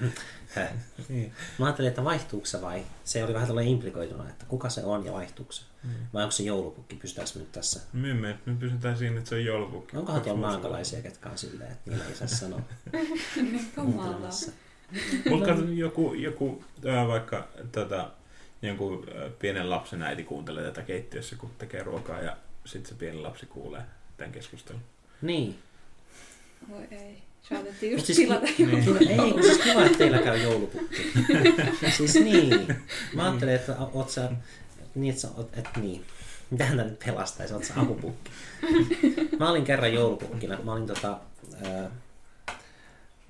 [0.48, 0.69] hä.
[1.09, 1.32] Niin.
[1.59, 2.85] Mä ajattelin, että vaihtuuko se vai?
[3.05, 5.62] Se oli vähän tällainen implikoituna, että kuka se on ja vaihtuuko se.
[5.82, 5.90] Mm.
[6.15, 6.97] Vai onko se joulupukki?
[6.97, 7.81] Pysytäänkö me nyt tässä?
[7.93, 9.97] Me, me, me pysytään siinä, että se on joulupukki.
[9.97, 12.61] Onkohan tuolla maankalaisia, ketkä on silleen, että niillä ei saa sanoa
[13.36, 14.52] Niin.
[15.31, 18.11] Mutta kato, joku, joku ää, vaikka tota,
[18.62, 19.06] jonkun
[19.39, 23.82] pienen lapsen äiti kuuntelee tätä keittiössä, kun tekee ruokaa ja sitten se pieni lapsi kuulee
[24.16, 24.82] tämän keskustelun.
[25.22, 25.59] Niin.
[26.70, 27.22] Voi ei.
[27.48, 28.56] Saatettiin just siis pilata Niin.
[28.56, 31.12] kiva, ei, kun siis kiva, että teillä käy joulupukki.
[31.97, 32.76] siis niin.
[33.14, 34.31] Mä ajattelin, että oot sä,
[34.94, 36.05] niin, että sä oot, et niin.
[36.51, 38.31] Mitähän tää nyt pelastaisi, oot sä apupukki.
[39.39, 40.59] Mä olin kerran joulupukkina.
[40.62, 41.18] Mä olin tota,
[41.64, 41.90] ää,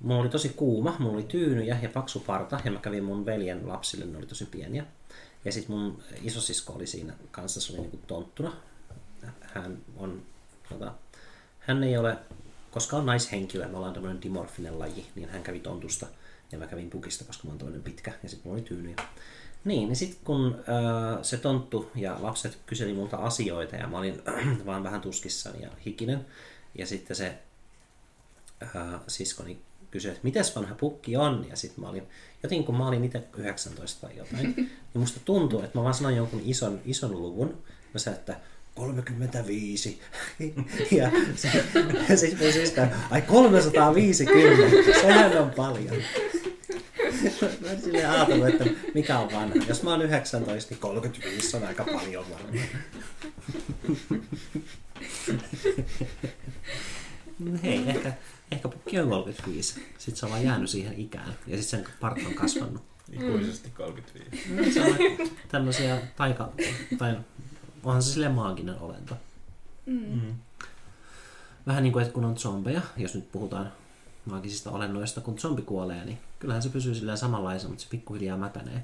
[0.05, 3.67] mulla oli tosi kuuma, mulla oli tyynyjä ja paksu parta ja mä kävin mun veljen
[3.67, 4.85] lapsille, ne oli tosi pieniä.
[5.45, 8.53] Ja sitten mun isosisko oli siinä kanssa, se oli niinku tonttuna.
[9.41, 10.21] Hän on,
[10.69, 10.93] tota,
[11.59, 12.17] hän ei ole,
[12.71, 16.07] koska on naishenkilö, me ollaan tämmöinen dimorfinen laji, niin hän kävi tontusta
[16.51, 18.95] ja mä kävin pukista, koska mä oon toinen pitkä ja sitten mulla oli tyynyjä.
[19.65, 24.21] Niin, niin sitten kun äh, se tonttu ja lapset kyseli multa asioita ja mä olin
[24.65, 26.25] vaan vähän tuskissani ja hikinen.
[26.77, 27.37] Ja sitten se
[28.63, 29.59] äh, siskoni
[29.95, 31.45] kysyi, että mites vanha pukki on?
[31.49, 32.03] Ja sitten mä olin,
[32.43, 36.15] jotenkin kun mä olin itse 19 tai jotain, niin musta tuntuu, että mä vaan sanoin
[36.15, 37.63] jonkun ison, ison luvun.
[37.93, 38.39] Mä sanoin, että
[38.75, 39.99] 35.
[40.99, 45.95] ja sitten sit mun siska, ai 350, sehän on paljon.
[47.61, 49.55] Mä en silleen ajatellut, että mikä on vanha.
[49.67, 52.59] Jos mä oon 19, niin 35 on aika paljon varmaan.
[57.39, 58.13] No Hei, ehkä,
[58.51, 59.73] ehkä pukki on 35.
[59.73, 61.35] Sitten se on vaan jäänyt siihen ikään.
[61.47, 62.83] Ja sitten sen parta on kasvanut.
[63.11, 64.53] Ikuisesti 35.
[64.53, 64.97] No, se on
[65.47, 66.51] tämmöisiä taika...
[66.97, 67.17] Tai
[67.83, 69.17] onhan se silleen maaginen olento.
[69.85, 70.33] Mm.
[71.67, 73.71] Vähän niin kuin, että kun on zombeja, jos nyt puhutaan
[74.25, 78.83] maagisista olennoista, kun zombi kuolee, niin kyllähän se pysyy silleen samanlaisen, mutta se pikkuhiljaa mätänee.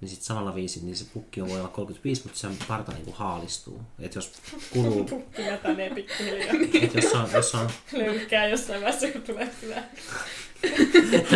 [0.00, 3.04] Niin sitten samalla viisin, niin se pukki on voi olla 35, mutta sen parta niin
[3.04, 3.82] kuin haalistuu.
[3.98, 4.32] Et jos
[4.70, 6.54] kuluu, Pukki mätänee pikkuhiljaa.
[6.82, 9.82] et jos on, jos on Löykkää jossain vaiheessa, kun tulee hyvä.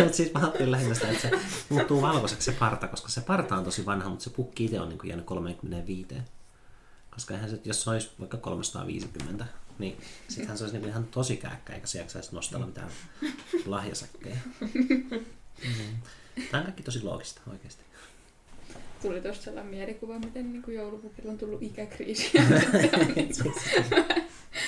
[0.03, 1.31] mutta siis mä ajattelin lähinnä sitä, että se
[1.69, 4.89] muuttuu valkoiseksi se parta, koska se parta on tosi vanha, mutta se pukki itse on
[4.89, 6.15] niin kuin jäänyt 35.
[7.11, 9.45] Koska eihän se, jos se olisi vaikka 350,
[9.79, 12.91] niin sittenhän se olisi niin kuin ihan tosi kääkkä, eikä se jaksaisi nostella mitään
[13.65, 14.37] lahjasäkkejä.
[16.51, 17.83] Tämä on kaikki tosi loogista oikeasti.
[19.01, 22.31] Tuli tuosta sellainen mielikuva, miten niin kuin joulupukilla on tullut ikäkriisi.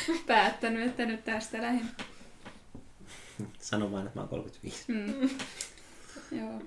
[0.28, 1.86] Päättänyt, että nyt tästä lähin.
[3.60, 4.84] Sano vaan, että mä oon 35.
[4.88, 5.30] Mm.
[6.40, 6.62] Joo.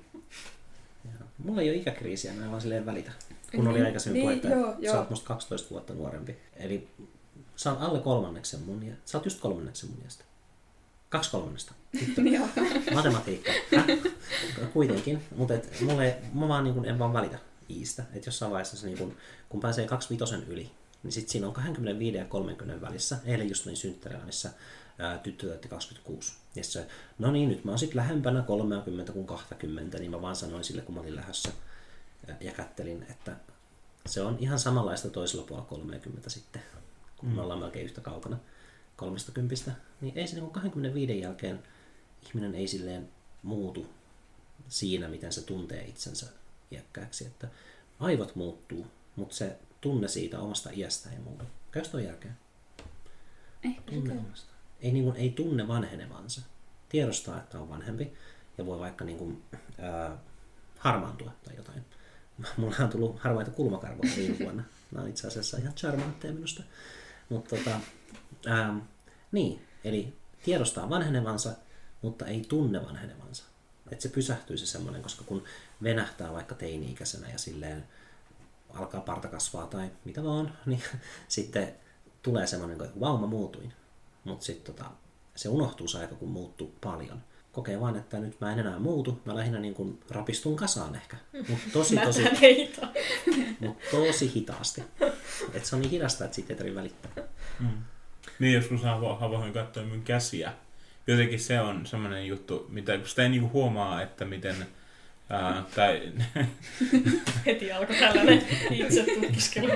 [1.04, 3.12] Ja Mulla ei ole ikäkriisiä, mä en vaan silleen välitä.
[3.56, 4.94] Kun oli Niin, aikaisemmin niin, puhetta, joo, että joo.
[4.94, 6.36] sä oot musta 12 vuotta nuorempi.
[6.56, 6.88] Eli
[7.56, 10.24] sä oot alle kolmanneksen mun ja sä oot just kolmanneksen mun iästä.
[11.08, 11.74] Kaksi kolmannesta.
[12.32, 12.48] Joo.
[12.94, 13.52] Matematiikka.
[14.72, 15.22] Kuitenkin.
[15.36, 17.38] Mutta mulle, mä vaan niin kun, en vaan välitä
[17.70, 18.04] iistä.
[18.14, 19.16] Että jossain vaiheessa se, niin kun,
[19.48, 20.70] kun pääsee 25 yli,
[21.02, 23.18] niin sit siinä on 25 ja 30 välissä.
[23.24, 24.50] Eilen just menin synttärillä, missä
[24.98, 26.32] ää, tyttö täytti 26.
[26.54, 26.86] Ja se,
[27.18, 30.82] no niin, nyt mä oon sit lähempänä 30 kuin 20, niin mä vaan sanoin sille,
[30.82, 31.52] kun mä olin lähdössä
[32.28, 33.36] ja, ja kättelin, että
[34.06, 36.62] se on ihan samanlaista toisella puolella 30 sitten,
[37.16, 38.38] kun me ollaan melkein yhtä kaukana
[38.96, 39.72] 30.
[40.00, 41.62] Niin ei se niin 25 jälkeen
[42.26, 43.08] ihminen ei silleen
[43.42, 43.86] muutu
[44.68, 46.26] siinä, miten se tuntee itsensä
[46.74, 47.26] iäkkääksi.
[47.26, 47.48] Että
[48.00, 48.86] aivot muuttuu,
[49.16, 51.44] mutta se tunne siitä omasta iästä ei muutu.
[51.70, 52.36] Käykö tuon jälkeen?
[53.64, 54.52] Ehkä Tunne omasta.
[54.80, 56.40] ei, niin kuin, ei tunne vanhenevansa.
[56.88, 58.12] Tiedostaa, että on vanhempi
[58.58, 59.42] ja voi vaikka niin kuin,
[59.78, 60.16] ää,
[60.78, 61.84] harmaantua tai jotain.
[62.56, 64.64] Mulla on tullut harmaita kulmakarvoja viime vuonna.
[64.90, 66.62] Nämä on itse asiassa ihan charmantteja minusta.
[67.28, 67.80] Mutta tota,
[68.46, 68.74] ää,
[69.32, 70.14] niin, eli
[70.44, 71.52] tiedostaa vanhenevansa,
[72.02, 73.44] mutta ei tunne vanhenevansa.
[73.90, 75.44] Että se pysähtyy se semmoinen, koska kun
[75.82, 77.84] venähtää vaikka teini-ikäisenä ja silleen
[78.74, 80.82] alkaa parta kasvaa tai mitä vaan, niin
[81.28, 81.74] sitten
[82.22, 83.72] tulee semmoinen, että vau, mä muutuin.
[84.24, 84.90] Mutta sitten tota,
[85.36, 87.22] se unohtuu se aika, kun muuttuu paljon.
[87.52, 91.16] Kokee vaan, että nyt mä en enää muutu, mä lähinnä niin kuin rapistun kasaan ehkä.
[91.48, 92.22] Mutta tosi, tosi,
[93.60, 94.84] mut tosi hitaasti.
[95.54, 97.12] Et se on niin hidasta, että siitä ei tarvitse välittää.
[97.60, 97.82] Mm.
[98.38, 100.52] Niin, joskus havahoin katsoa mun käsiä.
[101.06, 104.66] Jotenkin se on semmoinen juttu, mitä kun sitä ei niinku huomaa, että miten...
[105.30, 106.12] Ää, tai,
[107.46, 109.68] Heti alkoi tällainen itse tutkiskelu.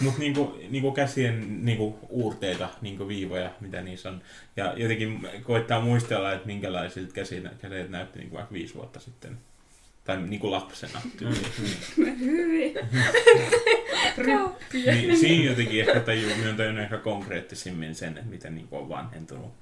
[0.00, 4.22] Mutta niinku, niinku käsien niinku uurteita, niinku viivoja, mitä niissä on.
[4.56, 9.38] Ja jotenkin koittaa muistella, että minkälaisilta käsit, kädet näytti niinku vaikka viisi vuotta sitten.
[10.04, 11.00] Tai niinku lapsena.
[12.20, 12.74] Hyvin.
[14.18, 14.94] Ryppiä.
[14.94, 18.88] niin, siinä jotenkin ehkä tajuu, minä on tajunnut ehkä konkreettisimmin sen, että miten niinku on
[18.88, 19.61] vanhentunut.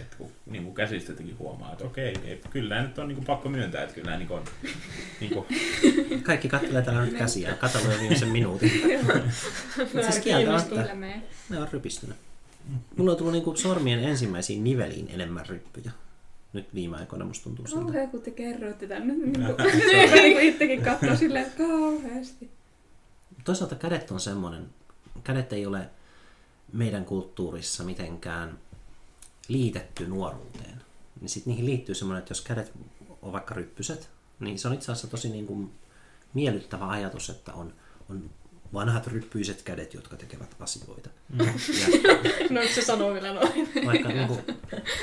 [0.00, 3.82] Et kun niinku käsistä jotenkin huomaa, että okei, ei, kyllä nyt on niinku pakko myöntää,
[3.82, 4.44] että kyllä niinku on
[5.20, 5.46] niinku,
[6.22, 7.54] Kaikki katselee täällä nyt käsiä.
[7.54, 8.70] Kataloi viimeisen minuutin.
[10.10, 10.24] Siis
[10.94, 11.22] me.
[11.50, 12.16] ne on rypistynyt.
[12.96, 15.90] Mulla on tullut niinku sormien ensimmäisiin niveliin enemmän ryppyjä.
[16.52, 17.82] Nyt viime aikoina musta tuntuu siltä.
[17.82, 19.06] Kauhea, kun te kerroitte tän.
[19.06, 19.56] Nyt niin kuin,
[20.22, 22.50] niin kuin itsekin katsoo silleen, kauheasti.
[23.44, 24.66] Toisaalta kädet on semmoinen,
[25.24, 25.88] kädet ei ole
[26.72, 28.58] meidän kulttuurissa mitenkään
[29.48, 30.82] liitetty nuoruuteen.
[31.20, 32.72] Niin sitten niihin liittyy semmoinen, että jos kädet
[33.22, 34.10] on vaikka ryppyset,
[34.40, 35.70] niin se on itse asiassa tosi niin kuin
[36.34, 37.72] miellyttävä ajatus, että on,
[38.08, 38.30] on
[38.72, 41.10] vanhat ryppyiset kädet, jotka tekevät asioita.
[41.28, 41.38] Mm.
[41.40, 41.52] Ja
[42.50, 43.68] No se sanoo vielä noin.
[43.86, 44.40] vaikka, niin kuin,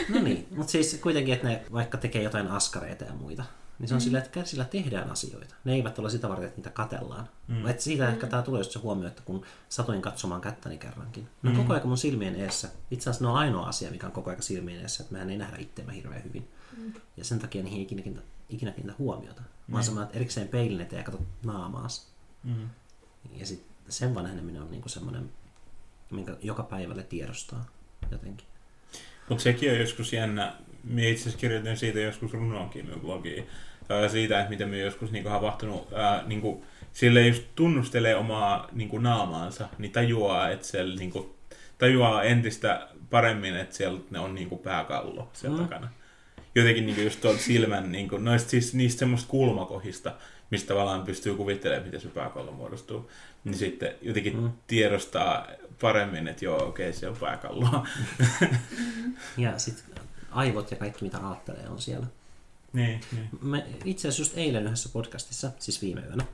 [0.09, 3.43] no niin, mutta siis kuitenkin, että ne vaikka tekee jotain askareita ja muita,
[3.81, 4.03] niin se on mm.
[4.03, 5.55] silleen, että käsillä tehdään asioita.
[5.63, 7.29] Ne eivät ole sitä varten, että niitä katellaan.
[7.47, 7.55] Mm.
[7.55, 7.67] Mm.
[7.67, 11.27] Et siitä ehkä tämä tulee just se huomio, että kun satuin katsomaan kättäni kerrankin.
[11.43, 11.61] Ne on Mm.
[11.61, 12.69] koko ajan mun silmien eessä.
[12.91, 15.37] Itse asiassa ne on ainoa asia, mikä on koko ajan silmien eessä, että mehän ei
[15.37, 16.47] nähdä itseämme hirveän hyvin.
[16.77, 16.93] Mm.
[17.17, 19.41] Ja sen takia niihin ei ikinä, kiinnitä- ikinä kiinnitä huomiota.
[19.71, 19.85] Vaan Mm.
[19.85, 22.07] semmoinen, että erikseen peilin eteen ja katsot naamaas.
[22.43, 22.69] mm.
[23.37, 25.31] Ja sit sen vanheneminen on niinku semmoinen,
[26.11, 27.65] minkä joka päivälle tiedostaa
[28.11, 28.47] jotenkin.
[29.29, 30.55] Mutta sekin on joskus jännä.
[30.83, 33.47] Minä itse asiassa kirjoitin siitä joskus runonkin blogiin.
[33.91, 38.97] Ää, Siitä, että miten minä joskus niinku havahtunut, ää, niinku, sille just tunnustelee omaa niinku,
[38.97, 41.35] naamaansa, niin tajuaa, että siellä niinku,
[41.77, 45.63] tajuaa entistä paremmin, että siellä ne on niinku, pääkallo siellä Mm.
[45.63, 45.89] takana.
[46.55, 50.13] Jotenkin niinku, just tuolta silmän, niinku, noista, siis, niistä semmoista kulmakohista,
[50.49, 53.11] mistä tavallaan pystyy kuvittelemaan, miten se pääkallo muodostuu.
[53.43, 54.43] Niin sitten jotenkin Mm.
[54.43, 54.51] mm.
[54.67, 55.47] tiedostaa
[55.81, 57.87] paremmin, että joo, okei, okay, se on pääkalloa.
[59.37, 62.05] Ja sitten aivot ja kaikki mitä ajattelee on siellä.
[62.73, 63.29] Niin, niin.
[63.41, 66.25] Me itse asiassa just eilen yhdessä podcastissa, siis viime yönä,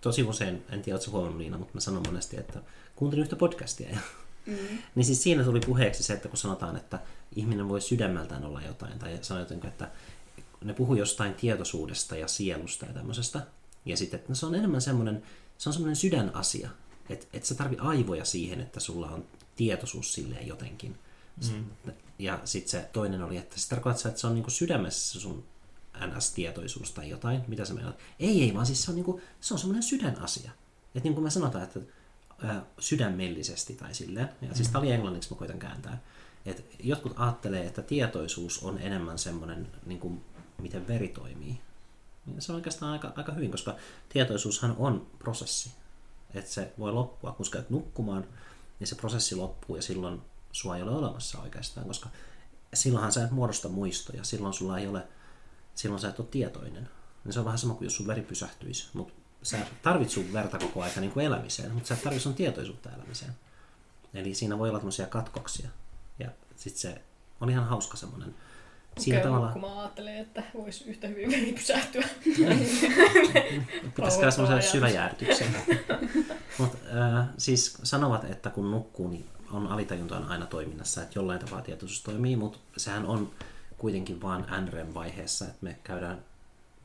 [0.00, 2.60] tosi usein, en tiedä, oletko huomannut Niina, mutta mä sanon monesti, että
[2.96, 3.90] kuuntelin yhtä podcastia.
[3.90, 3.98] Ja,
[4.46, 4.78] Mm.
[4.94, 6.98] niin siis siinä tuli puheeksi se, että kun sanotaan, että
[7.36, 9.90] ihminen voi sydämeltään olla jotain, tai sanoo jotenkin, että
[10.64, 13.46] ne puhuu jostain tietoisuudesta ja sielusta ja tämmöisestä.
[13.84, 15.22] Ja sitten, että no se on enemmän semmoinen,
[15.58, 16.70] se on semmoinen sydänasia,
[17.08, 19.24] että et sä tarvi aivoja siihen, että sulla on
[19.56, 20.98] tietoisuus silleen jotenkin.
[21.52, 21.64] Mm.
[22.18, 25.44] Ja sitten se toinen oli, että se tarkoittaa, että se on niinku sydämessä sun
[25.98, 27.98] NS-tietoisuus tai jotain, mitä sä meinaat.
[28.20, 30.50] Ei, ei, vaan siis se on, niinku, se on semmoinen sydänasia.
[30.94, 31.80] Että niin kuin me sanotaan, että
[32.42, 34.28] ää, sydämellisesti tai silleen.
[34.42, 36.02] Ja siis tää oli englanniksi, mä koitan kääntää.
[36.46, 40.24] Et jotkut ajattelee, että tietoisuus on enemmän semmoinen, niin kuin,
[40.58, 41.60] miten veri toimii.
[42.34, 43.76] Ja se on oikeastaan aika, aika hyvin, koska
[44.08, 45.70] tietoisuushan on prosessi.
[46.34, 48.26] Että se voi loppua, kun sä käyt nukkumaan,
[48.80, 50.20] niin se prosessi loppuu ja silloin
[50.52, 52.08] sua ei ole olemassa oikeastaan, koska
[52.74, 55.06] silloinhan sä et muodosta muistoja, silloin sulla ei ole,
[55.74, 56.88] silloin sä et ole tietoinen.
[57.24, 60.58] Niin se on vähän sama kuin jos sun veri pysähtyisi, mutta sä tarvit sun verta
[60.58, 63.32] koko aika niin kuin elämiseen, mutta sä et tarvitse sun tietoisuutta elämiseen.
[64.14, 65.68] Eli siinä voi olla tämmöisiä katkoksia.
[66.18, 67.02] Ja sitten se
[67.40, 68.34] on ihan hauska semmoinen.
[68.98, 72.02] Siinä Käy tavalla nukkumaan ajattelee, että voisi yhtä hyvin veri pysähtyä.
[73.96, 75.56] pitäisi käydä semmoisen syväjäädytyksen.
[76.58, 76.78] Mutta
[77.18, 81.62] äh, siis sanovat, että kun nukkuu, niin on alitajunta on aina toiminnassa, että jollain tapaa
[81.62, 83.30] tietoisuus toimii, mutta sehän on
[83.82, 86.24] kuitenkin vaan NREM-vaiheessa, että me käydään,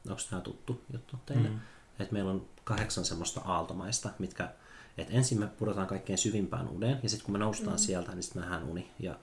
[0.09, 1.49] onko tämä tuttu juttu teille?
[1.49, 1.59] Mm.
[1.99, 4.49] Että meillä on kahdeksan semmoista aaltomaista, mitkä,
[4.97, 7.79] että ensin me pudotaan kaikkein syvimpään uneen, ja sitten kun me noustaan mm.
[7.79, 9.15] sieltä, niin sitten me nähdään uni, ja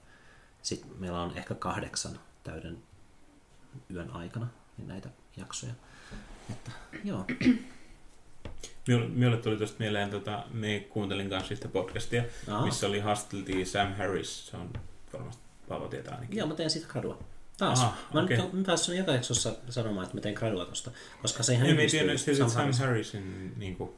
[0.63, 2.79] sitten meillä on ehkä kahdeksan täyden
[3.91, 4.49] yön aikana
[4.79, 5.73] niin näitä jaksoja.
[6.51, 6.71] Että,
[7.05, 7.25] joo.
[9.15, 12.65] Minulle, tuli tuosta mieleen, tota, me kuuntelin kanssa sitä podcastia, Aa.
[12.65, 14.71] missä oli haasteltiin Sam Harris, se on
[15.69, 16.39] Paavo tietää ainakin.
[16.39, 17.34] Joo, mä teen siitä gradua.
[17.59, 17.81] Taas.
[17.81, 18.37] Aha, mä okei.
[18.37, 20.91] nyt mä päässyt joka jaksossa sanomaan, että mä teen gradua tosta,
[21.23, 22.87] koska se ihan yhdistyy just että Sam Harrisin.
[22.87, 23.95] Harrisin niinku,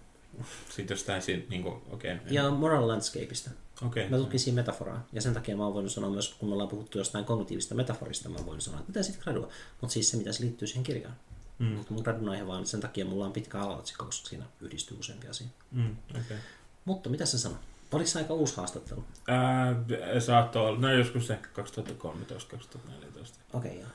[0.71, 2.15] sit jostain siinä, niinku, okei.
[2.15, 3.51] Okay, Ja Moral Landscapeista.
[3.87, 4.09] okei.
[4.09, 5.07] Mä tutkin siinä metaforaa.
[5.13, 8.29] Ja sen takia mä oon voinut sanoa myös, kun me ollaan puhuttu jostain kognitiivista metaforista,
[8.29, 9.49] mä oon voinut sanoa, että teen siitä gradua.
[9.81, 11.15] Mutta siis se, mitä se liittyy siihen kirjaan.
[11.59, 14.99] Mm, Mutta mun gradun aihe vaan, sen takia mulla on pitkä alaotsikko, koska siinä yhdistyy
[14.99, 15.55] useampia asioita.
[15.71, 16.37] mm, okei.
[16.85, 17.59] Mutta mitä se sanoo?
[17.93, 19.05] Oliko se aika uusi haastattelu?
[19.29, 19.75] Ää,
[20.19, 21.63] saattoi olla, no joskus ehkä 2013-2014.
[21.63, 23.89] Okei, okay, joo.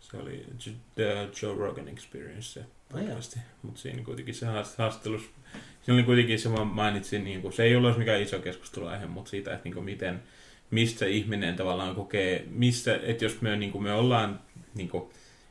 [0.00, 0.46] Se oli
[0.94, 3.40] The Joe Rogan Experience podcasti.
[3.62, 5.22] Mutta siinä kuitenkin se haast- haastattelus,
[5.82, 9.30] siinä oli kuitenkin se mä mainitsin, niin kuin, se ei ollut mikään iso keskusteluaihe, mutta
[9.30, 10.22] siitä, että niin kuin, miten,
[10.70, 14.40] mistä ihminen tavallaan kokee, missä, että jos me, niin kuin, me ollaan,
[14.74, 15.10] niin kuin,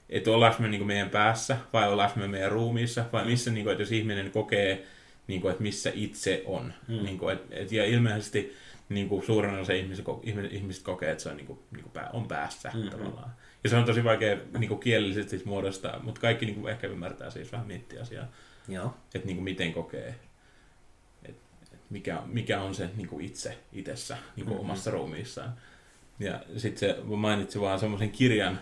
[0.09, 3.63] että ollaanko me niin kuin, meidän päässä vai ollaanko me meidän ruumiissa, vai missä, niin
[3.63, 4.87] kuin, että jos ihminen kokee,
[5.29, 6.73] niin kuin, että missä itse on.
[6.87, 7.03] Mm.
[7.03, 8.55] Niin kuin, et, et, ja ilmeisesti
[8.89, 10.11] niin kuin, suurin osa ihmisistä,
[10.51, 12.89] ihmisistä kokee, että se on, niin kuin, niin kuin pää, on päässä mm-hmm.
[12.89, 13.31] tavallaan.
[13.63, 17.29] Ja se on tosi vaikea niin kuin kielellisesti muodostaa, mutta kaikki niin kuin ehkä ymmärtää
[17.29, 18.25] siis vähän miettiä asiaa,
[18.67, 18.93] Joo.
[19.15, 20.15] että niin kuin miten kokee,
[21.23, 21.41] että
[21.73, 24.65] et mikä, mikä on se niin kuin itse itsessä, niin kuin Mhm.
[24.65, 25.53] omassa ruumiissaan.
[26.19, 28.59] Ja sitten se mainitsi vaan semmoisen kirjan,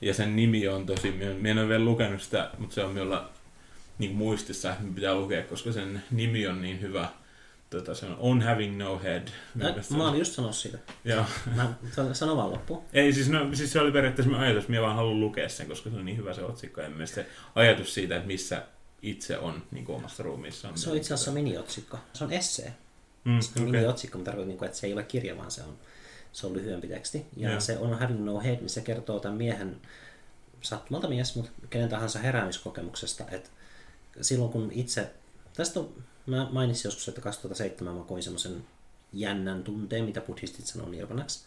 [0.00, 3.33] ja sen nimi on tosi, mä en ole vielä lukenut sitä, mutta se on minulla
[3.98, 7.08] niin muistissa, että pitää lukea, koska sen nimi on niin hyvä.
[7.70, 9.28] Tota, se on On Having No Head.
[9.28, 10.78] Ä, Mielestäni- mä olin just sanonut siitä.
[11.04, 11.24] Joo.
[11.56, 11.74] Mä
[12.12, 12.82] sano vaan loppuun.
[12.92, 15.90] Ei, siis, no, siis se oli periaatteessa mun ajatus, minä vaan haluan lukea sen, koska
[15.90, 16.80] se on niin hyvä se otsikko.
[16.80, 18.62] Ja mielestäni se ajatus siitä, että missä
[19.02, 20.78] itse on niin kuin omassa ruumiissaan.
[20.78, 21.98] Se on itse asiassa miniotsikko.
[22.12, 22.72] Se on essee.
[23.24, 23.72] mm, Se on okay.
[23.72, 25.76] miniotsikko, mutta tarkoitan, niinku, että se ei ole kirja, vaan se on,
[26.32, 27.26] se on lyhyempi teksti.
[27.36, 27.60] Ja Joo.
[27.60, 29.76] se on Having No Head, niin se kertoo tämän miehen,
[30.60, 33.50] sattumalta mies, mutta kenen tahansa heräämiskokemuksesta, että
[34.20, 35.10] silloin kun itse,
[35.56, 35.80] tästä
[36.26, 38.64] mä mainitsin joskus, että 2007 mä koin semmoisen
[39.12, 41.44] jännän tunteen, mitä buddhistit sanoo nirvanaksi.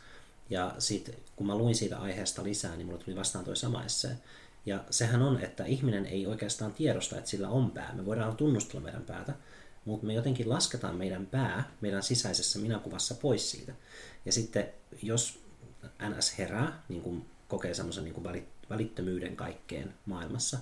[0.49, 4.17] Ja sit, kun mä luin siitä aiheesta lisää, niin mulle tuli vastaan toi sama essee.
[4.65, 7.93] Ja sehän on, että ihminen ei oikeastaan tiedosta, että sillä on pää.
[7.95, 9.33] Me voidaan tunnustella meidän päätä,
[9.85, 13.73] mutta me jotenkin lasketaan meidän pää meidän sisäisessä minäkuvassa pois siitä.
[14.25, 14.67] Ja sitten
[15.01, 15.39] jos
[16.09, 20.57] NS herää, niin kuin kokee semmoisen niin välit- välittömyyden kaikkeen maailmassa,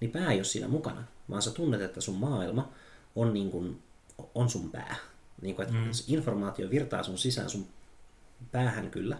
[0.00, 2.72] niin pää ei ole siinä mukana, vaan sä tunnet, että sun maailma
[3.16, 3.82] on, niin kuin,
[4.34, 4.96] on sun pää.
[5.42, 5.90] Niin kuin, että mm.
[6.08, 7.66] informaatio virtaa sun sisään, sun
[8.52, 9.18] päähän kyllä,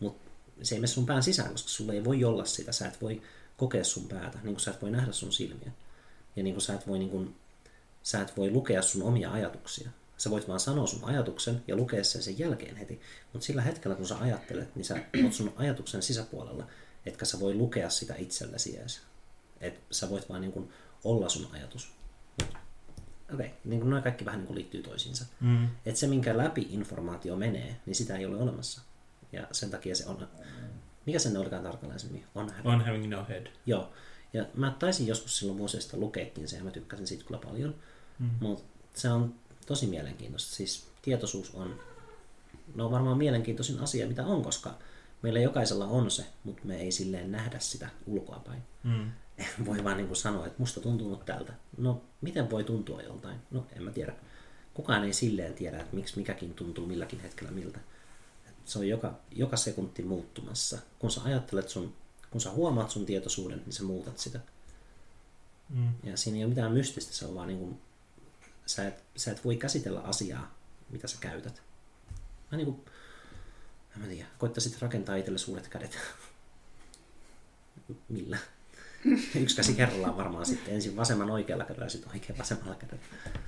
[0.00, 0.30] mutta
[0.62, 2.72] se ei mene sun pään sisään, koska sulla ei voi olla sitä.
[2.72, 3.22] Sä et voi
[3.56, 5.72] kokea sun päätä, niin kuin sä et voi nähdä sun silmiä.
[6.36, 7.34] Ja niin kuin sä et voi, niin kuin,
[8.02, 9.90] sä et voi lukea sun omia ajatuksia.
[10.16, 13.00] Sä voit vaan sanoa sun ajatuksen ja lukea sen sen jälkeen heti.
[13.32, 16.66] Mutta sillä hetkellä, kun sä ajattelet, niin sä oot sun ajatuksen sisäpuolella,
[17.06, 19.00] etkä sä voi lukea sitä itsellesi edes.
[19.60, 20.72] Et sä voit vaan niin kuin
[21.04, 21.92] olla sun ajatus.
[23.34, 23.58] Okei, okay.
[23.64, 25.24] niin noin kaikki vähän niin liittyy toisiinsa.
[25.40, 25.68] Mm.
[25.86, 28.82] Että se, minkä läpi informaatio menee, niin sitä ei ole olemassa.
[29.32, 30.28] Ja sen takia se on...
[31.06, 32.24] Mikä sen olikaan tarkalleen se nimi?
[32.34, 33.46] On On Having No Head.
[33.66, 33.92] Joo.
[34.32, 37.74] Ja mä taisin joskus silloin vuosia sitten lukeekin sen ja mä tykkäsin siitä kyllä paljon.
[38.18, 38.30] Mm.
[38.40, 38.64] Mutta
[38.94, 39.34] se on
[39.66, 40.54] tosi mielenkiintoista.
[40.54, 41.80] Siis tietoisuus on,
[42.74, 44.74] no varmaan mielenkiintoisin asia, mitä on, koska
[45.22, 48.62] meillä jokaisella on se, mutta me ei silleen nähdä sitä ulkoapäin.
[48.82, 49.12] Mm.
[49.66, 51.52] Voi vaan niin kuin sanoa, että musta tuntuu nyt tältä.
[51.76, 53.38] No, miten voi tuntua joltain?
[53.50, 54.14] No, en mä tiedä.
[54.74, 57.78] Kukaan ei silleen tiedä, että miksi mikäkin tuntuu milläkin hetkellä miltä.
[58.64, 60.78] Se on joka, joka sekunti muuttumassa.
[60.98, 61.94] Kun sä ajattelet sun,
[62.30, 64.40] kun sä huomaat sun tietoisuuden, niin sä muutat sitä.
[65.68, 65.88] Mm.
[66.02, 67.80] Ja siinä ei ole mitään mystistä, se on vaan niin kuin,
[68.66, 70.54] sä et, sä et voi käsitellä asiaa,
[70.90, 71.62] mitä sä käytät.
[72.50, 72.84] Mä niin kuin,
[73.96, 75.98] en mä tiedä, koittaisit rakentaa itselle suuret kädet.
[78.08, 78.38] Millä?
[79.42, 83.02] Yksi käsi kerrallaan varmaan sitten ensin vasemman oikealla kädellä ja sitten oikein vasemmalla kädellä.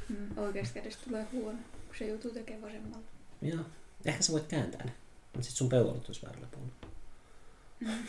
[0.09, 3.05] Mm, oikeasta kädestä tulee huono, kun se joutuu tekemään vasemmalla.
[3.43, 3.65] Joo.
[4.05, 4.93] Ehkä sä voit kääntää ne.
[5.33, 6.75] Mutta sitten sun peukalot olisi väärällä puolella.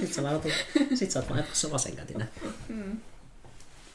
[0.00, 0.52] sitten sä, laitat,
[0.94, 2.28] sit sä oot vaan jatkossa vasenkätinen.
[2.68, 3.00] Mm.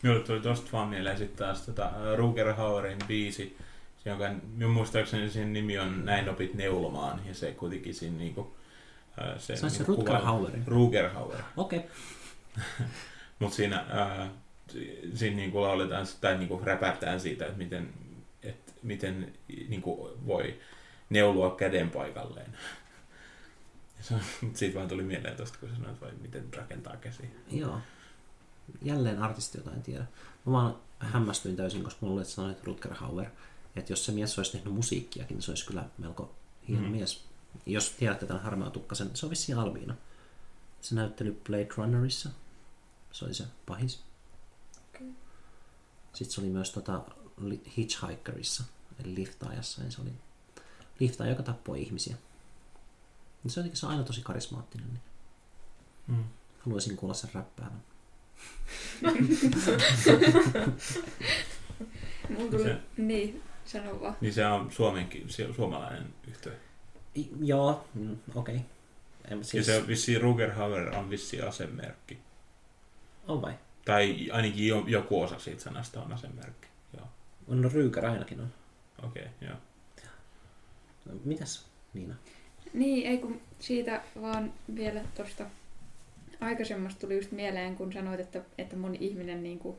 [0.02, 3.58] Minulle tuli tosta vaan mieleen sitten taas tota, Ruger Hauerin biisi,
[4.06, 8.56] jonka minun muistaakseni sen nimi on Näin opit neulomaan, ja se kuitenkin siinä niinku,
[9.18, 10.22] ää, se, Se on se niinku Rutger.
[10.66, 11.42] Ruger Hauer.
[11.58, 11.80] Okei.
[12.78, 12.88] Okay.
[13.40, 13.86] Mutta siinä,
[14.72, 17.94] si- siinä niinku lauletaan tai niinku räpätään siitä, että miten,
[18.44, 19.34] et miten
[19.68, 20.60] niinku voi
[21.10, 22.58] neuloa käden paikalleen.
[24.54, 27.26] Siitä vaan tuli mieleen tosta, kun sanoit, vai miten rakentaa käsiä.
[27.52, 27.78] Joo.
[28.82, 30.06] Jälleen artisti, jota en tiedä.
[30.46, 33.28] Mä vaan hämmästyin täysin, koska mulle sanoit Rutger Hauer,
[33.76, 36.36] että jos se mies olisi tehnyt musiikkiakin, niin se olisi kyllä melko
[36.68, 36.92] hieno mm.
[36.92, 37.28] mies.
[37.66, 39.96] Jos tiedätte tämän harmaa tukkasen, se on vissiin Alviina.
[40.82, 42.30] Se näytteli Blade Runnerissa.
[43.12, 44.04] Se oli se pahis.
[44.90, 45.08] Okei.
[46.14, 47.02] Sitten se oli myös tota
[47.78, 48.64] Hitchhikerissa,
[49.04, 49.82] eli liftaajassa.
[49.82, 50.12] Niin se oli
[51.00, 52.16] liftaaja, joka tappoi ihmisiä.
[53.48, 54.88] Se on jotenkin se on aina tosi karismaattinen.
[54.88, 55.02] Niin
[56.08, 56.24] Mm.
[56.66, 57.84] haluaisin kuulla sen räppäävän.
[62.30, 64.16] Mulla tuli, Se- niin, sano vaan.
[64.22, 66.60] Niin se on suomenkin, se on suomalainen yhtye.
[67.42, 68.56] Joo, mm, okei.
[68.56, 68.68] Okay.
[69.28, 69.50] Siis...
[69.50, 72.18] Siis, Ja se on vissiin Ruger Hauer on vissiin asemerkki.
[73.28, 73.54] on vai?
[73.86, 76.68] Tai ainakin jo, joku osa siitä sanasta on asemerkki.
[76.98, 77.08] Joo,
[77.48, 78.54] No Ryykär ainakin on.
[79.04, 79.58] okei, okay, joo.
[81.06, 82.16] No, mitäs Niina?
[82.74, 85.46] Niin, ei kun siitä vaan vielä tuosta
[86.42, 89.78] aikaisemmasta tuli just mieleen, kun sanoit, että, että moni ihminen niin kuin,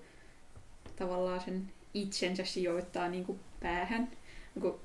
[0.97, 4.09] tavallaan sen itsensä sijoittaa niin kuin päähän.
[4.60, 4.81] Kun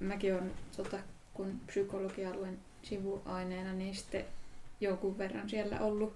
[0.00, 0.98] mäkin olen, tota,
[1.40, 4.24] kun psykologia luen sivuaineena, niin sitten
[4.80, 6.14] jonkun verran siellä ollut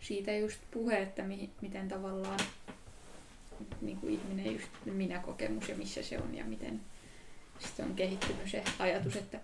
[0.00, 2.40] siitä just puhe, että mi- miten tavallaan
[3.80, 6.80] niin kuin ihminen just minä-kokemus ja missä se on ja miten
[7.58, 9.40] sitten on kehittynyt se ajatus, että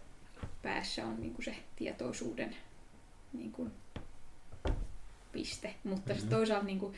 [0.62, 2.56] päässä on niin kuin se tietoisuuden
[3.32, 3.70] niin kuin
[5.32, 5.74] piste.
[5.84, 6.26] Mutta mm-hmm.
[6.26, 6.34] Mhm.
[6.34, 6.94] toisaalta niin kuin,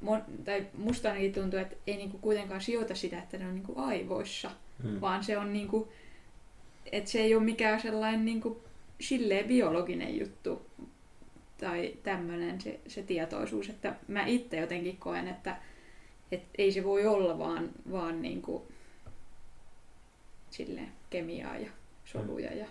[0.00, 3.54] mon, tai musta ainakin tuntuu, että ei niin kuin kuitenkaan sijoita sitä, että ne on
[3.54, 4.50] niin kuin aivoissa,
[4.82, 5.00] Mm.
[5.00, 5.88] vaan se on niin kuin,
[6.92, 8.58] että se ei ole mikään sellainen niin kuin,
[9.00, 10.66] silleen biologinen juttu
[11.58, 15.56] tai tämmöinen se, se tietoisuus, että mä itse jotenkin koen, että,
[16.32, 18.62] että ei se voi olla vaan, vaan niin kuin,
[20.50, 21.70] silleen kemiaa ja
[22.04, 22.66] soluja ja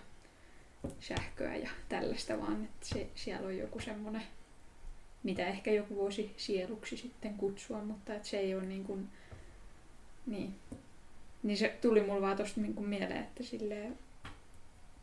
[1.00, 4.22] sähköä ja tällaista, vaan että se, siellä on joku semmoinen,
[5.22, 9.08] mitä ehkä joku voisi sieluksi sitten kutsua, mutta että se ei ole niin kuin,
[10.26, 10.54] niin.
[11.42, 13.98] Niin se tuli mulle vaan tosta niin mieleen, että silleen,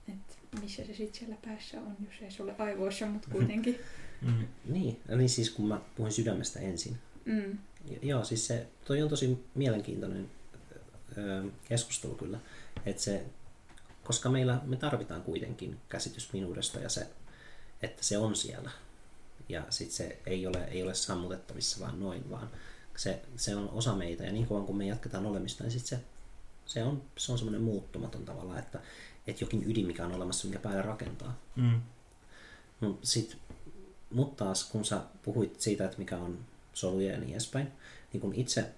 [0.08, 3.80] että missä se sitten siellä päässä on, jos ei se ole aivoissa, mutta kuitenkin.
[4.22, 4.48] Mm.
[4.66, 6.98] Niin, niin siis kun mä puhuin sydämestä ensin.
[7.26, 7.58] Mm.
[7.92, 10.30] Ja- Joo, siis se, toi on tosi mielenkiintoinen
[11.18, 12.40] ö, keskustelu kyllä.
[12.86, 13.26] Että se,
[14.04, 17.08] koska meillä, me tarvitaan kuitenkin käsitys minuudesta ja se,
[17.82, 18.72] että se on siellä.
[19.50, 22.50] Ja sitten se ei ole, ei ole sammutettavissa vaan noin, vaan
[22.98, 24.24] se, se on osa meitä.
[24.24, 26.00] Ja niin kauan kun me jatketaan olemista, niin sit se,
[26.66, 28.80] se on, se on semmoinen muuttumaton tavalla, että,
[29.28, 31.38] että jokin ydin, mikä on olemassa, mikä päälle rakentaa.
[31.56, 31.82] Mm.
[32.82, 33.38] No, sit,
[34.10, 36.40] mutta taas kun sä puhuit siitä, että mikä on
[36.74, 37.72] soluja ja niin edespäin,
[38.14, 38.70] niin kun itse,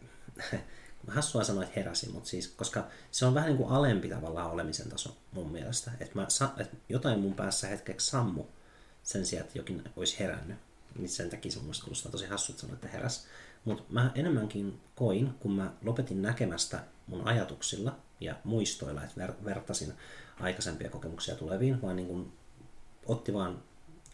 [1.07, 4.90] hassua sanoa, että heräsin, mutta siis, koska se on vähän niin kuin alempi tavallaan olemisen
[4.90, 5.91] taso mun mielestä.
[5.99, 6.22] Että,
[6.57, 8.44] että jotain mun päässä hetkeksi sammu
[9.03, 10.57] sen sijaan, että jokin olisi herännyt.
[10.95, 13.28] Niin sen takia se mun mielestä kuulostaa tosi hassut sanoa, että heräs.
[13.65, 19.94] Mutta mä enemmänkin koin, kun mä lopetin näkemästä mun ajatuksilla ja muistoilla, että ver- vertasin
[20.40, 22.34] aikaisempia kokemuksia tuleviin, vaan niin kun
[23.06, 23.64] otti vaan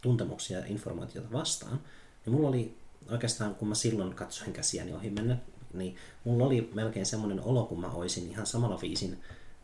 [0.02, 1.82] tuntemuksia ja informaatiota vastaan,
[2.26, 2.78] niin mulla oli
[3.12, 5.38] oikeastaan, kun mä silloin katsoin käsiäni ohi mennä,
[5.74, 9.22] niin mulla oli melkein semmoinen olo, kun mä olisin ihan samalla viisin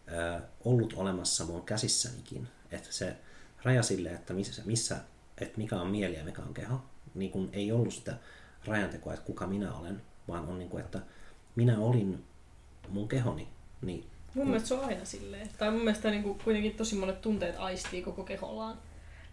[0.07, 2.47] ö, ollut olemassa mun käsissänikin.
[2.71, 3.15] Että se
[3.63, 4.97] raja sille, että missä, missä
[5.37, 6.81] että mikä on mieli ja mikä on keho,
[7.15, 8.17] niin kun ei ollut sitä
[8.65, 11.01] rajantekoa, että kuka minä olen, vaan on niin kuin, että
[11.55, 12.23] minä olin
[12.89, 13.47] mun kehoni,
[13.81, 15.49] niin Mun mielestä se on aina silleen.
[15.57, 18.77] Tai mun mielestä niin kuin, kuitenkin tosi monet tunteet aistii koko kehollaan.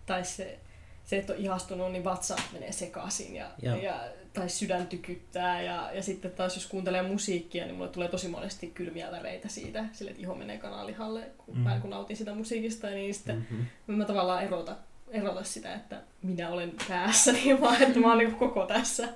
[0.07, 0.59] Tai se,
[1.05, 3.77] se että on ihastunut, niin vatsa menee sekaisin ja, Joo.
[3.77, 5.63] ja, tai sydän tykyttää.
[5.63, 9.85] Ja, ja sitten taas jos kuuntelee musiikkia, niin mulle tulee tosi monesti kylmiä väreitä siitä,
[9.93, 11.71] sille että iho menee kanalihalle, kun, Mm.
[11.71, 11.81] mm.
[11.81, 12.87] kun nautin sitä musiikista.
[12.87, 13.95] Niin sitten mm-hmm.
[13.95, 14.77] mä tavallaan erota,
[15.09, 19.09] erota sitä, että minä olen päässä, niin vaan että mä oon niin koko tässä,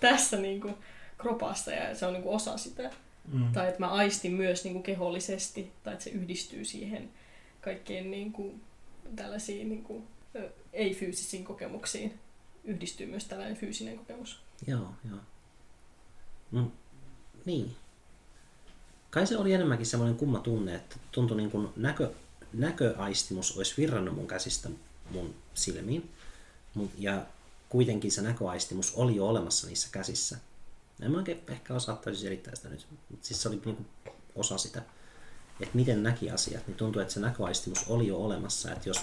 [0.00, 0.74] tässä niin kuin
[1.18, 2.90] kropassa ja se on niin kuin osa sitä.
[3.32, 3.52] Mm.
[3.52, 7.10] Tai että mä aistin myös niin kuin kehollisesti, tai että se yhdistyy siihen
[7.60, 8.62] kaikkeen niin kuin,
[9.16, 10.04] tällaisiin niin kuin,
[10.72, 12.18] ei-fyysisiin kokemuksiin.
[12.64, 14.40] Yhdistyy myös tällainen fyysinen kokemus.
[14.66, 15.18] Joo, joo.
[16.50, 16.70] Mm,
[17.44, 17.76] niin.
[19.10, 22.10] Kai se oli enemmänkin semmoinen kumma tunne, että tuntui niin kuin näkö,
[22.52, 24.68] näköaistimus olisi virrannut mun käsistä
[25.10, 26.10] mun silmiin.
[26.98, 27.26] Ja
[27.68, 30.38] kuitenkin se näköaistimus oli jo olemassa niissä käsissä.
[31.00, 32.86] En mä oikein ehkä osaa täysin selittää sitä nyt.
[33.10, 33.86] Mut siis se oli niin
[34.34, 34.82] osa sitä,
[35.60, 36.66] että miten näki asiat.
[36.66, 38.72] Niin tuntui, että se näköaistimus oli jo olemassa.
[38.72, 39.00] Että jos,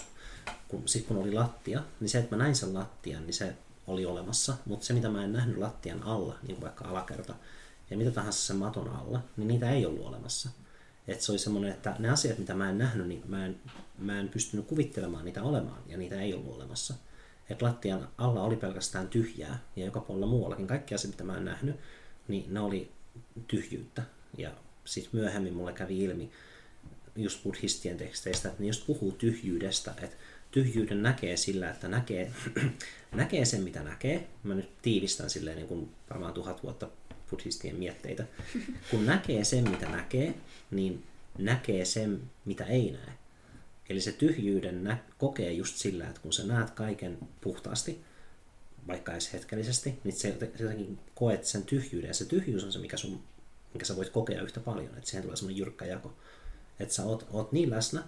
[0.67, 3.55] kun, sit kun oli lattia, niin se, että mä näin sen lattian, niin se
[3.87, 7.35] oli olemassa, mutta se mitä mä en nähnyt lattian alla, niin kuin vaikka alakerta
[7.89, 10.49] ja mitä tahansa sen maton alla, niin niitä ei ollut olemassa.
[11.07, 13.59] Et se oli semmoinen, että ne asiat mitä mä en nähnyt, niin mä en,
[13.97, 16.93] mä en pystynyt kuvittelemaan niitä olemaan ja niitä ei ollut olemassa.
[17.49, 21.45] Et lattian alla oli pelkästään tyhjää ja joka puolella muuallakin kaikki asiat mitä mä en
[21.45, 21.76] nähnyt,
[22.27, 22.91] niin ne oli
[23.47, 24.03] tyhjyyttä.
[24.38, 24.51] Ja
[24.85, 26.31] sitten myöhemmin mulle kävi ilmi
[27.15, 30.15] just buddhistien teksteistä, että ne just puhuu tyhjyydestä, että
[30.51, 32.31] tyhjyyden näkee sillä, että näkee,
[33.11, 34.27] näkee sen, mitä näkee.
[34.43, 36.89] Mä nyt tiivistän silleen niin kuin varmaan tuhat vuotta
[37.30, 38.26] buddhistien mietteitä.
[38.91, 40.34] Kun näkee sen, mitä näkee,
[40.71, 41.03] niin
[41.38, 43.18] näkee sen, mitä ei näe.
[43.89, 48.03] Eli se tyhjyyden nä- kokee just sillä, että kun sä näet kaiken puhtaasti,
[48.87, 52.07] vaikka edes hetkellisesti, niin se jotenkin koet sen tyhjyyden.
[52.07, 53.23] Ja se tyhjyys on se, mikä, sun,
[53.73, 54.97] mikä sä voit kokea yhtä paljon.
[54.97, 56.13] Että siihen tulee semmoinen jyrkkä jako.
[56.79, 58.03] Että sä oot, oot niin läsnä,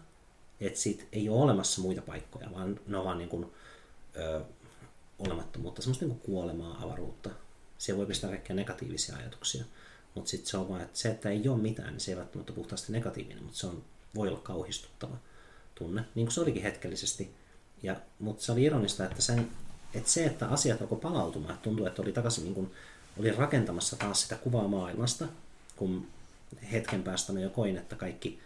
[0.60, 3.46] että siitä ei ole olemassa muita paikkoja, vaan ne on vaan niin kuin,
[4.16, 4.42] ö,
[5.20, 7.30] olemattomuutta, semmoista niin kuin kuolemaa, avaruutta.
[7.78, 9.66] Siellä voi pistää kaikkia negatiivisia ajatuksia.
[10.16, 12.54] Mutta sitten se on vaan, että se, että ei ole mitään, niin se ei välttämättä
[12.54, 13.84] puhtaasti negatiivinen, mutta se on,
[14.16, 15.18] voi olla kauhistuttava
[15.84, 17.32] tunne, niin kuin se olikin hetkellisesti.
[17.84, 19.48] Ja, mutta se oli ironista, että, sen,
[19.94, 22.72] että se, että asiat alkoi palautumaan, että tuntui, että oli takaisin niin kuin,
[23.20, 25.28] oli rakentamassa taas sitä kuvaa maailmasta,
[25.76, 26.08] kun
[26.72, 28.40] hetken päästä mä jo koin, että kaikki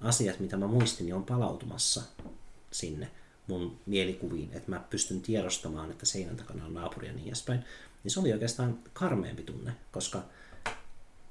[0.00, 2.02] asiat, mitä mä muistin, niin on palautumassa
[2.70, 3.10] sinne
[3.46, 7.64] mun mielikuviin, että mä pystyn tiedostamaan, että seinän takana on naapuri ja niin edespäin.
[8.04, 10.22] Niin se oli oikeastaan karmeempi tunne, koska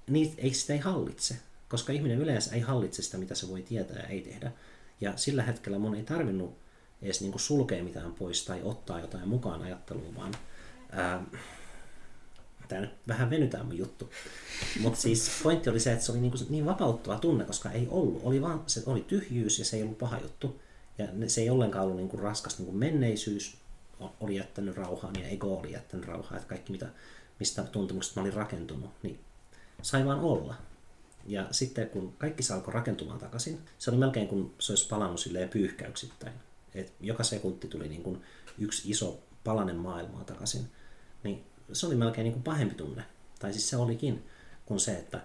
[0.08, 1.38] niitä, ei sitä ei hallitse,
[1.70, 4.52] koska ihminen yleensä ei hallitse sitä, mitä se voi tietää ja ei tehdä.
[5.02, 6.58] Ja sillä hetkellä mun ei tarvinnut
[7.02, 10.34] edes niin kuin sulkea mitään pois tai ottaa jotain mukaan ajatteluun, vaan
[10.92, 11.24] ää,
[12.68, 14.10] tämä nyt vähän venytään mun juttu.
[14.80, 17.88] Mutta siis pointti oli se, että se oli niin, kuin niin vapauttava tunne, koska ei
[17.90, 18.22] ollut.
[18.24, 20.62] Oli vaan, se oli tyhjyys ja se ei ollut paha juttu.
[20.98, 23.58] Ja se ei ollenkaan ollut niin kuin raskas niin kuin menneisyys
[24.20, 26.38] oli jättänyt rauhaan ja ego oli jättänyt rauhaa.
[26.38, 26.88] Että kaikki, mitä,
[27.40, 29.20] mistä tuntemuksesta mä olin rakentunut, niin
[29.82, 30.56] sai vaan olla.
[31.26, 35.20] Ja sitten kun kaikki se alkoi rakentumaan takaisin, se oli melkein kuin se olisi palannut
[35.20, 36.34] silleen pyyhkäyksittäin.
[36.76, 38.22] Et joka sekunti tuli niin kuin
[38.58, 40.68] yksi iso palanen maailmaa takaisin.
[41.24, 41.44] Niin
[41.74, 43.04] se oli melkein niin kuin pahempi tunne.
[43.40, 44.26] Tai siis se olikin,
[44.66, 45.22] kuin se, että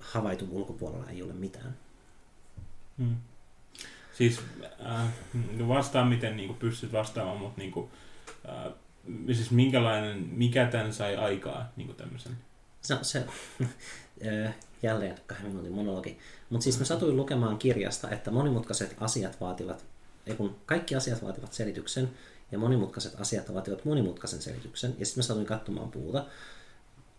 [0.00, 1.76] havaitun ulkopuolella ei ole mitään.
[2.96, 3.16] Mm.
[4.12, 4.40] Siis
[4.86, 5.08] äh,
[5.68, 7.90] vastaan miten niin kuin pystyt vastaamaan, mutta niin kuin,
[8.48, 8.72] äh,
[9.26, 12.36] siis minkälainen, mikä tämän sai aikaa niin kuin tämmöisen?
[12.82, 13.26] Se, se
[14.82, 16.18] jälleen kahden minuutin monologi.
[16.50, 19.84] Mutta siis mä satuin lukemaan kirjasta, että monimutkaiset asiat vaativat,
[20.26, 22.10] ei kun kaikki asiat vaativat selityksen,
[22.52, 24.94] ja monimutkaiset asiat vaativat monimutkaisen selityksen.
[24.98, 26.26] Ja sitten mä satuin katsomaan puuta.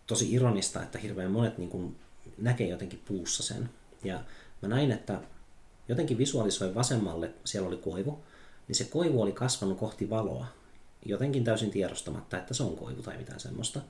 [0.06, 1.96] Tosi ironista, että hirveän monet niin kun,
[2.38, 3.70] näkee jotenkin puussa sen.
[4.04, 4.24] Ja
[4.62, 5.20] mä näin, että
[5.88, 8.24] jotenkin visualisoin vasemmalle, siellä oli koivu,
[8.68, 10.46] niin se koivu oli kasvanut kohti valoa.
[11.04, 13.80] Jotenkin täysin tiedostamatta, että se on koivu tai mitään semmoista.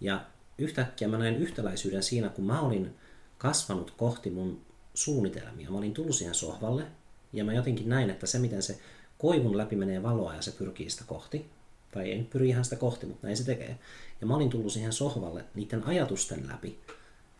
[0.00, 0.24] Ja
[0.60, 2.94] yhtäkkiä mä näin yhtäläisyyden siinä, kun mä olin
[3.38, 4.60] kasvanut kohti mun
[4.94, 5.70] suunnitelmia.
[5.70, 6.86] Mä olin tullut siihen sohvalle
[7.32, 8.78] ja mä jotenkin näin, että se miten se
[9.18, 11.46] koivun läpi menee valoa ja se pyrkii sitä kohti,
[11.90, 13.78] tai ei nyt pyri ihan sitä kohti, mutta näin se tekee.
[14.20, 16.78] Ja mä olin tullut siihen sohvalle niiden ajatusten läpi,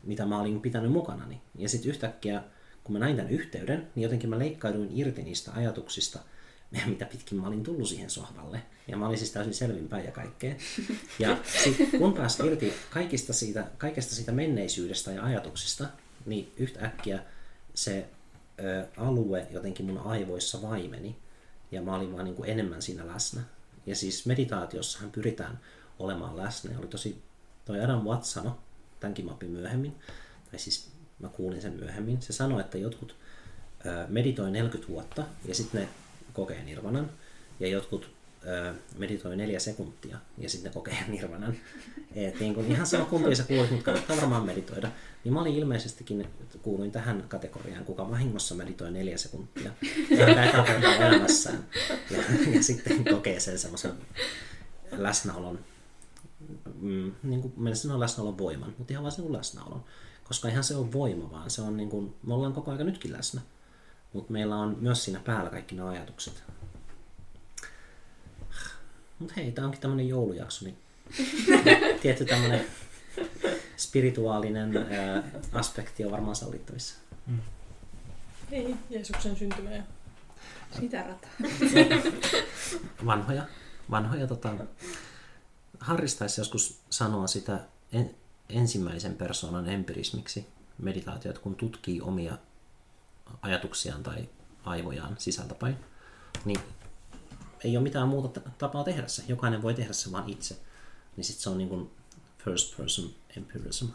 [0.02, 1.40] mitä mä olin pitänyt mukanani.
[1.54, 2.42] Ja sitten yhtäkkiä,
[2.84, 6.18] kun mä näin tämän yhteyden, niin jotenkin mä leikkauduin irti niistä ajatuksista,
[6.86, 8.62] mitä pitkin mä olin tullut siihen sohvalle.
[8.88, 10.54] Ja mä olin siis täysin selvinpäin ja kaikkea.
[11.18, 15.86] Ja sit kun pääsi irti kaikista siitä, kaikesta siitä menneisyydestä ja ajatuksista,
[16.26, 17.22] niin yhtäkkiä
[17.74, 18.08] se
[18.60, 21.16] ö, alue jotenkin mun aivoissa vaimeni.
[21.72, 23.40] Ja mä olin vaan niin kuin enemmän siinä läsnä.
[23.86, 25.60] Ja siis meditaatiossahan pyritään
[25.98, 26.72] olemaan läsnä.
[26.72, 27.22] Ja oli tosi,
[27.64, 28.52] toi Adam Watts sanoi,
[29.00, 29.96] tämänkin mä opin myöhemmin,
[30.50, 33.16] tai siis mä kuulin sen myöhemmin, se sanoi, että jotkut
[34.08, 35.88] meditoi 40 vuotta ja sitten ne
[36.32, 37.10] kokee nirvanan,
[37.60, 38.10] ja jotkut
[38.98, 41.56] meditoi neljä sekuntia, ja sitten kokee nirvanan.
[42.14, 44.90] Et niin kun ihan sama kumpi sä kuulit, mutta kannattaa varmaan meditoida.
[45.24, 46.28] Niin mä olin ilmeisestikin,
[46.62, 49.70] kuuluin tähän kategoriaan, kuka vahingossa meditoi neljä sekuntia.
[50.10, 51.64] Ja ekaa kertaa elämässään.
[52.10, 52.18] Ja,
[52.54, 53.92] ja sitten kokee sen semmoisen
[54.92, 55.58] läsnäolon,
[56.80, 59.84] mm, niin kuin mennä sanoa läsnäolon voiman, mutta ihan vaan sen läsnäolon.
[60.24, 63.12] Koska ihan se on voima, vaan se on niin kuin, me ollaan koko ajan nytkin
[63.12, 63.40] läsnä.
[64.12, 66.42] Mutta meillä on myös siinä päällä kaikki nämä ajatukset.
[69.18, 70.78] Mutta hei, tämä onkin tämmöinen joulujakso, niin
[72.02, 72.66] tietty tämmöinen
[73.76, 75.22] spirituaalinen ää,
[75.52, 76.94] aspekti on varmaan sallittavissa.
[78.52, 79.82] Ei, Jeesuksen syntymä ja
[80.80, 81.30] Sitä rataa.
[83.06, 83.42] Vanhoja,
[83.90, 84.54] vanhoja tota,
[85.80, 87.60] Harris taisi joskus sanoa sitä
[87.92, 88.14] en,
[88.48, 90.46] ensimmäisen persoonan empirismiksi
[90.78, 92.38] meditaatiot, kun tutkii omia
[93.42, 94.28] ajatuksiaan tai
[94.64, 95.76] aivojaan sisältäpäin,
[96.44, 96.60] niin
[97.64, 99.22] ei ole mitään muuta tapaa tehdä se.
[99.28, 100.56] Jokainen voi tehdä se vaan itse.
[101.16, 101.90] Niin sitten se on niin kuin
[102.44, 103.86] first person empirism.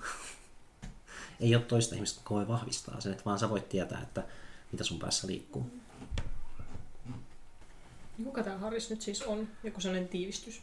[1.39, 4.23] ei ole toista ihmistä, joka voi vahvistaa sen, että vaan sä voit tietää, että
[4.71, 5.71] mitä sun päässä liikkuu.
[8.23, 9.47] kuka tämä Harris nyt siis on?
[9.63, 10.61] Joku sellainen tiivistys.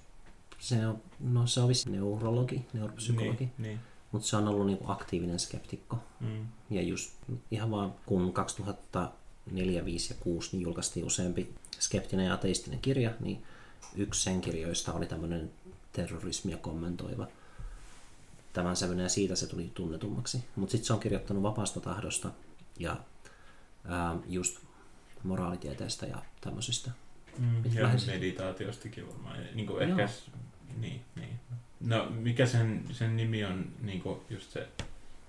[0.58, 3.80] Se on, no se on vissi neurologi, neuropsykologi, Niin, niin.
[4.12, 5.98] Mutta se on ollut niinku aktiivinen skeptikko.
[6.20, 6.46] Mm.
[6.70, 7.12] Ja just
[7.50, 13.42] ihan vaan kun 2004, 5 ja 6 niin julkaistiin useampi skeptinen ja ateistinen kirja, niin
[13.96, 15.50] yksi sen kirjoista oli tämmöinen
[15.92, 17.26] terrorismia kommentoiva
[18.52, 20.44] tämän sävynä ja siitä se tuli tunnetummaksi.
[20.56, 22.30] Mutta sitten se on kirjoittanut vapaasta tahdosta
[22.78, 22.96] ja
[23.84, 24.58] ää, just
[25.22, 26.90] moraalitieteestä ja tämmöisistä.
[27.38, 29.38] Mm, ja lähes- meditaatiostakin varmaan.
[29.54, 30.08] Niin kuin ehkä,
[30.76, 31.40] niin, niin.
[31.86, 34.68] No mikä sen, sen nimi on niin kuin just se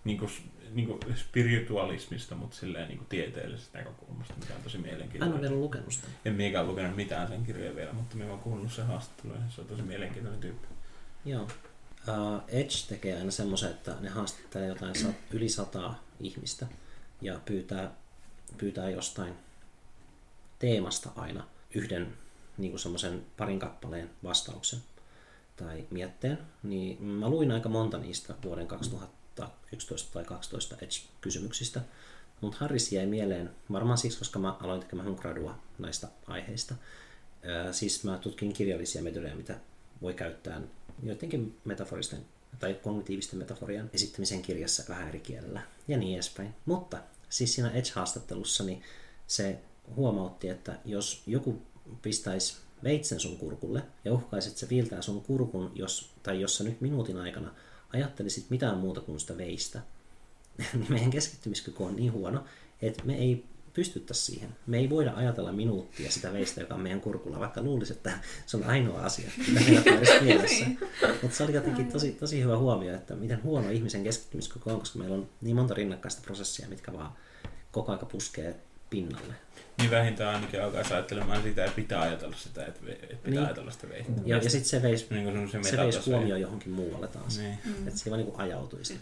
[0.03, 0.31] niin kuin,
[0.73, 5.41] niin kuin spiritualismista, mutta silleen niin kuin tieteellisestä näkökulmasta, mikä on tosi En ole mielenkiintoinen.
[5.41, 6.07] vielä lukenut sitä.
[6.25, 9.61] En miekään lukenut mitään sen kirjoja vielä, mutta mä oon kuunnellut sen haastattelun ja se
[9.61, 10.67] on tosi mielenkiintoinen tyyppi.
[11.25, 11.43] Joo.
[11.43, 16.67] Uh, Edge tekee aina semmoisen, että ne haastattelee jotain sa- yli sataa ihmistä
[17.21, 17.91] ja pyytää,
[18.57, 19.34] pyytää jostain
[20.59, 21.43] teemasta aina
[21.75, 22.13] yhden
[22.57, 24.80] niin kuin semmoisen parin kappaleen vastauksen
[25.55, 26.38] tai mietteen.
[26.63, 31.81] Niin mä luin aika monta niistä vuoden 2011 tai 2012 Edge-kysymyksistä,
[32.41, 36.75] mutta Harris jäi mieleen varmaan siksi, koska mä aloin tekemään mun gradua näistä aiheista.
[37.71, 39.55] Siis mä tutkin kirjallisia metodeja, mitä
[40.01, 40.61] voi käyttää
[41.03, 42.25] joidenkin metaforisten
[42.59, 46.55] tai kognitiivisten metaforien esittämisen kirjassa vähän eri kielellä ja niin edespäin.
[46.65, 46.97] Mutta
[47.30, 48.81] siis siinä Edge-haastattelussa niin
[49.27, 49.59] se
[49.95, 51.61] huomautti, että jos joku
[52.01, 56.64] pistäisi veitsen sun kurkulle ja uhkaisi, että se viiltää sun kurkun, jos, tai jos sä
[56.64, 57.51] nyt minuutin aikana
[57.93, 59.81] ajattelisit mitään muuta kuin sitä veistä,
[60.73, 62.43] niin meidän keskittymiskyky on niin huono,
[62.81, 64.49] että me ei pystyttäisi siihen.
[64.68, 68.11] Me ei voida ajatella minuuttia sitä veistä, joka on meidän kurkulla, vaikka luulisi, että
[68.45, 70.65] se on ainoa asia, mitä meillä on edes mielessä.
[71.22, 74.99] Mutta se oli jotenkin tosi, tosi hyvä huomio, että miten huono ihmisen keskittymiskyky on, koska
[74.99, 77.11] meillä on niin monta rinnakkaista prosessia, mitkä vaan
[77.72, 78.55] koko aika puskee
[78.93, 79.33] pinnalle.
[79.77, 83.39] Niin vähintään ainakin alkaisi ajattelemaan sitä, että pitää ajatella sitä, että, pitää Niin.
[83.43, 84.11] ajatella sitä veistä.
[84.25, 86.17] Ja, ja sitten se veisi Niin kuin semmoisen se veisi metatasoja.
[86.17, 87.37] huomioon johonkin muualle taas.
[87.37, 87.57] Niin.
[87.65, 87.87] Mm.
[87.87, 88.99] Että se vaan niin ajautuisi.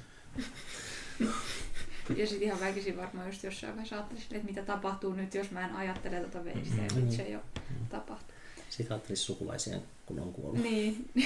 [2.18, 5.52] Ja sitten ihan väkisin varmaan just jossain vaiheessa ajattelin, silleen, että mitä tapahtuu nyt, jos
[5.52, 6.76] mä en ajattele tätä veistä.
[6.76, 6.90] Ja Mm.
[6.90, 7.40] sitten se jo
[7.90, 8.36] tapahtuu.
[8.70, 10.64] Sitten ajattelisi sukulaisia, kun on kuollut.
[10.64, 11.10] Niin.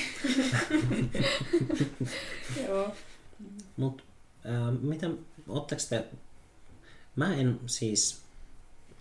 [2.68, 2.96] Joo.
[3.78, 4.04] Mutta
[4.46, 6.06] äh, miten, ootteko te,
[7.16, 8.22] mä en siis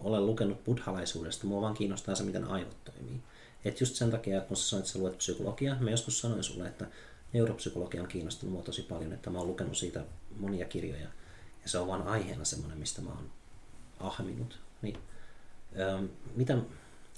[0.05, 3.21] ole lukenut buddhalaisuudesta, mua vaan kiinnostaa se, miten aivot toimii.
[3.65, 6.67] Et just sen takia, kun sä sanoit, että sä luet psykologiaa, mä joskus sanoin sulle,
[6.67, 6.87] että
[7.33, 10.05] neuropsykologia on kiinnostunut mua tosi paljon, että mä oon lukenut siitä
[10.39, 11.09] monia kirjoja.
[11.63, 13.31] Ja se on vaan aiheena semmoinen, mistä mä oon
[14.01, 14.59] ahminut.
[14.83, 14.99] Niin,
[15.81, 16.05] ähm,
[16.37, 16.59] mitä,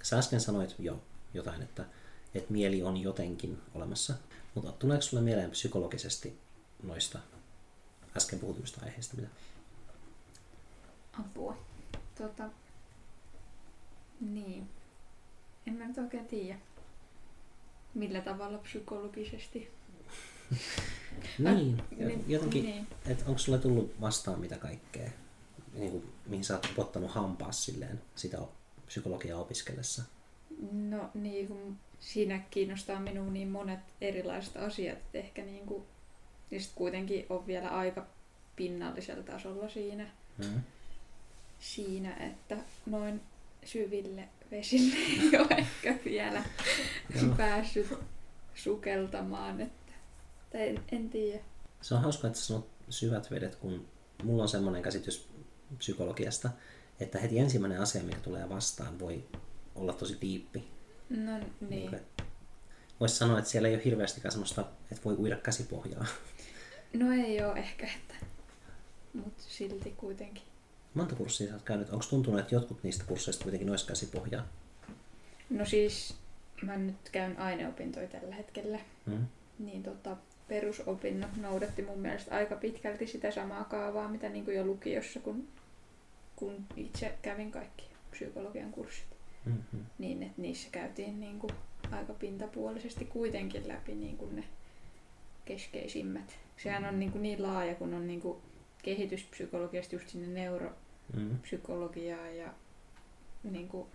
[0.02, 1.02] sä äsken sanoit jo
[1.34, 1.84] jotain, että,
[2.34, 4.14] että mieli on jotenkin olemassa,
[4.54, 6.38] mutta tuleeko sulle mieleen psykologisesti
[6.82, 7.18] noista
[8.16, 9.16] äsken puhutuista aiheista?
[9.16, 9.28] Mitä?
[11.20, 11.56] Apua.
[12.18, 12.44] Tota,
[14.20, 14.68] niin.
[15.66, 16.58] En mä nyt oikein tiedä.
[17.94, 19.70] Millä tavalla psykologisesti?
[21.38, 22.86] Niin, Niin, jotenkin, Niin.
[23.06, 25.10] että onko sulle tullut vastaan mitä kaikkea,
[25.74, 28.38] niin kuin, mihin sä oot upottanut hampaa silleen sitä
[28.86, 30.02] psykologiaa opiskellessa?
[30.72, 35.84] No niin, kun siinä kiinnostaa minua niin monet erilaiset asiat, että ehkä niin kuin,
[36.58, 38.06] sit kuitenkin on vielä aika
[38.56, 40.60] pinnallisella tasolla siinä, Mm.
[41.60, 42.56] siinä että
[42.86, 43.20] noin
[43.66, 46.44] syville vesille ei ole ehkä vielä
[47.36, 47.86] päässyt
[48.54, 49.92] sukeltamaan, että
[50.52, 51.42] tai en, en tiedä.
[51.80, 53.88] Se on hauska, että sanot syvät vedet, kun
[54.22, 55.28] mulla on semmoinen käsitys
[55.78, 56.50] psykologiasta,
[57.00, 59.24] että heti ensimmäinen asia, mikä tulee vastaan, voi
[59.74, 60.64] olla tosi diippi.
[61.10, 62.00] No niin.
[63.00, 66.06] Voisi sanoa, että siellä ei ole hirveästikään semmoista, että voi uida käsipohjaa.
[66.92, 68.14] No ei ole ehkä, että,
[69.14, 70.42] mutta silti kuitenkin.
[70.96, 71.90] Monta kurssia sä oot käynyt?
[71.90, 74.46] Onko tuntunut, että jotkut niistä kursseista kuitenkin olisi käsipohjaa?
[75.50, 76.16] No siis
[76.62, 79.26] mä nyt käyn aineopintoja tällä hetkellä, Mm.
[79.58, 80.16] niin tota,
[80.48, 85.48] perusopinnot noudatti mun mielestä aika pitkälti sitä samaa kaavaa, mitä niin kuin jo lukiossa, kun,
[86.36, 89.06] kun itse kävin kaikki psykologian kurssit.
[89.44, 89.84] Mm-hmm.
[89.98, 91.52] Niin, että niissä käytiin niin kuin
[91.90, 94.44] aika pintapuolisesti kuitenkin läpi niin kuin ne
[95.44, 96.38] keskeisimmät.
[96.62, 98.38] Sehän on niin, kuin niin laaja, kun on niin kuin
[98.82, 101.38] kehityspsykologiasta just sinne neuropsykologiaan Mm.
[102.38, 102.52] ja
[103.44, 103.86] niin kuin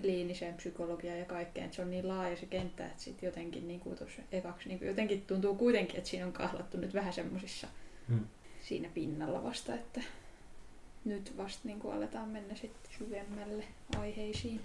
[0.00, 1.66] kliiniseen psykologiaan ja kaikkeen.
[1.66, 4.78] Et se on niin laaja se kenttä, että sitten jotenkin niin kuin tuossa ekaksi, niin
[4.78, 7.66] kuin jotenkin tuntuu kuitenkin, että siinä on kahlattu nyt vähän semmoisissa
[8.08, 8.26] Mm.
[8.62, 10.00] siinä pinnalla vasta, että
[11.04, 13.64] nyt vasta niin kuin aletaan mennä sitten syvemmälle
[13.98, 14.60] aiheisiin.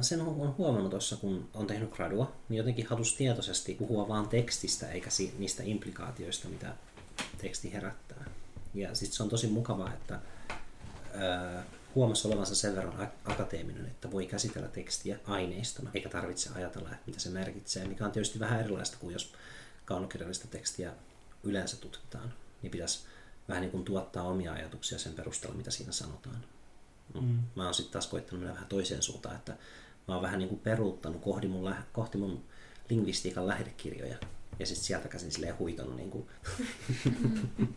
[0.00, 4.90] Sen on huomannut tuossa, kun on tehnyt gradua, niin jotenkin halus tietoisesti puhua vaan tekstistä
[4.90, 6.74] eikä niistä implikaatioista, mitä
[7.38, 8.24] teksti herättää.
[8.74, 10.20] Ja sitten se on tosi mukavaa, että
[11.94, 17.20] huomasi olevansa sen verran akateeminen, että voi käsitellä tekstiä aineistona, eikä tarvitse ajatella, että mitä
[17.20, 19.32] se merkitsee, mikä on tietysti vähän erilaista kuin jos
[19.84, 20.92] kaunokirjallista tekstiä
[21.42, 22.32] yleensä tutkitaan,
[22.62, 23.00] niin pitäisi
[23.48, 26.44] vähän niin kuin tuottaa omia ajatuksia sen perusteella, mitä siinä sanotaan.
[27.14, 27.38] No, Mm.
[27.56, 29.56] Mä oon sitten taas koittanut mennä vähän toiseen suuntaan, että
[30.08, 32.44] mä oon vähän niin kuin peruuttanut kohti mun, lähe, kohti mun
[32.90, 34.16] lingvistiikan lähdekirjoja.
[34.58, 36.26] Ja sitten sieltä käsin silleen huitonut niin kuin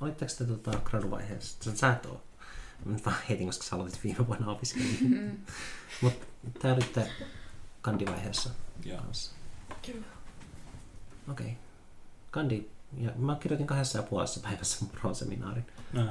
[0.00, 1.64] olitteko te tota, graduvaiheessa?
[1.64, 2.22] Sä, sä et oo.
[2.84, 4.88] Mä nyt vaan heitin, koska sä aloitit viime vuonna opiskella.
[5.00, 5.38] Mm.
[6.02, 6.26] Mutta
[6.58, 7.10] te olitte
[7.82, 8.50] kandivaiheessa
[8.84, 9.02] Joo.
[9.02, 9.32] kanssa.
[9.86, 10.06] Kyllä.
[11.30, 11.46] Okei.
[11.46, 11.58] Okay.
[12.30, 12.68] Kandi,
[12.98, 15.66] ja mä kirjoitin kahdessa ja puolessa päivässä mun pro-seminaarin.
[15.92, 16.04] No,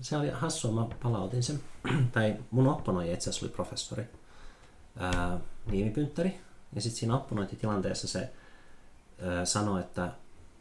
[0.00, 1.60] Se oli hassua, mä palautin sen.
[2.12, 4.04] tai mun opponoija itse asiassa oli professori,
[4.96, 6.40] ää, Niimi Pynttäri.
[6.74, 8.32] Ja sitten siinä opponointitilanteessa se
[9.22, 10.12] ää, sanoi, että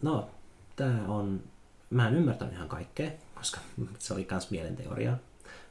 [0.02, 0.30] no,
[0.76, 1.44] tää on,
[1.90, 3.60] mä en ymmärtänyt ihan kaikkea, koska
[4.00, 5.18] se oli kans mielenteoriaa.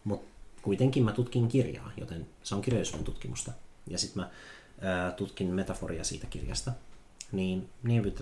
[0.04, 0.28] Mutta
[0.62, 3.52] kuitenkin mä tutkin kirjaa, joten se on kirjallisuuden tutkimusta.
[3.86, 4.30] Ja sitten mä
[4.80, 6.72] ää, tutkin metaforia siitä kirjasta.
[7.32, 7.68] Niin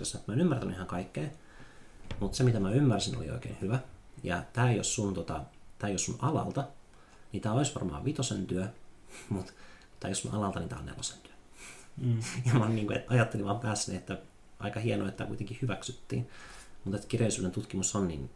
[0.05, 1.27] sanoi, että mä en ymmärtänyt ihan kaikkea,
[2.19, 3.79] mutta se mitä mä ymmärsin oli oikein hyvä.
[4.23, 5.43] Ja tämä ei ole sun, tota,
[5.79, 6.67] tää ei ole sun alalta,
[7.31, 8.67] niin tämä olisi varmaan vitosen työ,
[9.29, 9.53] mutta
[10.03, 11.33] ei ole sun alalta, niin tämä on nelosen työ.
[11.97, 12.19] mm.
[12.45, 14.17] Ja mä niin kuin, ajattelin vaan päässäni, että
[14.59, 16.29] aika hienoa, että tämä kuitenkin hyväksyttiin.
[16.87, 18.29] Mutta että kirjallisuuden tutkimus on niin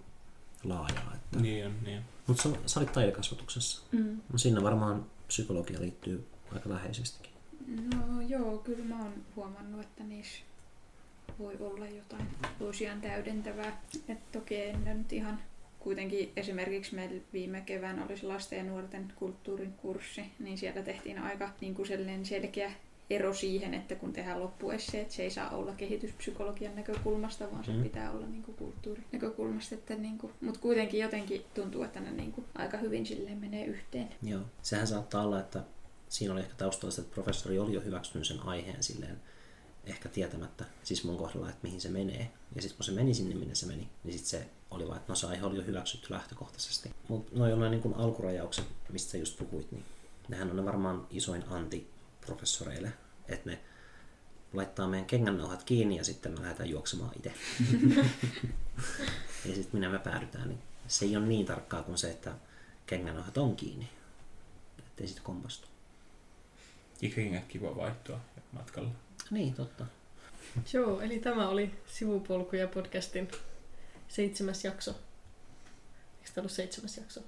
[0.63, 1.13] laajaa.
[1.15, 1.39] Että...
[1.39, 2.01] Niin on, niin.
[2.27, 3.81] Mutta sä olit taidekasvatuksessa.
[3.91, 4.21] Mm.
[4.31, 7.31] No, siinä varmaan psykologia liittyy aika läheisestikin.
[7.67, 10.39] No joo, kyllä mä oon huomannut, että niissä
[11.39, 12.27] voi olla jotain
[12.59, 13.81] toisiaan täydentävää.
[14.07, 15.39] Et toki ei ne nyt ihan
[15.79, 21.19] kuitenkin esimerkiksi meillä viime keväänä oli se lasten ja nuorten kulttuurin kurssi, niin siellä tehtiin
[21.19, 22.71] aika niin kuin sellainen selkeä
[23.15, 27.83] ero siihen, että kun tehdään loppuesseet, se ei saa olla kehityspsykologian näkökulmasta, vaan se Mm.
[27.83, 29.75] pitää olla niin kuin kulttuurin näkökulmasta.
[29.75, 33.65] Että niin kuin, mutta kuitenkin jotenkin tuntuu, että ne niin kuin aika hyvin silleen menee
[33.65, 34.09] yhteen.
[34.23, 34.41] Joo.
[34.61, 35.63] Sehän saattaa olla, että
[36.09, 39.19] siinä oli ehkä taustalla että professori oli jo hyväksynyt sen aiheen silleen
[39.85, 42.31] ehkä tietämättä, siis mun kohdalla, että mihin se menee.
[42.55, 45.11] Ja sitten kun se meni sinne, minne se meni, niin sitten se oli vaan, että
[45.11, 46.91] no se aihe oli jo hyväksytty lähtökohtaisesti.
[47.07, 49.85] Mutta no jollain niin kuin alkurajaukset, mistä sä just puhuit, niin
[50.29, 51.87] nehän on ne varmaan isoin anti
[52.31, 52.93] professoreille,
[53.27, 53.59] että ne
[54.53, 57.33] laittaa meidän kengännauhat kiinni ja sitten me lähdetään juoksemaan itse.
[59.45, 62.33] ja sitten minä me päädytään, niin se ei ole niin tarkkaa kuin se, että
[62.85, 63.89] kengännauhat on kiinni,
[64.79, 65.67] ettei sitten kompastu.
[67.01, 68.19] Ikäkengät kiva vaihtoa
[68.51, 68.89] matkalla.
[69.31, 69.85] Niin, totta.
[70.73, 73.31] Joo, eli tämä oli Sivupolkuja podcastin
[74.07, 74.91] seitsemäs jakso.
[74.91, 77.21] Eikö tämä ollut seitsemäs jakso?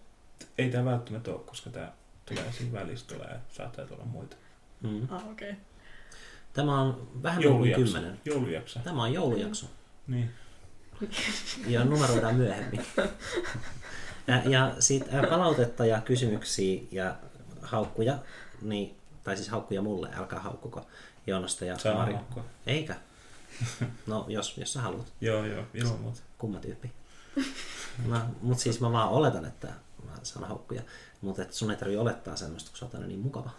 [0.57, 1.93] Ei tämä välttämättä ole, koska tämä
[2.25, 4.35] tulee siinä välissä tulee ja saattaa tulla muita.
[4.83, 5.07] Mm.
[5.09, 5.49] Ah, okei.
[5.49, 5.61] Okay.
[6.53, 7.83] Tämä on vähän yli Joulujakso.
[7.85, 8.19] kymmenen.
[8.25, 8.79] Joulujakso.
[8.79, 9.65] Tämä on joulujakso.
[10.07, 10.31] Niin.
[11.67, 12.85] Ja numeroidaan myöhemmin.
[14.27, 17.15] Ja, ja siitä palautetta ja kysymyksiä ja
[17.61, 18.19] haukkuja,
[18.61, 20.87] niin, tai siis haukkuja mulle, älkää haukkuko
[21.27, 22.13] Joonasta ja Saa Mari.
[22.13, 22.45] haukkua.
[22.67, 22.95] Eikä.
[24.07, 25.13] No, jos, jos sä haluat.
[25.21, 26.21] Joo, joo, ilman muuta.
[26.37, 26.91] Kumma tyyppi.
[28.05, 29.67] No, mut siis mä vaan oletan, että
[30.05, 30.81] mä saan haukkuja.
[31.21, 33.49] Mutta et sun ei tarvitse olettaa semmoista, kun sä oot aina niin mukava.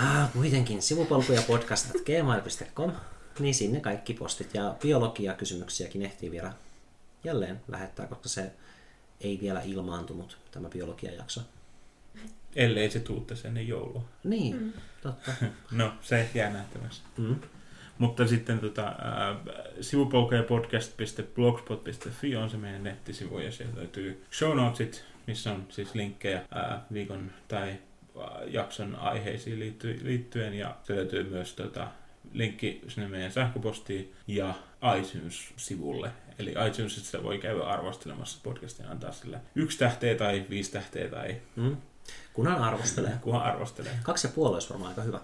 [0.00, 2.92] Ah, kuitenkin sivupolkuja podcast.gmail.com
[3.38, 6.52] niin sinne kaikki postit ja biologia-kysymyksiäkin ehtii vielä
[7.24, 8.52] jälleen lähettää, koska se
[9.20, 11.40] ei vielä ilmaantunut, tämä biologia-jakso.
[12.56, 14.04] Ellei se tuu tässä ennen joulua.
[14.24, 14.72] Niin, mm.
[15.02, 15.32] totta.
[15.70, 17.02] No, se jää nähtäväksi.
[17.16, 17.36] Mm.
[17.98, 18.94] Mutta sitten tota, äh,
[19.80, 26.80] sivupolkujapodcast.blogspot.fi on se meidän nettisivu ja sieltä löytyy show notesit, missä on siis linkkejä äh,
[26.92, 27.78] viikon tai
[28.46, 31.88] jakson aiheisiin liitty- liittyen ja se löytyy myös tota,
[32.32, 34.54] linkki sinne meidän sähköpostiin ja
[34.98, 36.10] iTunes-sivulle.
[36.38, 41.76] Eli iTunesissa voi käydä arvostelemassa podcastia antaa sille yksi tähteä tai viisi tähteä tai Mm.
[42.32, 43.12] Kunhan arvostelee.
[43.22, 43.98] kunhan arvostelee.
[44.02, 45.20] Kaksi ja puoli olisi varmaan aika hyvä.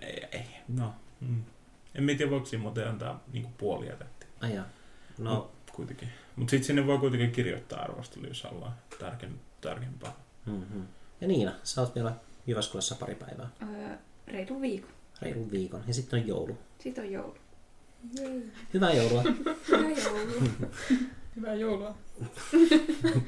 [0.00, 0.94] Ei, ei no.
[1.20, 1.42] Mm.
[1.94, 4.28] En tiedä, voiko siinä muuten antaa niinku puolia tähteä.
[4.40, 4.64] Ai jaa.
[5.18, 6.08] No, No kuitenkin.
[6.36, 8.76] Mutta sitten sinne voi kuitenkin kirjoittaa arvostelu, jos haluaa
[9.60, 10.16] tarkempaa.
[10.46, 10.82] mm-hmm.
[11.20, 12.12] Ja Niina, sä oot vielä
[12.46, 13.48] Jyväskylässä pari päivää.
[13.62, 13.96] Öö,
[14.26, 14.90] reilu viikon.
[15.22, 15.82] Reilun viikon.
[15.86, 16.58] Ja sitten on joulu.
[16.78, 17.34] Sitten on joulu.
[18.20, 18.42] Jei.
[18.74, 19.22] Hyvää joulua.
[19.68, 20.44] Hyvää joulua.
[21.36, 21.94] Hyvää joulua.